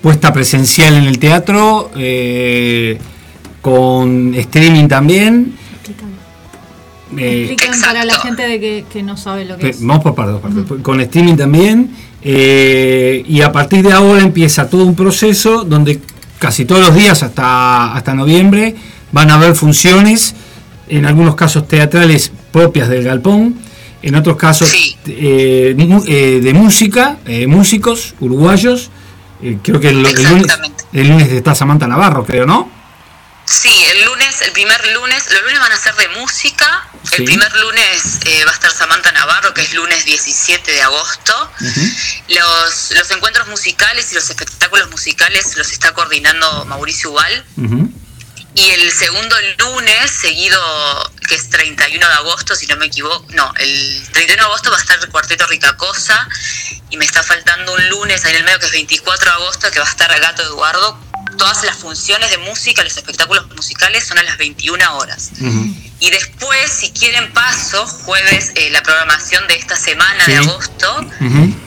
[0.00, 2.98] puesta presencial en el teatro, eh,
[3.60, 5.54] con streaming también.
[7.18, 9.80] Eh, para la gente de que, que no sabe lo que es.
[9.84, 10.82] Vamos por partes, por partes.
[10.82, 11.90] Con streaming también.
[12.22, 16.00] eh, y a partir de ahora empieza todo un proceso donde
[16.38, 18.74] casi todos los días hasta, hasta noviembre
[19.12, 20.34] van a haber funciones,
[20.88, 23.56] en algunos casos teatrales propias del galpón,
[24.02, 24.72] en otros casos
[25.06, 25.74] eh,
[26.08, 28.90] eh, de música, eh, músicos uruguayos.
[29.42, 30.46] eh, creo que el, el lunes,
[30.92, 32.68] el lunes está Samantha Navarro, creo, ¿no?
[34.42, 36.88] El primer lunes, los lunes van a ser de música.
[37.04, 37.16] Sí.
[37.18, 41.52] El primer lunes eh, va a estar Samantha Navarro, que es lunes 17 de agosto.
[42.28, 47.44] Los, los encuentros musicales y los espectáculos musicales los está coordinando Mauricio Ubal.
[48.54, 50.60] Y el segundo lunes, seguido,
[51.26, 54.76] que es 31 de agosto, si no me equivoco, no, el 31 de agosto va
[54.76, 56.28] a estar el Cuarteto Ricacosa
[56.90, 59.70] y me está faltando un lunes ahí en el medio que es 24 de agosto
[59.70, 60.98] que va a estar Gato Eduardo.
[61.38, 65.30] Todas las funciones de música, los espectáculos musicales son a las 21 horas.
[66.00, 71.06] Y después, si quieren paso, jueves, eh, la programación de esta semana de agosto,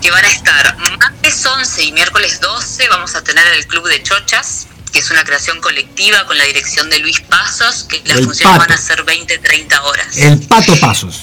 [0.02, 4.04] que van a estar martes 11 y miércoles 12 vamos a tener el Club de
[4.04, 8.26] Chochas, que es una creación colectiva con la dirección de Luis Pasos, que las El
[8.26, 8.70] funciones Pato.
[8.70, 10.18] van a ser 20-30 horas.
[10.18, 11.22] El Pato Pasos.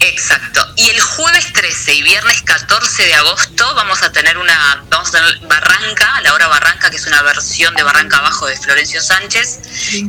[0.00, 0.64] Exacto.
[0.76, 5.12] Y el jueves 13 y viernes 14 de agosto vamos a tener una, vamos a
[5.12, 9.58] tener Barranca, la hora Barranca, que es una versión de Barranca Abajo de Florencio Sánchez,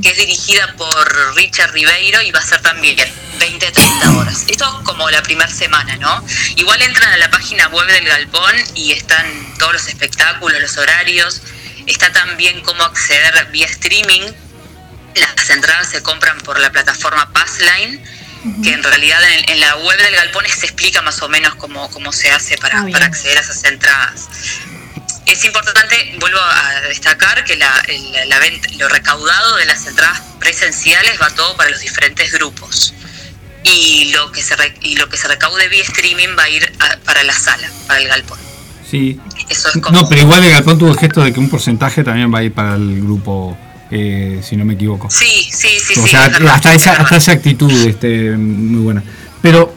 [0.02, 2.98] que es dirigida por Richard Ribeiro y va a ser también
[3.40, 4.46] 20-30 horas.
[4.48, 6.24] Esto es como la primera semana, ¿no?
[6.56, 9.26] Igual entran a la página web del Galpón y están
[9.58, 11.42] todos los espectáculos, los horarios,
[11.88, 14.22] está también cómo acceder vía streaming.
[15.16, 18.19] Las entradas se compran por la plataforma Passline
[18.64, 21.90] que en realidad en, en la web del Galpón se explica más o menos cómo,
[21.92, 24.28] cómo se hace para, Ah, para acceder a esas entradas.
[25.26, 30.22] Es importante, vuelvo a destacar que la, el- la venta- lo recaudado de las entradas
[30.40, 32.94] presenciales va todo para los diferentes grupos.
[33.64, 36.72] Y lo que se, re- y lo que se recaude vía streaming va a ir
[36.80, 38.40] a- para la sala, para el Galpón.
[38.90, 39.20] Sí.
[39.50, 40.02] Eso es como...
[40.02, 42.44] No, pero igual el Galpón tuvo el gesto de que un porcentaje también va a
[42.44, 43.56] ir para el grupo,
[43.92, 45.10] eh, si no me equivoco.
[45.10, 49.04] Sí, sí, sí, o sea, hasta, es esa, hasta esa actitud este, muy buena.
[49.42, 49.74] Pero,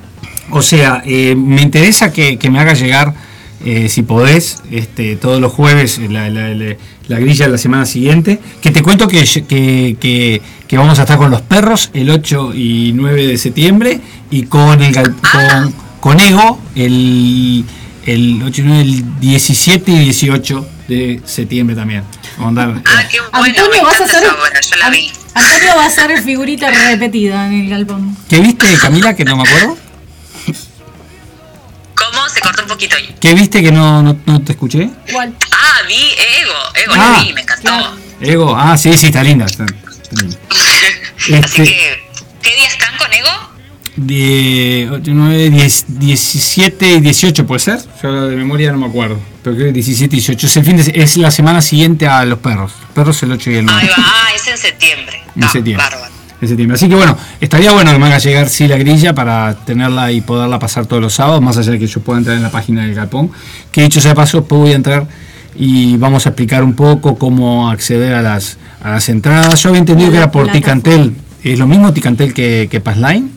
[0.50, 3.14] o sea, eh, me interesa que, que me hagas llegar,
[3.64, 6.76] eh, si podés, este, todos los jueves, la, la- la-
[7.08, 8.40] la grilla de la semana siguiente.
[8.60, 12.52] Que te cuento que, que, que- que vamos a estar con los perros el 8
[12.52, 17.64] y 9 de septiembre y con el gal- con, con Ego el,
[18.06, 22.02] el 8 y 9, el 17 y 18 de septiembre también.
[22.38, 24.22] Ah, qué bueno, Antonio, me vas a encanta hacer.
[24.24, 25.12] esa obra, yo la vi.
[25.34, 28.16] Antonio va a ser figurita repetida en el galpón.
[28.28, 29.76] ¿Qué viste, Camila, que no me acuerdo?
[31.94, 32.28] ¿Cómo?
[32.28, 33.14] Se cortó un poquito ahí.
[33.20, 34.90] ¿Qué viste que no, no, no te escuché?
[35.12, 35.34] ¿Cuál?
[35.50, 35.94] Ah, vi
[36.40, 37.16] Ego, Ego Ah.
[37.18, 37.96] la vi, me encantó.
[38.20, 39.46] Ego, ah, sí, sí, está linda.
[39.46, 40.38] Está, está linda.
[41.28, 41.64] Este,
[42.42, 43.28] ¿Qué día están con Ego?
[43.96, 47.80] De 8, 9, 10, 17 y 18, ¿puede ser?
[48.02, 49.18] Yo de memoria no me acuerdo.
[49.42, 50.46] Pero creo que 17 y 18.
[50.46, 52.72] Es, el fin de, es la semana siguiente a los perros.
[52.80, 53.80] Los perros el 8 y el 9.
[53.80, 55.22] Ahí va, ah, es en septiembre.
[55.34, 55.86] En septiembre.
[56.40, 56.74] En septiembre.
[56.76, 60.20] Así que bueno, estaría bueno que me haga llegar sí la grilla para tenerla y
[60.20, 62.82] poderla pasar todos los sábados, más allá de que yo pueda entrar en la página
[62.82, 63.30] del Galpón.
[63.72, 65.06] Que dicho sea de paso, después voy a entrar
[65.54, 69.62] y vamos a explicar un poco cómo acceder a las, a las entradas.
[69.62, 71.16] Yo había entendido que era por Ticantel.
[71.42, 73.35] ¿Es lo mismo Ticantel que, que Passline?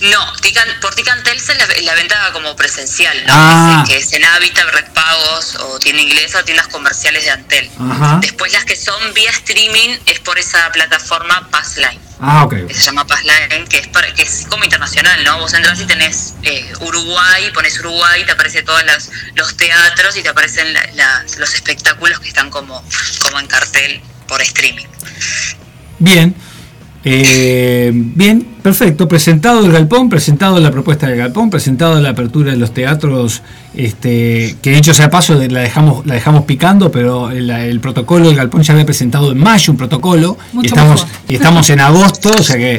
[0.00, 3.32] No, Tican, por Ticantelcel la, la venta como presencial, ¿no?
[3.34, 3.84] Ah.
[3.86, 7.30] Que, es, que es en Habitat, Red Pagos o tienda inglesa o tiendas comerciales de
[7.30, 7.70] Antel.
[7.90, 8.18] Ajá.
[8.20, 12.00] Después las que son vía streaming es por esa plataforma Passline.
[12.20, 12.66] Ah, ok.
[12.68, 15.38] que se llama Passline, que es, para- que es como internacional, ¿no?
[15.38, 18.82] Vos entras y tenés eh, Uruguay, pones Uruguay, te aparecen todos
[19.34, 22.84] los, teatros y te aparecen la- los espectáculos que están como,
[23.22, 24.86] como en cartel por streaming.
[25.98, 26.34] Bien.
[27.06, 29.06] Eh, bien, perfecto.
[29.06, 33.42] Presentado el galpón, presentado la propuesta del galpón, presentado la apertura de los teatros,
[33.76, 38.28] este, que dicho sea paso, de- la dejamos, la dejamos picando, pero el, el protocolo
[38.28, 41.18] del galpón ya había presentado en mayo un protocolo y estamos, mejor.
[41.28, 42.74] y estamos en agosto, o sea que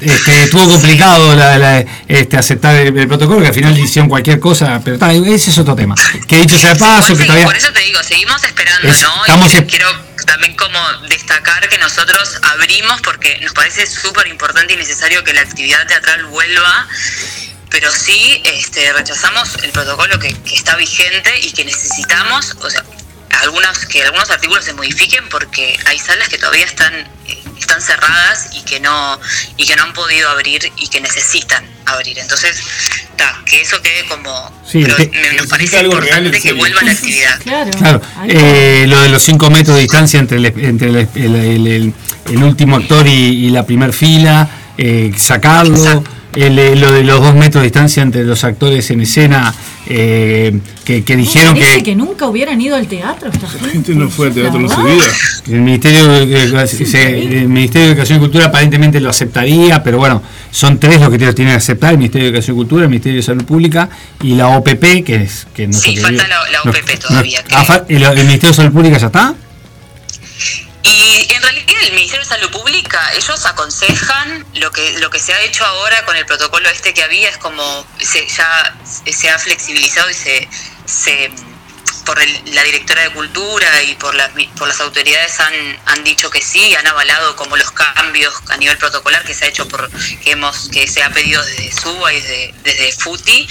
[0.00, 4.40] este, estuvo complicado la- la- este, aceptar el, el protocolo, que al final hicieron cualquier
[4.40, 5.94] cosa, pero está, ese es otro tema.
[6.26, 7.44] Que dicho sea paso, que todavía...
[7.46, 9.08] Por eso te digo, seguimos esperando, Es- ¿no?
[9.26, 9.86] estamos y es- quiero
[10.26, 10.78] también como
[11.08, 16.24] destacar que nosotros abrimos porque nos parece súper importante y necesario que la actividad teatral
[16.26, 16.88] vuelva,
[17.70, 22.84] pero sí este, rechazamos el protocolo que, que está vigente y que necesitamos, o sea,
[23.42, 28.48] algunos, que algunos artículos se modifiquen porque hay salas que todavía están eh, están cerradas
[28.54, 29.18] y que no
[29.56, 32.56] y que no han podido abrir y que necesitan abrir entonces
[33.16, 36.42] ta, que eso quede como Sí, pero que- me- nos parece algo real, importante que
[36.48, 36.56] serio.
[36.58, 37.38] vuelva la actividad
[37.78, 38.02] Claro.
[38.28, 41.94] Eh, lo de los 5 metros de distancia entre el, entre el, el- el- el-
[42.30, 46.02] el último actor y, y la primer fila, eh, sacarlo,
[46.34, 49.54] eh, lo de los 2 metros de distancia entre los actores en escena,
[49.88, 53.66] eh, que, que dijeron que, que nunca hubieran ido al teatro esta gente.
[53.66, 54.94] La gente no fue al La teatro en su verdad.
[54.94, 55.04] vida.
[55.56, 60.22] el Ministerio, de- se- el Ministerio de Educación y Cultura aparentemente lo aceptaría, pero bueno,
[60.50, 63.16] son tres los que tienen que aceptar, el Ministerio de Educación y Cultura, el Ministerio
[63.18, 63.88] de Salud Pública
[64.22, 65.46] y la OPP, que es...
[65.54, 68.26] Que no Sí, falta la- la No, OPP no, todavía, ah, que- fa- ¿el, el
[68.26, 69.34] Ministerio de Salud Pública ya está?
[70.86, 75.34] Y en realidad el Ministerio de Salud Pública, ellos aconsejan lo que lo que se
[75.34, 78.76] ha hecho ahora con el protocolo este que había es como se, ya
[79.12, 80.48] se ha flexibilizado y se,
[80.84, 81.30] se
[82.06, 85.54] por el- la directora de cultura y por mi- por las autoridades han,
[85.86, 89.48] han dicho que sí, han avalado como los cambios a nivel protocolar que se ha
[89.48, 93.48] hecho por que hemos que se ha pedido desde Suba y desde, desde FUTI,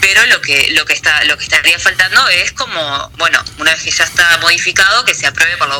[0.00, 3.82] pero lo que lo que está lo que estaría faltando es como bueno una vez
[3.82, 5.76] que ya está modificado que se apruebe por la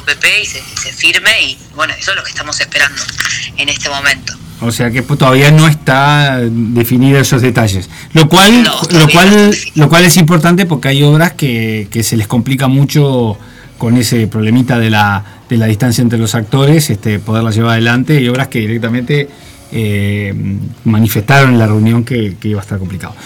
[0.46, 3.02] se, y se firme y bueno eso es lo que estamos esperando
[3.56, 4.32] en este momento
[4.62, 7.90] O sea que pues, todavía no está definido esos detalles.
[8.14, 12.16] Lo cual, No, lo cual, lo cual es importante porque hay obras que, que se
[12.16, 13.36] les complica mucho
[13.78, 18.20] con ese problemita de la, de la distancia entre los actores, este, poderlas llevar adelante,
[18.20, 19.28] y obras que directamente
[19.72, 20.32] eh,
[20.84, 23.16] manifestaron en la reunión que, que iba a estar complicado.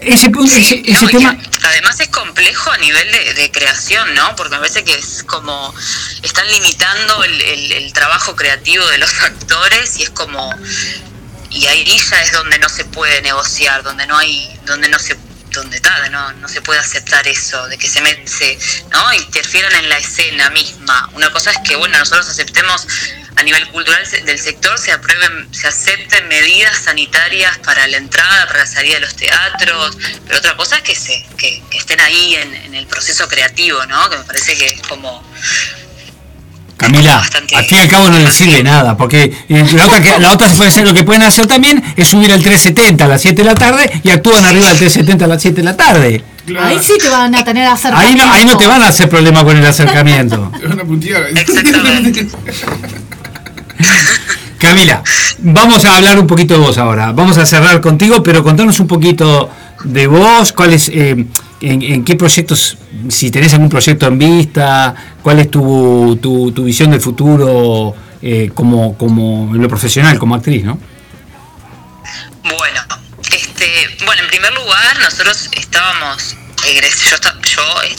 [0.00, 1.36] Ese, ese, Sí, ese no, tema,
[1.68, 4.36] además es complejo a nivel de, creación, ¿no?
[4.36, 5.74] Porque me parece que es como
[6.22, 10.52] están limitando el, el- el trabajo creativo de los actores y es como
[11.48, 15.16] y ahí ya es donde no se puede negociar, donde no hay, donde no se
[15.60, 18.58] donde está, no, no se puede aceptar eso, de que se, se
[18.90, 19.12] ¿no?
[19.12, 21.10] interfieran en la escena misma.
[21.14, 22.86] Una cosa es que bueno nosotros aceptemos
[23.36, 28.60] a nivel cultural del sector se aprueben, se acepten medidas sanitarias para la entrada, para
[28.60, 29.96] la salida de los teatros,
[30.26, 33.84] pero otra cosa es que se, que, que estén ahí en, en el proceso creativo,
[33.86, 34.08] ¿no?
[34.08, 35.22] Que me parece que es como
[36.76, 40.02] Camila, bastante- al fin y al cabo no le sirve nada, porque eh, la otra,
[40.02, 43.08] que, la otra puede ser, lo que pueden hacer también es subir al 370 a
[43.08, 45.76] las 7 de la tarde y actúan arriba del 370 a las 7 de la
[45.76, 46.22] tarde.
[46.60, 49.08] Ahí sí te van a tener hacer Ahí no, ahí no te van a hacer
[49.08, 50.52] problema con el acercamiento.
[50.60, 52.28] Te van a exactamente.
[54.58, 55.02] Camila,
[55.38, 57.12] vamos a hablar un poquito de vos ahora.
[57.12, 59.50] Vamos a cerrar contigo, pero contanos un poquito
[59.86, 61.26] de vos, cuáles, eh,
[61.60, 62.76] en, en qué proyectos,
[63.08, 68.50] si tenés algún proyecto en vista, cuál es tu, tu, tu visión del futuro eh,
[68.54, 70.78] como, como en lo profesional, como actriz, ¿no?
[72.42, 72.80] Bueno,
[73.32, 73.66] este,
[74.04, 76.36] bueno, en primer lugar, nosotros estábamos
[76.66, 77.96] yo, yo eh,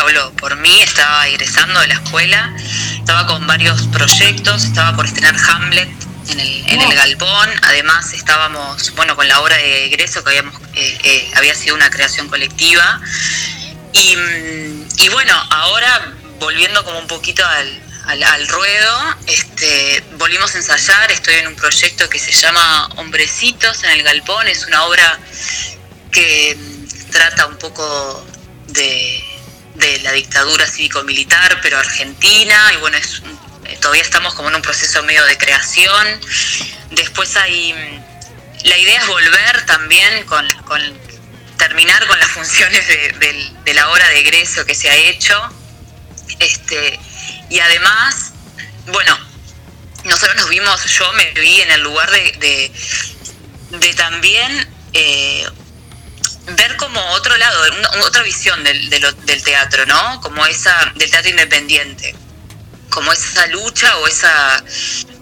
[0.00, 2.52] hablo por mí, estaba egresando de la escuela,
[2.98, 8.94] estaba con varios proyectos, estaba por estrenar Hamlet en el, en el galpón, además estábamos,
[8.94, 13.00] bueno, con la obra de egreso que habíamos, eh, eh, había sido una creación colectiva,
[13.92, 20.54] y, mm, y bueno, ahora volviendo como un poquito al, al, al ruedo, este, volvimos
[20.54, 24.84] a ensayar, estoy en un proyecto que se llama Hombrecitos en el Galpón, es una
[24.84, 25.18] obra
[26.12, 28.26] que mm, trata un poco
[28.68, 29.22] de,
[29.74, 33.37] de la dictadura cívico-militar, pero argentina, y bueno, es un-
[33.88, 36.20] todavía estamos como en un proceso medio de creación.
[36.90, 37.72] Después hay,
[38.64, 40.46] la idea es volver también con,
[41.56, 45.34] terminar con las funciones de, la hora de egreso que se ha hecho.
[46.38, 47.00] Este,
[47.48, 48.32] y además,
[48.88, 49.18] bueno,
[50.04, 52.70] nosotros nos vimos, yo me vi en el lugar de,
[53.70, 55.48] de, también eh,
[56.58, 57.62] ver como otro lado,
[58.04, 60.20] otra visión del teatro, ¿no?
[60.20, 62.14] Como esa, del teatro independiente,
[62.90, 64.62] como esa lucha o esa,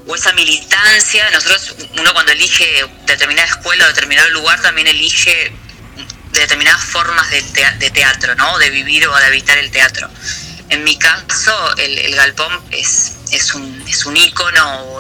[0.07, 1.31] o esa militancia.
[1.31, 5.53] Nosotros, uno cuando elige determinada escuela o determinado lugar, también elige
[6.33, 8.59] determinadas formas de, tea- de teatro, ¿no?
[8.59, 10.09] De vivir o de habitar el teatro.
[10.69, 14.17] En mi caso, el, galpón es, es, un, es un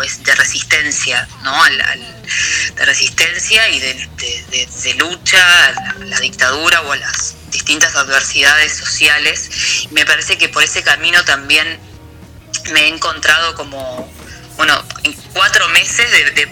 [0.03, 1.65] es de resistencia, ¿no?
[1.65, 8.77] De resistencia y de, de- lucha a la, la dictadura o a las distintas adversidades
[8.77, 9.51] sociales.
[9.91, 11.79] Me parece que por ese camino también
[12.73, 14.13] me he encontrado como,
[14.57, 16.49] bueno, en cuatro meses de, de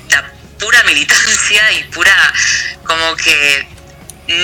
[0.58, 2.14] pura militancia y pura,
[2.86, 3.66] como que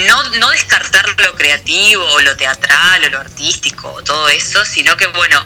[0.06, 4.96] no, no descartar lo creativo, o lo teatral, o lo artístico, o todo eso, sino
[4.96, 5.44] que, bueno,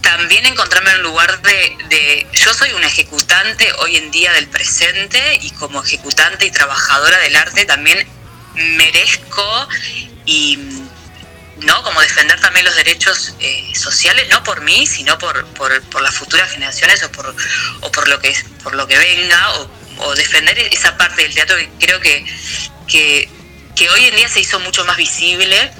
[0.00, 4.46] también encontrarme en un lugar de, de- Yo soy una ejecutante hoy en día del
[4.48, 8.06] presente y como ejecutante y trabajadora del arte también
[8.54, 9.68] merezco
[10.26, 10.58] y
[11.64, 16.02] no como defender también los derechos eh, sociales no por mí sino por, por, por
[16.02, 17.34] las futuras generaciones o por
[17.80, 19.52] o por lo que por lo que venga
[19.98, 22.24] o, defender esa parte del teatro que creo que,
[22.88, 25.72] que hoy en día se hizo mucho más visible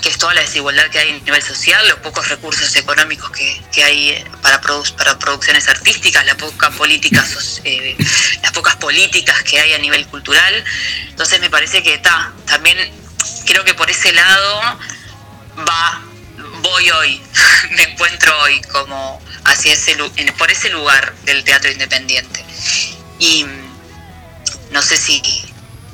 [0.00, 3.60] que es toda la desigualdad que hay a nivel social, los pocos recursos económicos que,
[3.72, 7.24] que hay eh, para, para producciones artísticas, la poca política,
[7.64, 7.96] eh,
[8.42, 10.64] las pocas políticas que hay a nivel cultural.
[11.08, 12.78] Entonces me parece que está, también
[13.46, 14.78] creo que por ese lado
[15.58, 16.02] va,
[16.62, 17.22] voy hoy,
[17.70, 19.96] me encuentro hoy como hacia ese,
[20.38, 22.44] por ese lugar del teatro independiente.
[23.18, 25.22] Y mm, no sé si,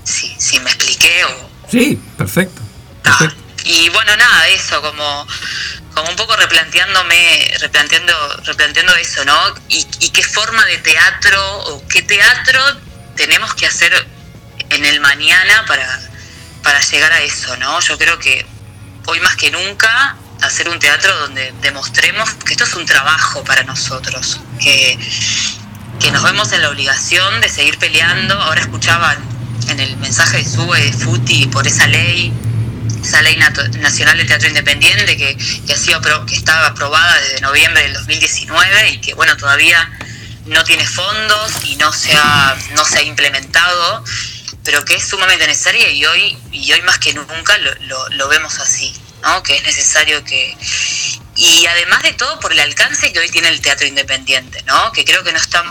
[0.05, 2.61] si, si me expliqué o, Sí, perfecto.
[3.05, 3.43] Ah, perfecto.
[3.65, 5.27] y bueno, nada, eso, como,
[5.95, 9.55] como un poco replanteándome, replanteando, replanteando eso, ¿no?
[9.69, 12.61] Y, y qué forma de teatro o qué teatro
[13.17, 14.07] tenemos que hacer
[14.71, 16.01] en el mañana para,
[16.63, 17.81] para llegar a eso, ¿no?
[17.81, 18.47] Yo creo que
[19.07, 23.63] hoy más que nunca hacer un teatro donde demostremos que esto es un trabajo para
[23.63, 24.99] nosotros, que,
[26.01, 28.35] que nos vemos en la obligación de seguir peleando.
[28.35, 29.19] Ahora escuchaban
[29.69, 32.33] en el mensaje de Sube de Futi por esa ley,
[33.03, 33.37] esa ley
[33.81, 38.91] nacional de teatro independiente que, que, ha sido que estaba aprobada desde noviembre del 2019
[38.91, 39.91] y que bueno todavía
[40.47, 44.05] no tiene fondos y no se ha, no se ha implementado,
[44.65, 48.29] pero que es sumamente necesaria y hoy, y hoy más que nunca lo, lo- lo
[48.29, 49.43] vemos así, ¿no?
[49.43, 50.57] que es necesario que...
[51.35, 54.93] Y además de todo por el alcance que hoy tiene el teatro independiente, ¿no?
[54.93, 55.65] que creo que no está...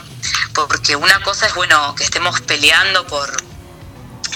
[0.53, 3.31] Porque una cosa es, bueno, que estemos peleando por,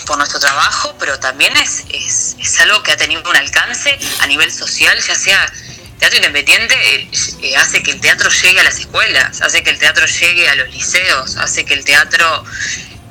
[0.06, 4.28] por nuestro trabajo, pero también es, es, es algo que ha tenido un alcance a
[4.28, 5.52] nivel social, ya sea
[6.00, 7.10] teatro independiente, eh,
[7.42, 10.56] eh, hace que el teatro llegue a las escuelas, hace que el teatro llegue a
[10.56, 12.44] los liceos, hace que el teatro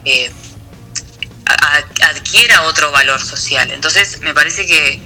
[0.04, 0.32] eh,
[1.46, 3.70] adquiera otro valor social.
[3.70, 5.00] Entonces me parece que,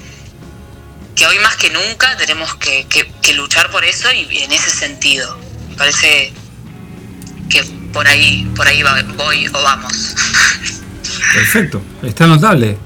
[1.15, 2.87] que hoy más que nunca tenemos que,
[3.37, 5.39] luchar por eso y en ese sentido.
[5.69, 6.33] Me parece
[7.49, 7.63] que
[7.93, 8.83] por ahí, por ahí
[9.17, 10.15] voy o vamos.
[11.35, 12.79] Perfecto, está notable.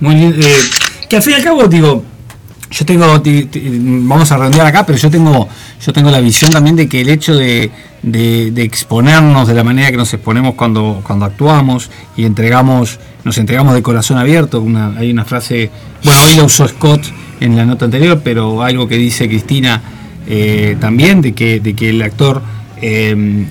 [0.00, 0.70] Muy eh,
[1.08, 2.04] que al fin y al cabo, digo,
[2.70, 3.22] yo tengo,
[4.08, 5.48] vamos a redondear acá, pero yo tengo,
[5.84, 7.70] yo tengo la visión también de que el hecho de,
[8.02, 13.74] de- exponernos de la manera que nos exponemos cuando, cuando actuamos y entregamos, nos entregamos
[13.74, 14.64] de corazón abierto,
[14.96, 15.70] hay una frase,
[16.04, 17.02] bueno, hoy la usó Scott
[17.40, 19.82] en la nota anterior, pero algo que dice Cristina
[20.26, 22.42] eh, también, de que, de que el actor
[22.80, 23.46] eh,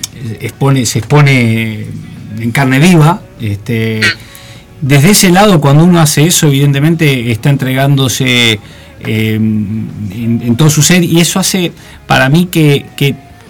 [0.84, 1.86] se expone
[2.38, 4.00] en carne viva, este,
[4.82, 8.58] desde ese lado, cuando uno hace eso, evidentemente está entregándose
[9.00, 11.72] eh, en, todo su ser y eso hace
[12.06, 12.86] para mí que,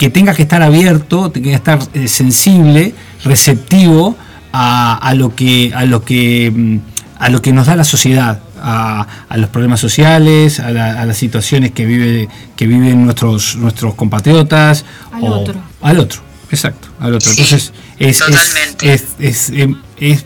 [0.02, 2.92] que tenga que estar abierto, tenga que estar eh, sensible,
[3.22, 4.16] receptivo
[4.52, 6.76] a, a lo que a lo que mm,
[7.20, 11.06] a lo que nos da la sociedad, a, a los problemas sociales, a, la- a
[11.06, 15.54] las situaciones que vive que viven nuestros nuestros compatriotas Al otro.
[15.82, 16.20] al otro,
[16.50, 17.30] exacto, al otro.
[17.32, 18.92] Sí, Entonces es, es, totalmente.
[18.92, 20.24] es- es, em, es-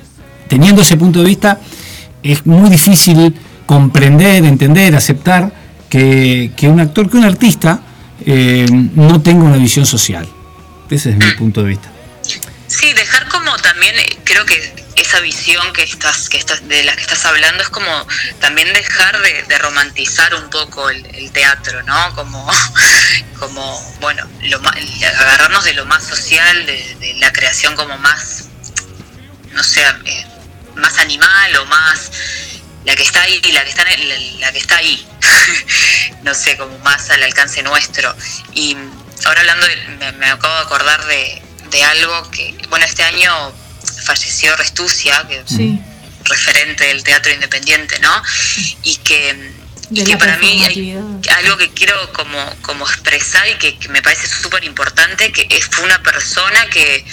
[0.48, 1.60] teniendo ese punto de vista
[2.22, 3.34] es muy difícil
[3.66, 5.52] comprender, entender, aceptar
[5.90, 7.82] que, que un actor, que un artista
[8.26, 10.28] eh, no tenga una visión social.
[10.90, 11.90] Ese es mi punto de vista.
[12.68, 16.94] Sí, dejar como también, eh, creo que esa visión que estás, que estás, de la
[16.96, 18.06] que estás hablando es como
[18.40, 22.14] también dejar de, de romantizar un poco el, el teatro, ¿no?
[22.14, 22.50] Como,
[23.38, 24.74] como bueno, lo ma-
[25.20, 28.44] agarrarnos de lo más social, de, de la creación como más,
[29.52, 30.26] no sé, eh,
[30.76, 32.10] más animal o más
[32.86, 35.06] la que está ahí, la que está, en el- la que está ahí,
[36.22, 38.14] no sé, como más al alcance nuestro.
[38.54, 38.76] Y
[39.24, 43.52] ahora hablando, de- me, me acabo de acordar de, de algo que, bueno, este año
[44.04, 45.78] falleció Restucia, que Sí.
[46.24, 48.22] referente del teatro independiente, ¿no?
[48.84, 49.52] Y que,
[49.90, 50.96] y que la para mí hay
[51.36, 55.66] algo que quiero como, como expresar y que, que me parece súper importante, que es,
[55.66, 57.04] fue una persona que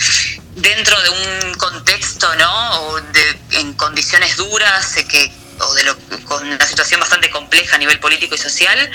[0.55, 2.79] dentro de un contexto, ¿no?
[2.81, 7.75] O de, en condiciones duras, eh, que, o de lo, con una situación bastante compleja
[7.75, 8.91] a nivel político y social,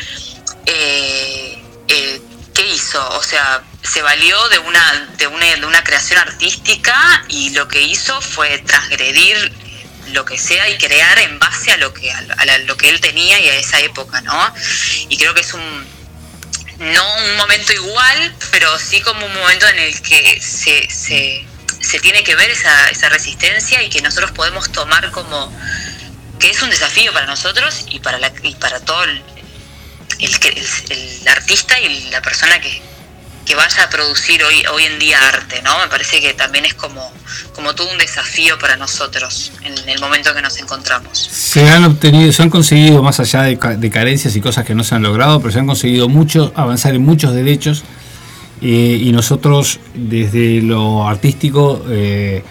[0.66, 2.20] eh, eh,
[2.54, 3.08] ¿qué hizo?
[3.10, 7.80] O sea, se valió de una, de, una, de una creación artística y lo que
[7.82, 9.52] hizo fue transgredir
[10.12, 12.22] lo que sea y crear en base a lo que a,
[12.64, 14.54] lo que él tenía y a esa época, ¿no?
[15.08, 15.98] Y creo que es un
[16.78, 21.44] no un momento igual, pero sí como un momento en el que se, se,
[21.80, 25.52] se tiene que ver esa, esa resistencia y que nosotros podemos tomar como
[26.38, 29.22] que es un desafío para nosotros y para la, y para todo el,
[30.20, 30.30] el,
[30.90, 32.80] el- artista y la persona que,
[33.44, 35.78] que vaya a producir hoy, hoy en día arte, ¿no?
[35.78, 37.12] Me parece que también es como,
[37.54, 41.18] como todo un desafío para nosotros en el momento que nos encontramos.
[41.18, 44.84] Se han obtenido, se han conseguido, más allá de, de carencias y cosas que no
[44.84, 47.84] se han logrado, pero se han conseguido mucho, avanzar en muchos derechos
[48.60, 52.42] eh, y nosotros desde lo artístico eh,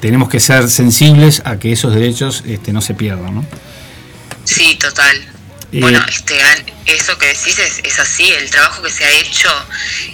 [0.00, 3.34] tenemos que ser sensibles a que esos derechos este, no se pierdan.
[3.34, 3.46] ¿no?
[4.44, 5.16] Sí, total.
[5.70, 6.40] Eh, Bueno, este,
[6.86, 9.50] eso que decís es, es así, el trabajo que se ha hecho,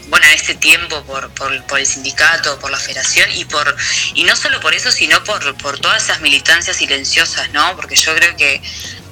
[0.08, 3.76] bueno, en este tiempo por, por, por el sindicato, por la federación y por
[4.14, 7.76] y no solo por eso, sino por, por todas esas militancias silenciosas, ¿no?
[7.76, 8.60] Porque yo creo que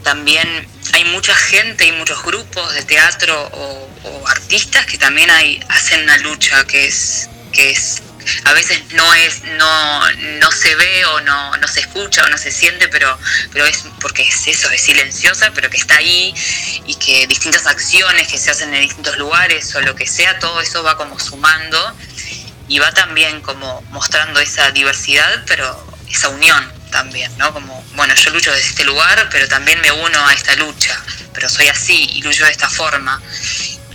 [0.02, 0.48] también
[0.94, 6.02] hay mucha gente y muchos grupos de teatro o, o artistas que también hay, hacen
[6.02, 8.02] una lucha que es que es
[8.44, 12.38] a veces no es no no se ve o no, no se escucha o no
[12.38, 13.18] se siente pero
[13.52, 16.34] pero es porque es eso es silenciosa pero que está ahí
[16.86, 20.60] y que distintas acciones que se hacen en distintos lugares o lo que sea todo
[20.60, 21.96] eso va como sumando
[22.68, 28.30] y va también como mostrando esa diversidad pero esa unión también no como bueno yo
[28.30, 30.98] lucho desde este lugar pero también me uno a esta lucha
[31.32, 33.20] pero soy así y lucho de esta forma.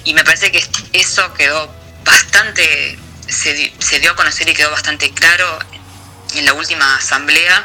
[0.03, 0.63] Y me parece que
[0.93, 1.73] eso quedó
[2.03, 2.97] bastante,
[3.27, 5.59] se, di- se dio a conocer y quedó bastante claro
[6.33, 7.63] en la última asamblea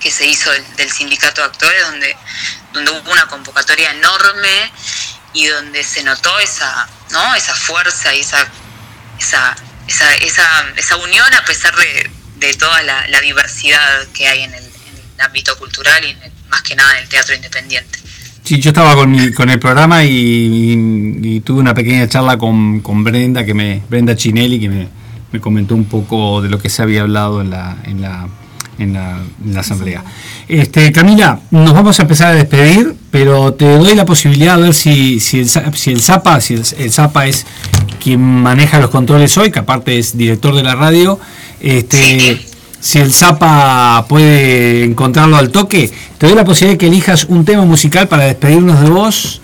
[0.00, 2.16] que se hizo del, sindicato de actores, donde,
[2.72, 4.72] donde hubo una convocatoria enorme
[5.34, 7.34] y donde se notó esa, ¿no?
[7.34, 8.46] esa fuerza y esa,
[9.18, 9.56] esa,
[9.86, 10.14] esa,
[10.76, 14.70] esa, unión a pesar de, de toda la, diversidad que hay en el,
[15.18, 16.16] ámbito cultural y
[16.48, 17.98] más que nada en el teatro independiente.
[18.42, 23.82] Sí, yo estaba con, el programa y, tuve una pequeña charla con, Brenda, que me,
[23.88, 24.88] Brenda Chinelli, que me,
[25.32, 28.28] me comentó un poco de lo que se había hablado en la, en la,
[28.78, 30.02] en la, asamblea.
[30.48, 34.74] Este, Camila, nos vamos a empezar a despedir, pero te doy la posibilidad de ver
[34.74, 37.46] si, si, el, si el Zapa, si el, el Zapa es
[38.02, 41.20] quien maneja los controles hoy, que aparte es director de la radio,
[41.60, 42.40] este,
[42.80, 47.44] si el Zapa puede encontrarlo al toque, te doy la posibilidad de que elijas un
[47.44, 49.40] tema musical para despedirnos de vos.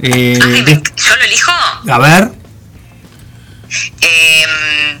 [0.00, 1.52] Eh, Ay, me- de- ¿Yo lo elijo?
[1.90, 2.30] a ver,
[4.00, 4.98] Eh,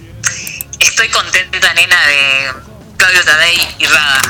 [0.80, 4.20] estoy contenta, nena, de Claudio Tadei y Rada.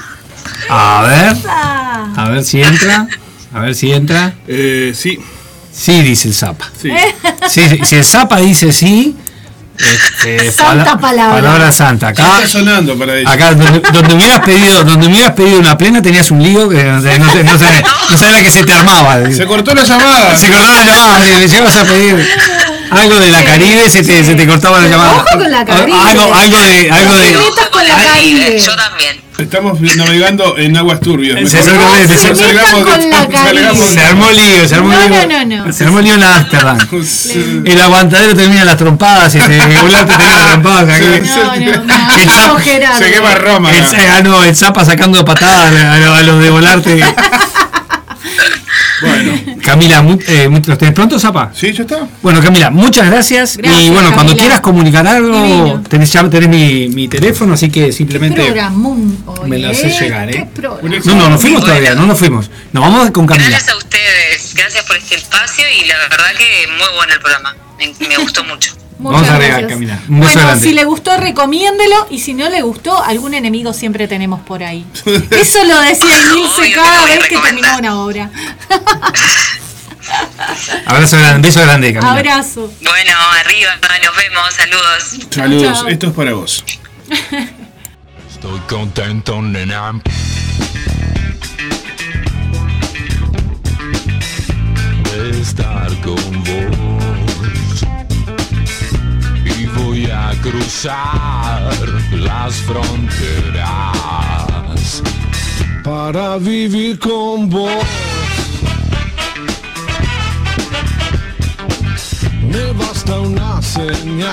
[0.68, 3.06] a ver, Ah, a ver si entra,
[3.52, 4.34] a ver si entra.
[4.46, 5.18] Eh, sí,
[5.72, 6.70] Sí, dice el Zapa.
[6.80, 6.90] sí.
[7.48, 9.16] Sí, sí, si el Zapa dice sí,
[9.78, 11.34] este, Santa palabra.
[11.34, 12.12] Palabra santa.
[12.12, 13.30] Ya Acá, está sonando para ellos.
[13.32, 17.02] acá donde, donde hubieras pedido, donde hubieras pedido una plena tenías un lío que no,
[17.02, 19.18] sé- no, sé- no, sé- no sabía la que se te armaba.
[19.32, 20.36] Se cortó la llamada.
[20.36, 22.28] Se cortaba la llamada, le llegabas a pedir
[22.96, 25.12] algo de la Caribe, se te, se te cortaba la llamada.
[25.16, 25.96] Ojo con la Caribe.
[25.98, 27.28] Algo, algo de, algo de.
[27.32, 28.58] Te con la Caribe.
[28.58, 29.24] Yo también.
[29.36, 31.50] Estamos navegando en aguas turbias.
[31.50, 32.34] Se no se
[33.92, 35.26] Se armó lío, se armó No, lío.
[35.26, 35.72] no, no, no.
[35.72, 36.78] Se armó lío en Ámsterdam.
[36.90, 40.88] de- El aguantadero termina las trompadas, este, el volante termina las trompadas.
[40.88, 41.04] aquí.
[41.04, 42.98] no, no, no, El no, Zapa- Gerardo.
[42.98, 43.72] Se quema Roma.
[43.72, 47.04] El, ah, no, el Zapa sacando patadas a los de volarte.
[49.08, 51.50] Bueno, Camila, mu- eh, ¿los tenés pronto, Zapa?
[51.54, 51.72] ¿sí?
[51.72, 52.06] ¿Ya está?
[52.22, 53.58] Bueno, Camila, muchas gracias.
[53.62, 58.42] y bueno, cuando quieras comunicar algo, tenés, ya tenés mi, mi teléfono, así que simplemente.
[59.46, 60.48] me lo haces llegar, ¿eh?
[61.04, 62.50] No, no, nos fuimos todavía, no nos fuimos.
[62.72, 63.48] Nos vamos con Camila.
[63.50, 67.54] Gracias a ustedes, gracias por este espacio y la verdad que muy bueno el programa.
[67.78, 68.72] Me, me gustó mucho.
[68.98, 69.64] Muchas Vamos a regar.
[69.64, 70.66] Un beso bueno, grande.
[70.66, 72.06] si le gustó, recomiéndelo.
[72.10, 74.86] Y si no le gustó, algún enemigo siempre tenemos por ahí.
[75.30, 78.30] Eso lo decía Emilce cada vez que terminaba una obra.
[80.86, 82.12] Abrazo grande, beso grande, Camila.
[82.12, 82.72] Abrazo.
[82.82, 83.70] Bueno, arriba,
[84.04, 85.28] nos vemos, saludos.
[85.30, 85.88] Saludos, Chao.
[85.88, 86.64] esto es para vos.
[88.30, 89.92] Estoy contento, nena.
[95.12, 96.83] De estar con vos.
[100.42, 101.72] Cruzar
[102.12, 104.02] las fronteras.
[105.82, 107.84] para vivir con vos.
[112.48, 114.24] Me basta una señal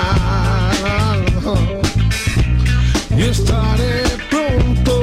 [3.16, 5.01] y estaré pronto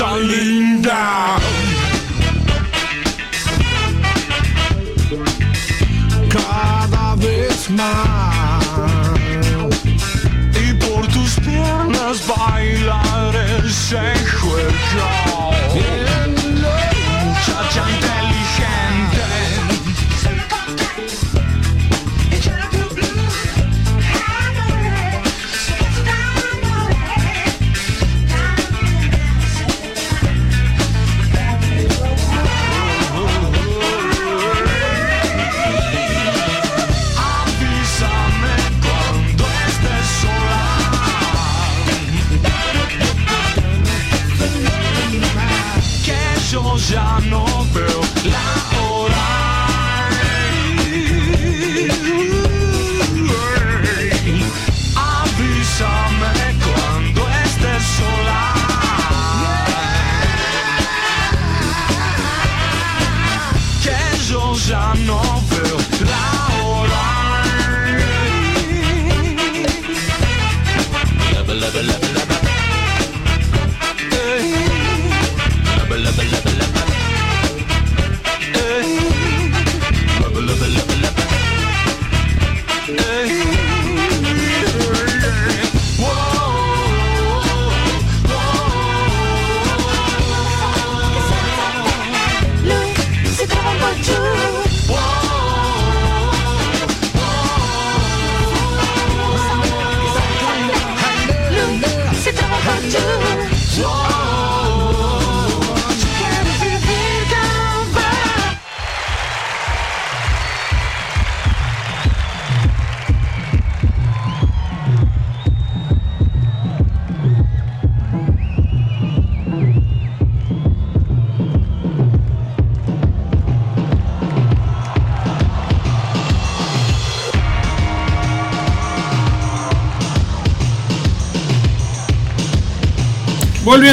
[0.00, 1.36] tan linda.
[6.30, 8.64] cada vez más.
[10.64, 16.09] Y por tus piernas bailar ese juego.
[46.90, 47.19] Que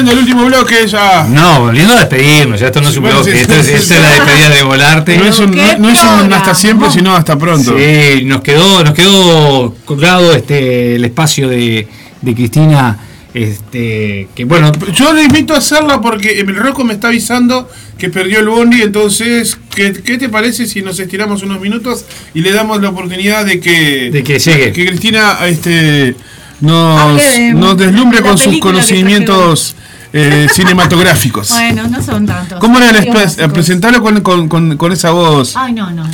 [0.08, 1.24] Volviendo al último bloque ya.
[1.24, 3.84] No, volviendo a despedirnos, ya esto no es un Bueno, bloque, sí, esto sí, es,
[3.84, 5.18] sí, es la despedida de volarte.
[5.18, 7.76] No es un, no, no es un hasta siempre, sino hasta pronto.
[7.76, 11.86] Sí, nos quedó, nos quedó colgado este el espacio de,
[12.22, 12.98] de Cristina,
[13.34, 17.68] este, que bueno, Yo le invito a hacerla porque el Rocco me está avisando
[17.98, 22.40] que perdió el bondi, entonces, ¿qué, qué te parece si nos estiramos unos minutos y
[22.40, 24.72] le damos la oportunidad de que, De que llegue.
[24.72, 26.14] que Cristina este,
[26.60, 29.76] nos, de nos deslumbre con sus conocimientos
[30.12, 31.50] eh, cinematográficos?
[31.50, 32.58] Bueno, no son tantos.
[32.60, 33.50] ¿Cómo era el.
[33.52, 35.56] Presentarlo con, con, con, con esa voz.
[35.56, 36.04] Ay, no, no.
[36.04, 36.10] no.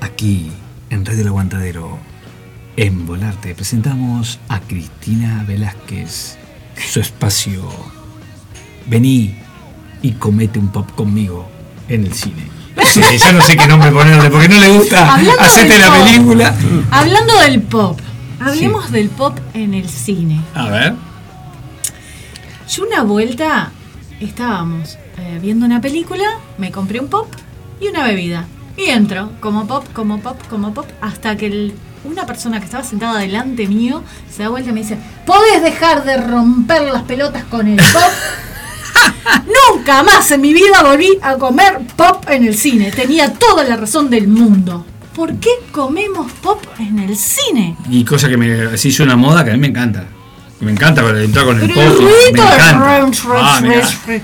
[0.00, 0.50] aquí
[0.90, 1.98] en Red del Aguantadero,
[2.76, 6.36] en Volarte, presentamos a Cristina Velázquez,
[6.90, 7.62] su espacio.
[8.86, 9.34] Vení
[10.02, 11.48] y comete un pop conmigo
[11.88, 12.50] en el cine.
[12.84, 16.04] Sí, ya no sé qué nombre ponerle, porque no le gusta Hablando hacerte la pop.
[16.04, 16.54] película.
[16.90, 18.00] Hablando del pop,
[18.40, 20.40] hablemos del pop en el cine.
[20.54, 20.94] A ver.
[22.68, 23.70] Yo una vuelta
[24.20, 26.24] estábamos eh, viendo una película,
[26.58, 27.26] me compré un pop
[27.80, 28.46] y una bebida.
[28.76, 31.74] Y entro, como pop, como pop, como pop, hasta que el-
[32.04, 34.02] una persona que estaba sentada delante mío
[34.34, 38.02] se da vuelta y me dice, ¿podés dejar de romper las pelotas con el pop?
[39.76, 42.90] Nunca más en mi vida volví a comer pop en el cine.
[42.90, 44.84] Tenía toda la razón del mundo.
[45.14, 47.76] ¿Por qué comemos pop en el cine?
[47.90, 50.06] Y cosa que me hizo una moda que a mí me encanta.
[50.62, 51.82] Me encanta para entrar con el pop.
[52.00, 53.10] Me encanta.
[53.34, 53.60] Ah,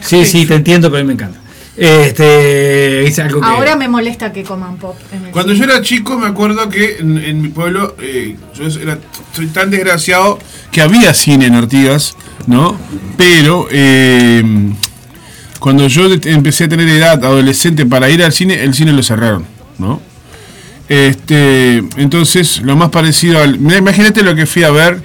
[0.02, 1.40] Sí, sí, te entiendo, pero a mí me encanta.
[1.76, 5.80] Este, es algo que Ahora me molesta que coman pop en el Cuando yo era
[5.80, 8.98] chico me acuerdo que en, en mi pueblo eh, yo era,
[9.32, 10.40] soy tan desgraciado
[10.72, 12.16] que había cine en Artigas,
[12.48, 12.76] ¿no?
[13.16, 14.42] Pero eh,
[15.60, 19.44] cuando yo empecé a tener edad adolescente para ir al cine, el cine lo cerraron,
[19.78, 20.00] ¿no?
[20.88, 23.58] Este, entonces, lo más parecido al.
[23.58, 25.00] mira, Imagínate lo que fui a ver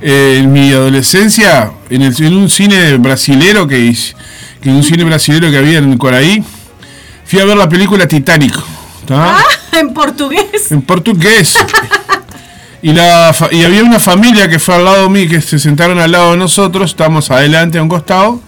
[0.00, 3.94] eh, en mi adolescencia, en, el, en un cine brasilero que,
[4.60, 6.42] que en un cine brasilero que había en Coraí.
[7.24, 8.54] Fui a ver la película Titanic.
[9.06, 9.38] ¿tá?
[9.38, 10.70] Ah, en portugués.
[10.70, 11.56] en portugués.
[12.82, 16.12] Y, la, y había una familia que fue al lado mío, que se sentaron al
[16.12, 18.40] lado de nosotros, estábamos adelante a un costado,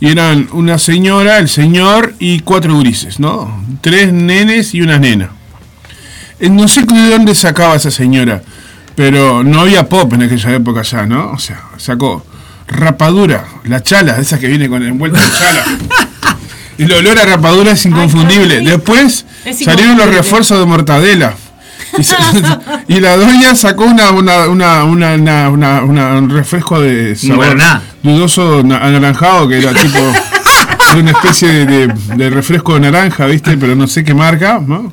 [0.00, 3.60] y eran una señora, el señor y cuatro grises, ¿no?
[3.80, 5.30] Tres nenes y una nena.
[6.38, 8.42] Eh, No sé de dónde sacaba esa señora,
[8.94, 11.30] pero no había pop en aquella época ya, ¿no?
[11.32, 12.24] O sea, sacó
[12.68, 15.64] rapadura, la chala, esa que viene con envuelta en chala.
[16.78, 18.60] El olor a rapadura es inconfundible.
[18.62, 21.34] Después Es salieron los refuerzos de mortadela.
[22.88, 27.46] Y, la doña sacó una, una, una, una, una- una- una- un refresco de sabor
[28.02, 33.26] dudoso na- anaranjado que era tipo era una especie de, de- de refresco de naranja,
[33.26, 33.56] ¿viste?
[33.58, 34.92] Pero no sé qué marca, ¿no?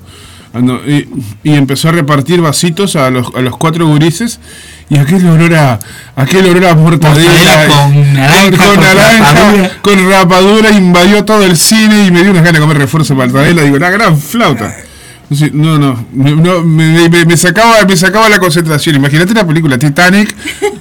[0.88, 1.08] Y,
[1.44, 4.40] y empezó a repartir vasitos a los, a los cuatro gurises
[4.90, 5.80] y aquel olor a
[6.16, 9.72] aquel olor a mortadela, Mortadela con naranja, con, con naranja, rapadura.
[9.82, 13.18] con rapadura, invadió todo el cine y me dio unas ganas de comer refuerzo de
[13.18, 14.76] mortadela, digo, la gran flauta.
[15.32, 18.96] Sí, No, no, me, no, me, me- me sacaba, me sacaba la concentración.
[18.96, 20.36] Imagínate la película Titanic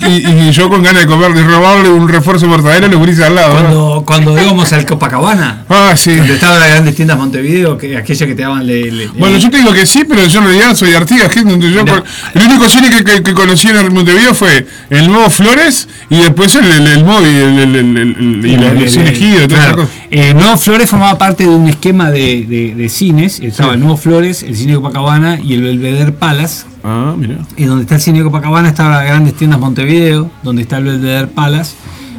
[0.09, 2.99] y, y yo con ganas de comer, de robarle un refuerzo de mortadela a los
[2.99, 3.55] gurises al lado.
[3.55, 3.61] ¿no?
[3.61, 6.15] Cuando, cuando íbamos al Copacabana, Ah, sí.
[6.17, 9.51] donde estaban las grandes tiendas Montevideo, que aquella que te daban le, le- Bueno, yo
[9.51, 12.03] te digo que sí, pero yo en realidad soy de Artigas, donde yo con-
[12.35, 16.55] el único cine que, que- que conocí en Montevideo fue el nuevo Flores y después
[16.55, 19.87] el, el, el móvil, el, el, el- el- y la- el, cine el- Gido, claro.
[20.11, 23.41] Eh, Nuevo Flores formaba parte de un esquema de, de- de cines.
[23.41, 23.75] Estaba Sí.
[23.75, 26.65] el Nuevo Flores, el cine de Copacabana y el Belvedere Palace.
[26.85, 27.39] Ah, mira.
[27.57, 30.85] Y donde está el cine de Copacabana estaba las grandes tiendas Montevideo, donde está el
[30.85, 31.75] Belvedere Palace.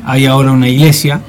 [0.05, 1.21] Hay ahora una iglesia.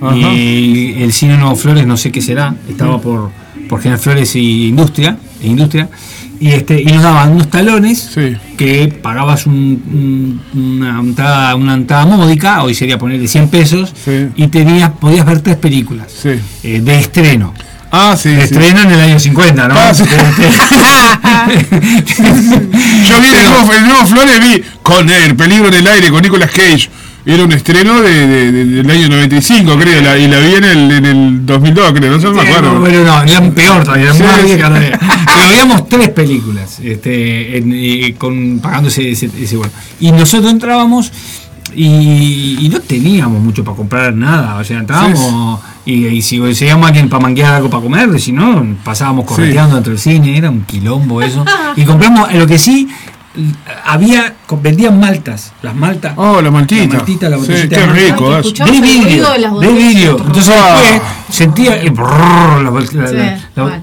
[0.00, 0.14] Ajá.
[0.16, 2.54] Y el cine Nuevo Flores no sé qué será.
[2.68, 3.30] Estaba por,
[3.68, 5.16] por General Flores y Industria.
[5.40, 5.88] e Industria
[6.40, 8.36] y, este, y nos daban unos talones Sí.
[8.56, 14.28] que pagabas un- un- una, entrada, una entrada módica, hoy sería ponerle 100 pesos, Sí.
[14.36, 16.30] y tenías, podías ver tres películas Sí.
[16.62, 17.54] eh, de estreno.
[17.90, 18.54] Ah, sí, De sí.
[18.54, 19.74] estreno en el año 50, ¿no?
[19.76, 20.02] Ah, sí.
[20.02, 20.18] Este-
[23.08, 26.22] Yo vi el nuevo, el nuevo Flores, vi con el peligro en el aire, con
[26.22, 26.90] Nicolas Cage.
[27.26, 30.64] Era un estreno de, de- de- del año 95, creo, la- y la vi en
[30.64, 32.78] el, en el 2002, creo, no sé, me acuerdo.
[32.80, 34.98] Bueno, no, era peor todavía, era Sí, más vieja todavía.
[35.34, 39.72] Pero veíamos tres películas, este, en- eh, con, pagando ese, ese, ese bueno.
[40.00, 41.12] Y nosotros entrábamos
[41.80, 46.84] y, y no teníamos mucho para comprar nada, o sea, entrábamos y, y si conseguíamos
[46.84, 50.50] a alguien para manguear algo para comer, si no, pasábamos correteando dentro del cine, era
[50.50, 51.44] un quilombo eso.
[51.76, 52.88] Y compramos, lo que sí,
[53.84, 56.14] había, vendían maltas, las maltas.
[56.16, 56.82] Oh, la maltita.
[56.88, 58.38] La maltita, la Sí, botellita qué rico De
[58.70, 60.16] el vidrio, de vidrio.
[60.26, 60.80] Entonces Ah.
[60.80, 63.82] después sentía el brrr, la, la- Sí, la- la- mal.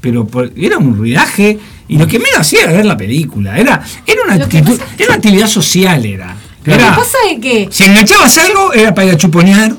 [0.00, 3.56] pero por- era un ruidaje y lo que menos hacía era ver la película.
[3.56, 6.34] Era, era una actitud, era una actividad social era.
[6.68, 9.72] Lo que Era- pasa es que si enganchabas algo era para ir a chuponear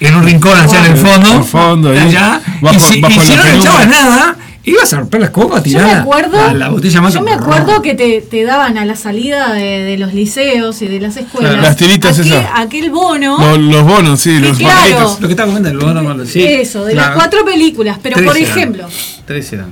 [0.00, 1.32] en un rincón allá en el fondo.
[1.32, 4.98] Al fondo, allá, bajo- y si, bajo y si la no enganchabas nada, ibas a
[5.00, 7.82] romper las copas, yo tirar me la- acuerdo, la, la botella más yo me acuerdo
[7.82, 11.56] que te, te daban a la salida de, de los liceos y de las escuelas
[11.60, 12.46] Las tiritas aquel, esas.
[12.54, 15.16] aquel bono Los, los bonos, sí, los claro.
[15.20, 16.42] Lo que estaba comentando, el bono, sí.
[16.44, 18.50] eso de las cuatro películas pero Tres por eran.
[18.50, 18.86] ejemplo
[19.26, 19.68] Tres eran.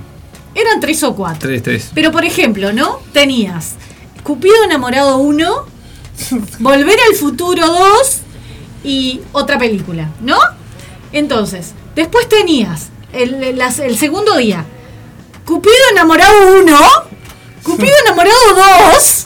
[0.54, 1.90] eran tres o cuatro Tres, tres.
[1.94, 3.74] pero por ejemplo no tenías
[4.22, 5.46] Cupido enamorado 1
[6.58, 8.18] Volver al futuro 2
[8.84, 10.38] y otra película no
[11.12, 14.64] entonces después tenías el, el- el segundo día.
[15.46, 16.78] Cupido enamorado 1
[17.62, 18.36] Cupido enamorado
[18.94, 19.24] 2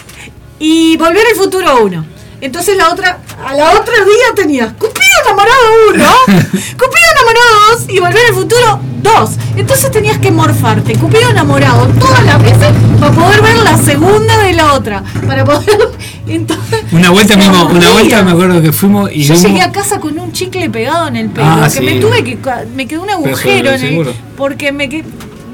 [0.60, 2.06] y Volver al futuro 1.
[2.43, 5.59] Entonces la otra, a la otra día tenías Cupido enamorado
[5.94, 9.31] 1, Cupido enamorado 2 y Volver al futuro 2.
[9.56, 12.69] Entonces tenías que morfarte, Cupido enamorado todas las veces
[13.01, 15.02] para poder ver la segunda de la otra.
[15.27, 15.90] Para poder.
[16.27, 19.73] Entonces, Una vuelta mismo, una vuelta me acuerdo que fuimos y Yo vimos- llegué a
[19.73, 21.85] casa con un chicle pegado en el pelo, Ah, que sí.
[21.85, 22.39] me tuve que
[22.74, 24.89] me quedó un agujero en el- porque me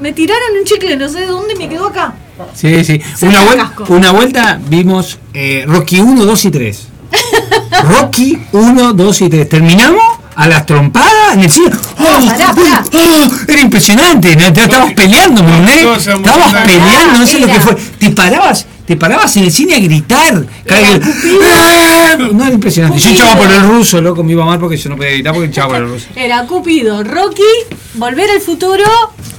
[0.01, 2.13] me tiraron un chicle, no sé de dónde me quedó acá.
[2.53, 3.01] Sí, sí.
[3.17, 6.87] Se Una, vuel- una vuelta vimos eh, Rocky 1, 2 y 3.
[7.83, 9.49] Rocky 1, 2 y 3.
[9.49, 10.01] Terminamos
[10.35, 11.71] a las trompadas en el cine.
[11.99, 12.25] ¡Oh!
[12.25, 12.83] pará, pará.
[12.93, 13.27] ¡Oh!
[13.47, 14.35] Era impresionante.
[14.35, 14.41] ¿no?
[14.47, 16.63] Estábamos peleando, Estábamos emocionaban.
[16.65, 17.75] peleando, no sé lo que fue.
[17.75, 18.65] Te parabas.
[18.85, 20.45] Te parabas en el cine a gritar.
[20.65, 20.99] Era.
[21.43, 22.15] ¡Ah!
[22.31, 22.97] No, era impresionante.
[22.99, 23.25] Yo Cupido.
[23.25, 25.67] echaba por el ruso, loco, me iba mal porque yo no podía gritar porque echaba
[25.73, 26.07] por el ruso.
[26.15, 27.43] Era Cupido, Rocky,
[27.95, 28.83] Volver al futuro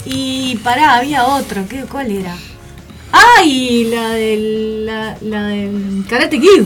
[0.05, 2.36] y pará, había otro, ¿qué, ¿cuál era?
[3.12, 6.62] Ah, y la del, la, la del Karate Kid.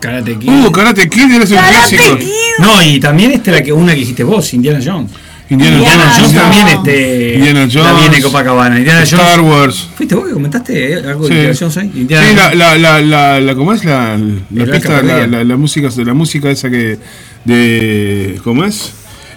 [0.00, 0.48] Karate Kid.
[0.48, 2.18] Uh, Karate Kid eres un clásico.
[2.18, 2.26] Kid.
[2.60, 5.10] No, y también esta la que una que dijiste vos, Indiana Jones.
[5.50, 6.34] Indiana, Indiana Jones Jones.
[6.34, 8.00] también este, Indiana Jones.
[8.00, 8.78] viene Copacabana.
[8.78, 9.12] Indiana Jones.
[9.14, 9.88] Star Wars.
[9.96, 11.34] ¿Fuiste vos que comentaste eh, algo Sí.
[11.34, 11.92] de Indiana Jones ahí?
[11.94, 12.58] Indiana Sí, la, Jones.
[12.58, 15.26] la, la, la, la- ¿cómo es la, la pista, la, Perdida.
[15.26, 16.98] la, la música, la música esa que
[17.46, 18.92] de, ¿cómo es?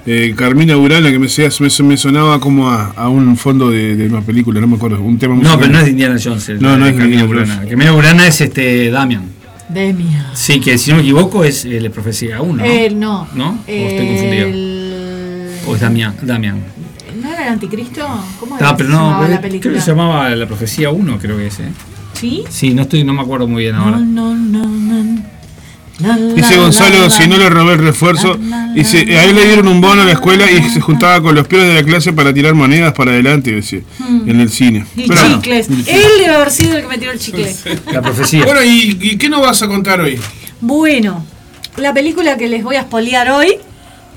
[0.05, 4.07] Eh, Carmina Burana que me, me, me sonaba como a, a un fondo de, de
[4.07, 5.59] una película, no me acuerdo, un tema No, musical.
[5.59, 6.49] pero no es de Indiana Jones.
[6.49, 7.61] el No, no es Indiana Burana.
[7.69, 9.23] Camino Burana es este Damian.
[9.69, 10.31] Demia.
[10.33, 12.53] Sí, que si no me equivoco es eh, la profecía 1.
[12.55, 12.63] ¿no?
[12.65, 13.27] Él no.
[13.35, 13.49] ¿No?
[13.51, 14.47] ¿O estoy confundido?
[14.47, 16.15] El- ¿O es Damian?
[16.23, 16.57] Damian.
[17.21, 18.05] ¿No era el anticristo?
[18.39, 19.73] ¿Cómo era Ah, pero se no, llamaba pero la creo película?
[19.75, 21.59] que se llamaba La Profecía 1, creo que es.
[21.59, 21.69] ¿eh?
[22.13, 22.43] ¿Sí?
[22.49, 23.97] Sí, no estoy, no me acuerdo muy bien No, ahora.
[23.97, 24.95] no, no, no.
[24.95, 25.21] La, la,
[26.35, 28.37] Dice Gonzalo, si no le robé el refuerzo,
[28.73, 31.45] dice, a él le dieron un bono a la escuela y se juntaba con los
[31.47, 34.27] peores de la clase para tirar monedas para adelante, decía, Hmm.
[34.29, 34.85] en el cine.
[34.95, 35.67] Y Pero- chicles.
[35.69, 37.55] Él debe haber sido el que metió el chicle.
[37.91, 38.45] La profecía.
[38.45, 40.19] Bueno, ¿y, ¿y qué nos vas a contar hoy?
[40.59, 41.23] Bueno,
[41.77, 43.57] la película que les voy a espolear hoy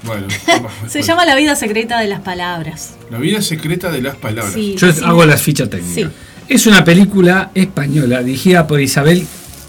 [0.05, 0.27] Bueno,
[0.89, 2.95] se llama La vida secreta de las palabras.
[3.11, 4.55] La vida secreta de las palabras.
[4.55, 5.01] Sí, Yo sí.
[5.05, 5.95] hago las fichas técnicas.
[5.95, 6.07] Sí.
[6.49, 9.27] Es una película española dirigida por Isabel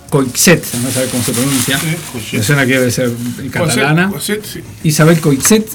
[0.09, 1.79] Coixet, no sé cómo se pronuncia.
[2.11, 2.39] Coixet.
[2.39, 3.11] Me suena que debe ser
[3.51, 4.11] catalana.
[4.19, 4.33] Sí.
[4.83, 5.65] Isabel Coixet,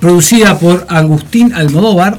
[0.00, 2.18] producida por Agustín Almodóvar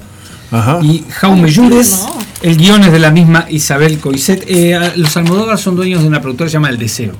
[0.51, 0.79] Ajá.
[0.81, 2.05] y Jaume Llures.
[2.41, 4.43] El guion es de la misma Isabel Coixet.
[4.47, 7.13] Eh, los Almodóvar son dueños de una productora que se llama El Deseo.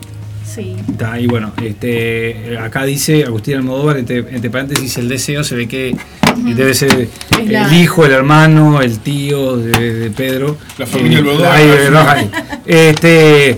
[0.55, 0.75] Sí.
[0.89, 5.67] Está ahí, bueno, este, acá dice Agustín Almodóvar, entre, entre paréntesis, el deseo, se ve
[5.67, 5.95] que
[6.37, 7.07] debe ser
[7.39, 10.57] el hijo, el hermano, el tío de, de Pedro.
[10.79, 11.51] La familia Eh, Almodóvar.
[11.55, 12.31] ahí, ahí.
[12.65, 13.57] Este,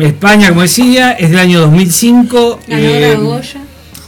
[0.00, 2.60] España, como decía, es del año 2005.
[2.66, 3.60] Ganadora eh, de Goya.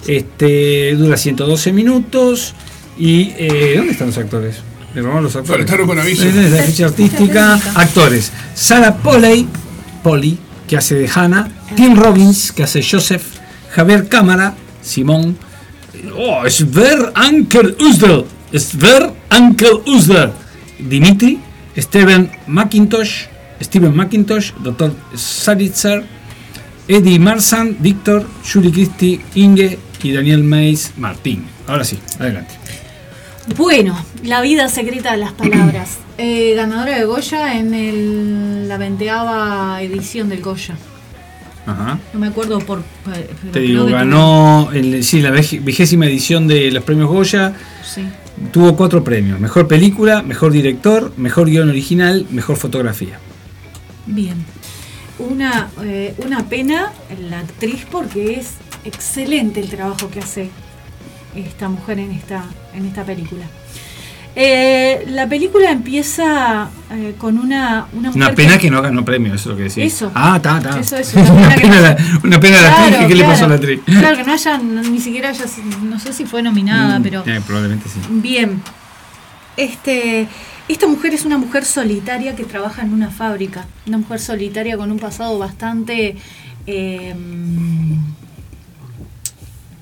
[0.06, 2.54] este, dura 112 minutos.
[2.98, 4.56] ¿Y eh, dónde están los actores?
[4.94, 5.58] Le robaron los actores.
[5.58, 6.26] Faltaron con aviso.
[6.26, 7.54] Esa es la ficha artística.
[7.74, 8.30] Actores.
[8.54, 9.46] Sarah Polley,
[10.02, 10.38] Polly,
[10.68, 11.48] que hace de Hannah.
[11.76, 13.22] Tim Robbins, que hace Joseph.
[13.70, 15.38] Javier Cámara, Simón.
[16.16, 18.24] Oh, Sver Ankel Usder.
[18.52, 20.32] Sver Ankel Usder.
[20.78, 21.40] Dimitri.
[21.76, 23.29] Steven McIntosh.
[23.60, 24.52] Steven McIntosh.
[24.62, 24.92] Dr.
[25.14, 26.04] Saritzer.
[26.88, 31.44] Eddie Marsan, Víctor, Julie Christie, Inge y Daniel Mays Martín.
[31.68, 32.54] Ahora sí, adelante.
[33.56, 35.98] Bueno, La vida secreta de las palabras.
[36.22, 40.76] Eh, ganadora de Goya en el- la venteava edición del Goya.
[41.64, 41.98] Ajá.
[42.12, 42.82] No me acuerdo por.
[43.06, 47.54] pero Te digo, ganó el, sí, la vigésima edición de los premios Goya.
[47.82, 48.02] Sí.
[48.52, 53.18] Tuvo cuatro premios: mejor película, mejor director, mejor guion original, mejor fotografía.
[54.06, 54.44] Bien.
[55.18, 56.92] Una, eh, una pena
[57.28, 58.52] la actriz porque es
[58.84, 60.50] excelente el trabajo que hace
[61.34, 62.44] esta mujer en esta,
[62.74, 63.44] en esta película.
[64.36, 69.42] Eh, la película empieza eh, con una, una Una pena que no ganó premio, eso
[69.50, 69.84] es lo que decía.
[69.84, 70.10] Eso.
[70.14, 70.78] Ah, está, está.
[70.80, 73.44] Eso, eso, una, una pena que la, una pena la actriz, Claro, ¿qué le pasó
[73.44, 73.72] a la claro.
[73.74, 73.98] actriz?
[73.98, 75.44] Claro, que no haya, ni siquiera haya,
[75.82, 77.98] no sé si fue nominada, Mm, pero eh, probablemente sí.
[78.08, 78.62] bien.
[79.56, 80.28] Este,
[80.72, 84.90] esta mujer es una mujer solitaria que trabaja en una fábrica, una mujer solitaria con
[84.92, 86.16] un pasado bastante,
[86.66, 87.14] eh,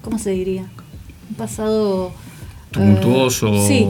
[0.02, 0.64] ¿cómo se diría?
[1.30, 3.86] Un pasado eh, Tumultuoso, sí.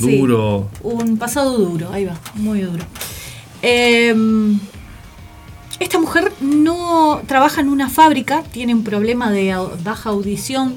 [0.00, 0.68] duro.
[0.82, 2.84] un pasado duro, ahí va, muy duro.
[3.62, 4.14] Eh,
[5.80, 10.76] esta mujer no trabaja en una fábrica, tiene un problema de baja audición.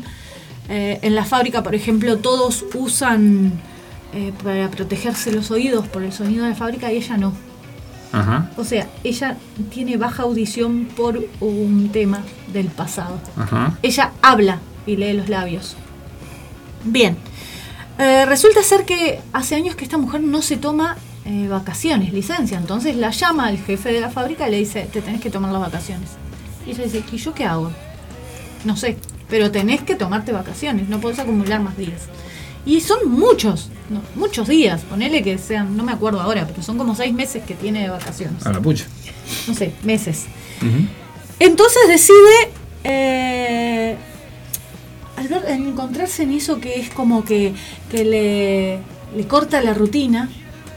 [0.68, 3.54] Eh, en la fábrica, por ejemplo, todos usan
[4.16, 7.34] eh, para protegerse los oídos por el sonido de la fábrica y ella no.
[8.12, 9.36] Ajá, O sea, ella
[9.72, 12.22] tiene baja audición por un tema
[12.54, 13.20] del pasado.
[13.36, 13.78] ajá.
[13.82, 15.76] Ella habla y lee los labios.
[16.86, 17.18] Bien.
[17.98, 22.58] Eh, resulta ser que hace años que esta mujer no se toma eh, vacaciones, licencia.
[22.58, 25.52] Entonces la llama al jefe de la fábrica y le dice, te tenés que tomar
[25.52, 26.10] las vacaciones.
[26.66, 27.72] Y ella dice, ¿y yo qué hago?
[28.64, 28.98] No sé,
[29.30, 32.04] pero tenés que tomarte vacaciones, no podés acumular más días.
[32.66, 34.82] Y son muchos, no, muchos días.
[34.82, 37.90] Ponele que sean, no me acuerdo ahora, pero son como seis meses que tiene de
[37.90, 38.46] vacaciones.
[38.46, 38.86] A la pucha.
[39.48, 40.26] No sé, meses.
[41.40, 42.50] Entonces decide,
[42.84, 43.96] eh,
[45.18, 47.54] al ver, al encontrarse en eso que es como que,
[47.92, 48.80] que le,
[49.16, 50.30] le corta la rutina,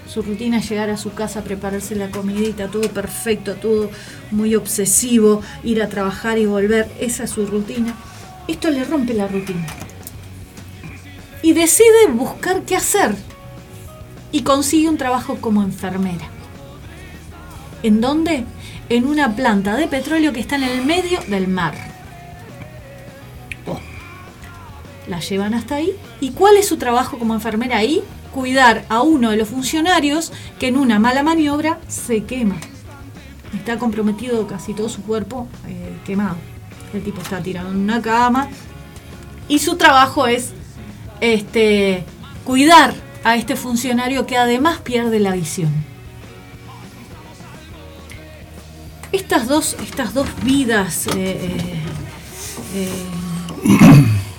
[0.09, 3.90] su rutina es llegar a su casa, prepararse la comidita, todo perfecto, todo
[4.31, 7.94] muy obsesivo, ir a trabajar y volver, esa es su rutina.
[8.47, 9.66] Esto le rompe la rutina.
[11.43, 13.15] Y decide buscar qué hacer.
[14.32, 16.28] Y consigue un trabajo como enfermera.
[17.82, 18.44] ¿En dónde?
[18.89, 21.89] En una planta de petróleo que está en el medio del mar.
[25.09, 25.97] La llevan hasta ahí.
[26.20, 28.02] ¿Y cuál es su trabajo como enfermera ahí?
[28.35, 32.56] Cuidar a uno de los funcionarios que en una mala maniobra se quema.
[33.55, 36.36] Está comprometido casi todo su cuerpo eh, quemado.
[36.93, 38.48] El tipo está tirado en una cama.
[39.48, 40.52] Y su trabajo es
[41.20, 42.05] este,
[42.45, 45.70] cuidar a este funcionario que además pierde la visión.
[49.12, 51.82] Estas dos, estas dos vidas eh, eh,
[52.74, 52.89] eh,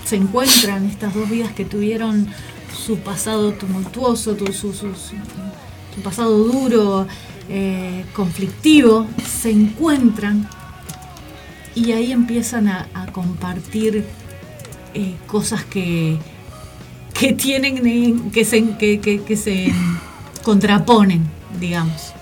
[0.04, 2.28] se encuentran, estas dos vidas que tuvieron
[2.72, 4.72] su pasado tumultuoso, tu- su,
[6.04, 7.06] pasado duro,
[8.14, 10.48] conflictivo, se encuentran
[11.74, 14.06] y ahí empiezan a, compartir
[15.26, 16.18] cosas que,
[17.20, 19.72] que tienen, eh, que se, que, que- que se
[20.42, 21.22] contraponen,
[21.60, 22.12] digamos.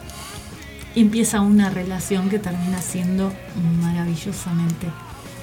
[0.95, 3.33] Y empieza una relación que termina siendo
[3.81, 4.89] maravillosamente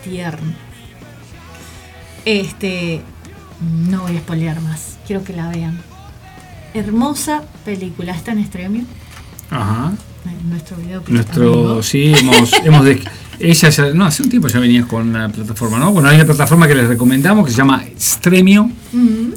[0.03, 0.53] tierna.
[2.25, 3.01] Este,
[3.89, 5.79] no voy a spoilear más, quiero que la vean.
[6.73, 8.83] Hermosa película, está en Estremio,
[9.49, 9.93] Ajá.
[10.25, 11.01] en nuestro video.
[11.07, 11.83] Nuestro, amigo.
[11.83, 12.85] sí, hemos, hemos
[13.39, 15.91] ella ya, no, hace un tiempo ya venías con una plataforma, ¿no?
[15.91, 18.69] Bueno, hay una plataforma que les recomendamos que se llama Stremio,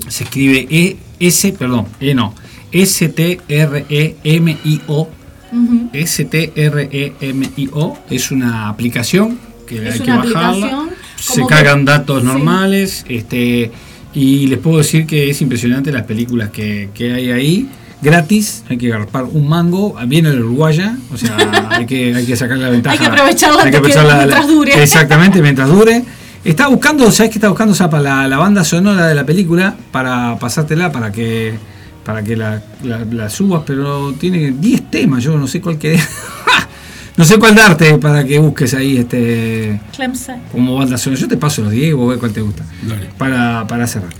[0.09, 2.35] se escribe E S, perdón, E no,
[2.73, 5.09] S T R E M I O,
[5.53, 5.91] ujú.
[5.93, 10.89] S T R E M I O, es una aplicación que Es hay que bajarla.
[11.17, 12.27] Se cargan que- datos sí.
[12.27, 13.71] normales, este
[14.15, 17.69] y les puedo decir que es impresionante las películas que, que hay ahí.
[18.01, 21.37] Gratis, hay que agarpar un mango, viene el uruguaya, o sea,
[21.71, 22.93] hay que, hay que sacar la ventaja.
[22.95, 24.83] Hay que aprovecharla hay que que- mientras dure.
[24.83, 26.05] Exactamente, mientras dure.
[26.45, 28.01] Está buscando, ¿sabes qué está buscando Zapa?
[28.01, 31.55] La, la banda sonora de la película para pasártela, para que
[32.05, 36.09] para que la, la- la subas, pero tiene 10 temas, yo no sé cuál querés.
[37.17, 40.37] no sé cuál darte para que busques ahí este Clemson.
[40.53, 41.21] como banda sonora.
[41.21, 42.65] Yo te paso los 10 y vos ves cuál te gusta.
[43.19, 44.11] Para, para cerrar.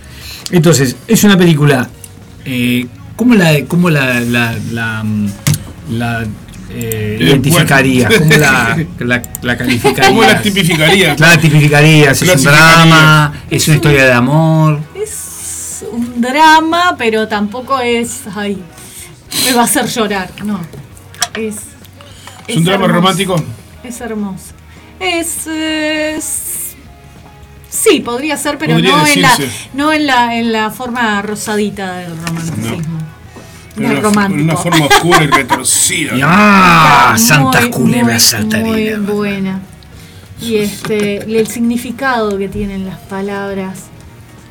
[0.51, 1.87] Entonces, es una película.
[2.45, 2.85] Eh,
[3.19, 5.27] ¿Cómo la, cómo la, la, la, mm,
[5.91, 6.27] la, eh,
[6.71, 8.07] Eh, identificarías?
[8.09, 8.25] bueno.
[8.25, 10.07] ¿Cómo la, la, la calificarías?
[10.07, 11.19] ¿Cómo la tipificarías?
[11.19, 12.21] La tipificarías.
[12.21, 14.79] Es un drama, es una historia de amor.
[14.95, 18.21] Es un drama, pero tampoco es.
[18.33, 18.57] Ay,
[19.45, 20.29] me va a hacer llorar.
[20.45, 20.61] No.
[21.33, 21.55] Es.
[22.47, 23.01] ¿Es un drama hermoso.
[23.01, 23.43] romántico?
[23.83, 24.45] Es hermoso.
[25.01, 25.45] Es.
[25.45, 26.45] es-
[27.69, 29.37] sí, podría ser, pero Podría no, en la,
[29.73, 32.99] no en la en la forma rosadita del romanticismo.
[33.85, 34.39] Una, romántico.
[34.39, 36.13] en una forma oscura y retorcida.
[36.23, 37.09] ¡Ah!
[37.11, 39.61] Muy, Santas muy, culebras Muy buena.
[40.41, 43.85] Y este, el significado que tienen las palabras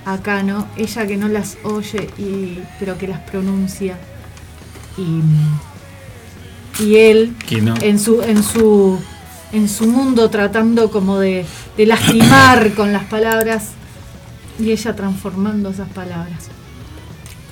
[0.05, 0.67] acá, ¿no?
[0.77, 3.97] Ella que no las oye, y, pero que las pronuncia.
[4.97, 5.23] Y,
[6.85, 7.75] y él Que no.
[7.81, 8.99] en su, en su
[9.53, 11.47] en su mundo tratando como de,
[11.77, 13.71] de lastimar con las palabras
[14.59, 16.49] y ella transformando esas palabras.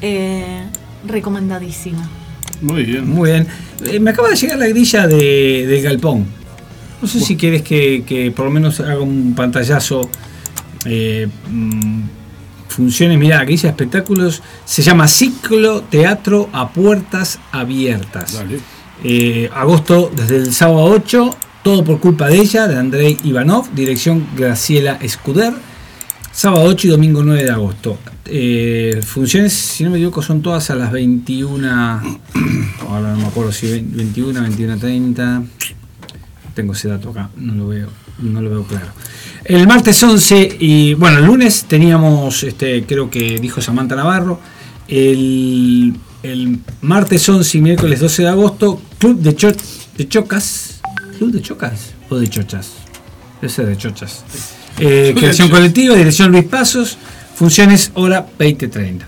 [0.02, 0.64] Eh,
[1.06, 2.08] recomendadísima.
[2.60, 3.08] Muy bien.
[3.08, 3.46] Muy bien.
[3.84, 6.26] Eh, me acaba de llegar la grilla de, del galpón.
[7.00, 10.08] No sé si quieres que, que por lo menos haga un pantallazo.
[10.84, 12.02] Eh, mm,
[12.68, 14.42] funciones, mira, grilla de espectáculos.
[14.64, 18.34] Se llama Ciclo Teatro a Puertas Abiertas.
[18.34, 18.60] Dale.
[19.04, 24.26] Eh, agosto, desde el sábado 8, todo por culpa de ella, de Andrei Ivanov, dirección
[24.36, 25.52] Graciela Escuder.
[26.36, 27.98] Sábado 8 y domingo 9 de agosto.
[28.26, 31.66] Eh, funciones, si no me equivoco, son todas a las 21.
[32.86, 35.42] Ahora no me acuerdo si 21, 21, 30.
[36.54, 37.88] Tengo ese dato acá, no lo veo,
[38.18, 38.88] no lo veo claro.
[39.44, 44.38] El martes 11 y bueno, el lunes teníamos, este, creo que dijo Samantha Navarro,
[44.88, 49.52] el, el martes 11 y miércoles 12 de agosto, Club de, Cho-
[49.96, 50.80] de Chocas.
[51.16, 52.72] ¿Club de Chocas o de Chochas?
[53.46, 54.24] Ser de Chochas.
[54.78, 56.98] Eh, creación colectiva, dirección Luis Pasos,
[57.34, 59.00] funciones hora 20.30.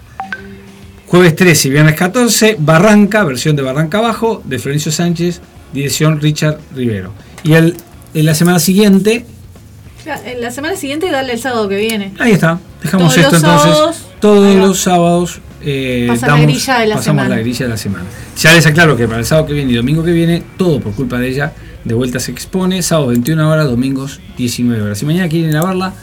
[1.06, 5.40] Jueves 13 y viernes 14, Barranca, versión de Barranca Abajo, de Florencio Sánchez,
[5.72, 7.12] dirección Richard Rivero.
[7.44, 7.76] Y el,
[8.14, 9.24] en la semana siguiente,
[10.04, 12.12] La, en la semana siguiente dale el sábado que viene.
[12.18, 13.72] ahí está, dejamos Todos esto los entonces.
[13.76, 14.06] sábados.
[14.20, 17.28] todos los sábados eh, Pasa la grilla de la pasamos semana.
[17.36, 18.04] la grilla de la semana.
[18.40, 20.92] Ya les aclaro que para el sábado que viene y domingo que viene, todo por
[20.94, 21.52] culpa de ella,
[21.88, 24.98] de vuelta se expone, sábado 21 horas, domingos 19 horas.
[24.98, 25.94] Si mañana quieren ir a verla,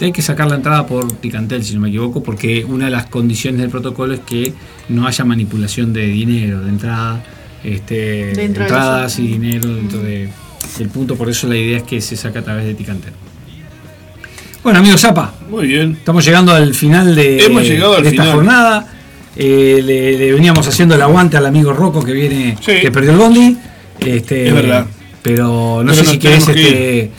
[0.00, 3.06] hay que sacar la entrada por Ticantel, si no me equivoco, porque una de las
[3.06, 4.54] condiciones del protocolo es que
[4.88, 7.22] no haya manipulación de dinero, de entrada,
[7.62, 10.30] este, Dentro de entradas y dinero dentro de,
[10.78, 11.14] del punto.
[11.16, 13.12] Por eso la idea es que se saca a través de Ticantel.
[14.62, 15.92] Bueno, amigo Zapa, Muy bien.
[15.92, 18.36] Estamos llegando al final de, Hemos llegado al de esta final.
[18.36, 18.86] jornada.
[19.36, 22.72] Eh, le, le veníamos haciendo el aguante al amigo Rocco que viene, Sí.
[22.80, 23.56] que perdió el bondi.
[24.00, 24.86] Este, Es verdad.
[25.22, 27.10] Pero no Pero sé si querés, este,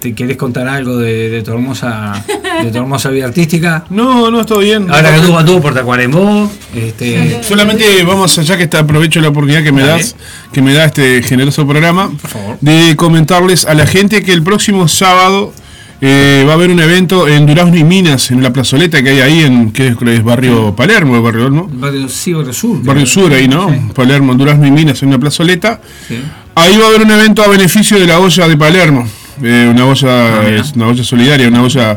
[0.00, 2.24] te querés contar algo de, de tu hermosa,
[2.62, 3.84] de tu hermosa vida artística.
[3.90, 4.90] No, no, todo bien.
[4.90, 6.50] Ahora que anduvo, anduvo por Tacuarembó.
[6.74, 10.02] Este, Solamente vamos allá que está, aprovecho la oportunidad que me Dale.
[10.02, 10.16] das,
[10.52, 12.56] que me da este generoso programa, Por favor.
[12.60, 15.52] de comentarles a la gente que el próximo sábado
[16.00, 19.20] eh, va a haber un evento en Durazno y Minas, en la plazoleta que hay
[19.20, 21.66] ahí, en que es, es barrio Palermo, barrio, ¿no?
[21.72, 22.82] Barrio, sí, Barrio Sur.
[22.82, 23.90] Barrio Sur ahí, ¿no?
[23.94, 25.80] Palermo, Durazno y Minas, en una plazoleta.
[26.08, 26.18] Sí.
[26.56, 29.08] Ahí va a haber un evento a beneficio de la olla de Palermo.
[29.42, 31.96] eh, una olla, es una olla solidaria, una olla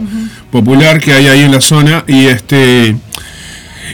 [0.52, 2.04] popular que hay ahí en la zona.
[2.08, 2.96] Y este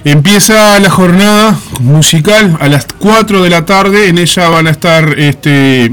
[0.05, 4.07] empieza la jornada musical a las 4 de la tarde.
[4.07, 5.91] En ella van a estar este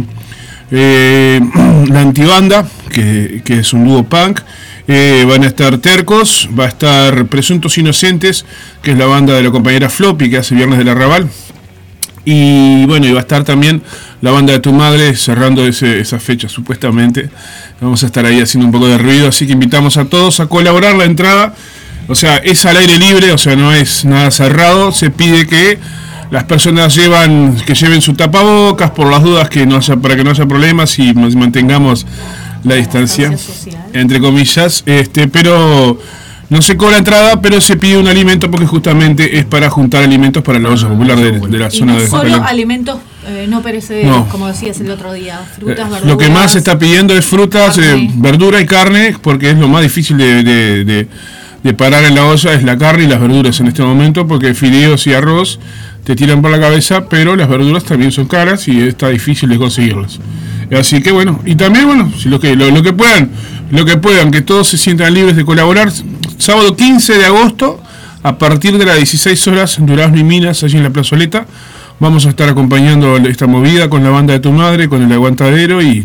[0.71, 1.41] eh,
[1.89, 4.41] la antibanda, que, que es un dúo punk.
[4.87, 8.45] Eh, van a estar Tercos, va a estar Presuntos Inocentes,
[8.83, 11.29] que es la banda de la compañera Floppy, que hace Viernes del Arrabal.
[12.25, 13.83] Y bueno, y va a estar también
[14.21, 17.31] la banda de tu madre cerrando ese- esa fecha, supuestamente.
[17.81, 20.47] Vamos a estar ahí haciendo un poco de ruido, así que invitamos a todos a
[20.47, 21.55] colaborar la entrada.
[22.09, 24.93] O sea, es al aire libre, o sea, no es nada cerrado.
[24.93, 25.79] Se pide que
[26.31, 30.23] las personas llevan, que lleven su tapabocas por las dudas que no haya, para que
[30.25, 32.07] no haya problemas y mantengamos
[32.65, 33.31] la distancia,
[33.95, 34.83] entre comillas.
[34.87, 35.99] Este, pero
[36.51, 40.43] no se cobra entrada, pero se pide un alimento porque justamente es para juntar alimentos
[40.43, 43.63] para la olla popular de, de la Y zona no de solo alimentos eh, no
[43.63, 44.29] perecederos, No.
[44.29, 46.05] como decías el otro día, frutas, Eh, verduras.
[46.07, 49.69] Lo que más se está pidiendo es frutas, eh, verdura y carne, porque es lo
[49.69, 51.09] más difícil de, de- de-
[51.63, 54.55] de parar en la olla, es la carne y las verduras en este momento, porque
[54.55, 55.61] fideos y arroz
[56.05, 59.59] te tiran por la cabeza, pero las verduras también son caras y está difícil de
[59.59, 60.19] conseguirlas.
[60.77, 63.31] Así que bueno, y también bueno, si lo que, lo, lo que puedan,
[63.71, 65.93] lo que puedan, que todos se sientan libres de colaborar.
[66.39, 67.81] Sábado 15 de agosto,
[68.23, 71.47] a partir de las 16 horas, en Durazno y Minas, allí en la plazoleta,
[71.99, 75.81] vamos a estar acompañando esta movida con la banda de tu madre, con el aguantadero
[75.83, 76.05] y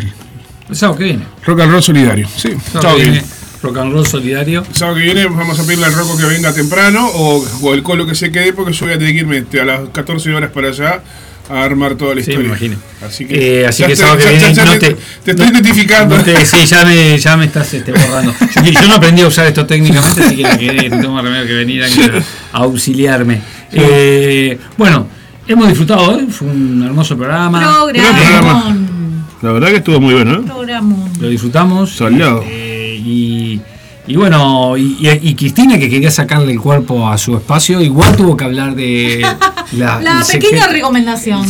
[0.70, 1.24] El sábado que viene.
[1.46, 2.28] rock and roll solidario.
[2.36, 3.12] Sí, sábado sábado que viene.
[3.20, 3.28] viene.
[3.64, 4.64] Rock and roll solidario.
[4.70, 7.82] El sábado que viene vamos a pedirle al Rocco que venga temprano o, o el
[7.82, 10.52] Colo que se quede porque yo voy a tener que irme a las 14 horas
[10.52, 11.02] para allá
[11.50, 12.40] a armar toda la Sí, historia.
[12.40, 12.78] me imagino.
[13.06, 15.32] Así que, Eh, así ya que te- sábado que viene ya no te, te, te
[15.32, 16.18] estoy identificando.
[16.18, 18.34] no te- sí, ya me, ya me estás este, borrando.
[18.66, 21.46] Yo, yo no aprendí a usar esto técnicamente, así que que no tengo más remedio
[21.48, 23.42] que venir aquí a, a auxiliarme.
[23.72, 25.08] Eh, bueno,
[25.48, 27.60] hemos disfrutado hoy, fue un hermoso programa.
[27.94, 28.96] Programón.
[29.42, 30.80] La verdad que estuvo muy bueno, ¿eh?
[31.20, 31.92] Lo disfrutamos.
[31.92, 32.44] Soleado.
[32.48, 33.62] Eh, y,
[34.08, 38.16] y bueno, y, y- y Cristina, que quería sacarle el cuerpo a su espacio, igual
[38.16, 39.22] tuvo que hablar de
[39.74, 41.48] la, pequeña secreto- recomendación.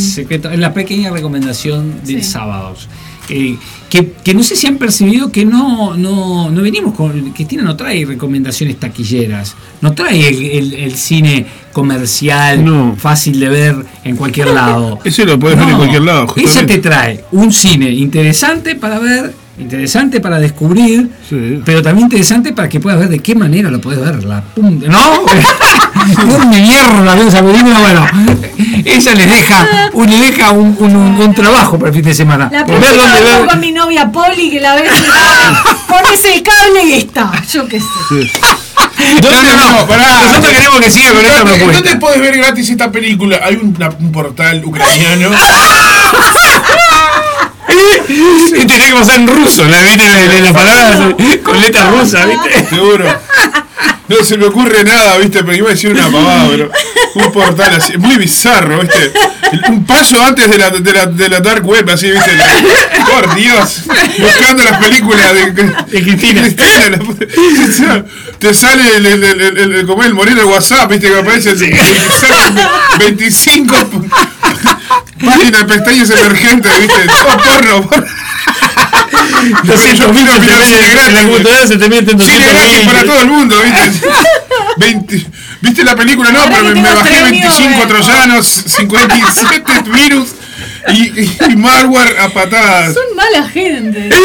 [0.60, 2.24] la pequeña recomendación de Sí.
[2.24, 2.88] sábados.
[3.28, 3.58] Eh,
[3.90, 7.32] que, que no sé si han percibido que no, no, no venimos con.
[7.32, 12.96] Cristina no trae recomendaciones taquilleras, no trae el, el- el cine comercial No.
[12.98, 15.00] fácil de ver en cualquier lado.
[15.04, 16.24] Ese lo puedes ver en cualquier lado.
[16.24, 16.74] Ella justamente.
[16.76, 21.62] te trae un cine interesante para ver, interesante para descubrir, Sí.
[21.66, 24.24] pero también interesante para que puedas ver de qué manera lo puedes ver.
[24.24, 24.88] La punta.
[24.88, 25.24] ¿No?
[26.50, 28.06] Mi mierda esa película, bueno.
[28.86, 32.14] Ella les deja, un, le deja un, un- un- un trabajo para el fin de
[32.14, 32.50] semana.
[32.52, 36.94] La Ver dónde con mi novia Poli que la ves y pones el cable y
[36.94, 37.32] está.
[37.52, 37.86] Yo qué sé.
[39.22, 40.04] No, no, no, pará.
[40.26, 41.84] Nosotros queremos que siga con esta ¿Dónde, propuesta.
[41.90, 43.40] ¿Dónde puedes ver gratis esta película?
[43.44, 45.30] Hay un, una- un portal ucraniano.
[48.08, 49.98] y tenía que pasar en ruso, la, ¿viste?
[50.10, 52.66] La, la, la palabra con letra ¿viste?
[52.70, 53.06] Seguro.
[54.08, 55.44] No se me ocurre nada, ¿viste?
[55.44, 56.72] Pero iba a decir una pavada, pero
[57.16, 59.12] un portal así, muy bizarro, ¿viste?
[59.70, 62.32] Un paso antes de la, de la, de la Dark Web, así, ¿viste?
[63.12, 63.84] por Dios,
[64.20, 66.44] buscando las películas de, de Cristina.
[68.38, 71.08] Te sale el, el, el, el, como el moreno de WhatsApp, ¿viste?
[71.08, 71.56] Que aparece
[73.00, 73.76] 25
[75.26, 77.08] Página de pestañas emergentes, ¿viste?
[77.08, 78.06] Todo porno, porno.
[79.64, 84.08] 200 mil en la computadora se te meten 200 gratis para todo el mundo, ¿viste?
[84.78, 85.28] 20,
[85.62, 86.32] ¿Viste la película?
[86.32, 90.30] No, pero me, bajé 25 troyanos, 57 virus
[90.94, 91.22] y,
[91.52, 92.94] y, malware a patadas.
[92.94, 94.10] Son mala gente.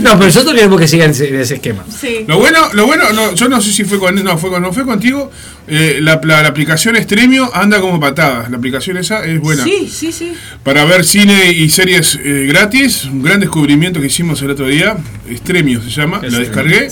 [0.00, 1.84] No, pero nosotros queremos que sigan ese, ese esquema.
[1.88, 2.24] Sí.
[2.26, 4.72] Lo bueno, lo bueno, no, yo no sé si fue con, no, fue con, no
[4.72, 5.30] fue contigo.
[5.68, 8.50] eh, la, la, la aplicación Stremio anda como patadas.
[8.50, 9.62] La aplicación esa es buena.
[9.64, 10.32] Sí, sí, sí.
[10.62, 14.96] Para ver cine y series eh, gratis, un gran descubrimiento que hicimos el otro día.
[15.32, 16.88] Stremio se llama, la descargué.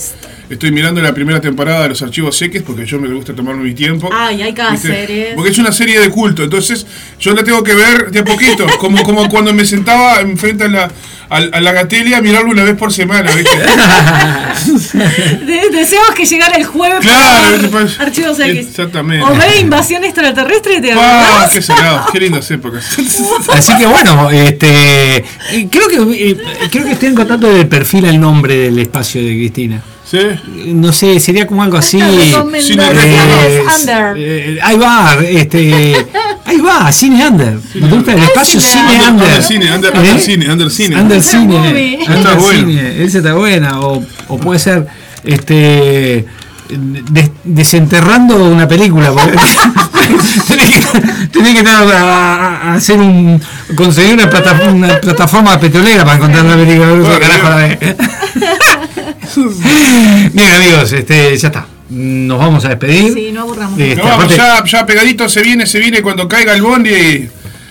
[0.51, 3.73] Estoy mirando la primera temporada de los archivos seques porque yo me gusta tomarme mi
[3.73, 4.11] tiempo.
[4.13, 4.89] Ay, hay cada ¿Viste?
[4.89, 5.33] serie.
[5.37, 6.85] Porque es una serie de culto, entonces
[7.21, 10.69] yo la tengo que ver de a poquito, como, como cuando me sentaba enfrente a
[10.69, 10.91] la,
[11.29, 13.57] a, a la gatelia a mirarlo una vez por semana, ¿viste?
[15.47, 18.67] De- deseamos que llegara el jueves Claro, para Archivos X.
[18.69, 19.25] exactamente.
[19.25, 22.07] O ve invasión extraterrestre y te ¡Ah, qué salado!
[22.13, 22.85] ¡Qué lindas épocas!
[23.53, 26.37] Así que bueno, este eh, creo que eh,
[26.71, 29.81] creo que estoy en contacto del perfil el nombre del espacio de Cristina.
[30.11, 30.19] ¿Sí?
[30.75, 32.01] No sé, sería como algo así.
[32.01, 34.15] Eh, under.
[34.17, 36.07] eh, ahí va, este
[36.45, 37.55] Ahí va, Cine Under.
[37.75, 39.29] ¿No te gusta el espacio Cine Cine Under, Under?
[39.29, 40.19] under cine, under- ¿Eh?
[40.21, 40.97] cine, under cine.
[41.01, 41.95] Under Esa Cine.
[42.03, 42.81] Está bueno.
[42.81, 43.81] Ese está buena.
[43.81, 44.87] O, o puede ser
[45.23, 46.27] este
[46.69, 49.13] des- desenterrando una película.
[50.49, 53.41] tenés, que, tenés que estar a, hacer un
[53.77, 56.89] conseguir una, plata- una plataforma petrolera para encontrar la película.
[56.95, 57.97] Bueno, Carajo, la ve.
[60.33, 61.67] Bien amigos, este, ya está.
[61.89, 63.13] Nos vamos a despedir.
[63.13, 63.79] Sí, no aburramos.
[63.79, 66.91] Este, Nos vamos, aparte- ya, ya pegadito se viene, se viene cuando caiga el bondi
[66.91, 67.31] y,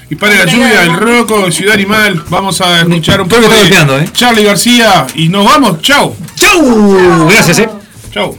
[0.10, 2.24] y pare la lluvia, el roco, Ciudad Animal.
[2.30, 4.10] Vamos a escuchar un poco de ¿eh?
[4.12, 6.16] Charlie García y nos vamos, chau.
[6.36, 7.28] ¡Chau!
[7.30, 7.70] Gracias, eh.
[8.12, 8.38] Chau.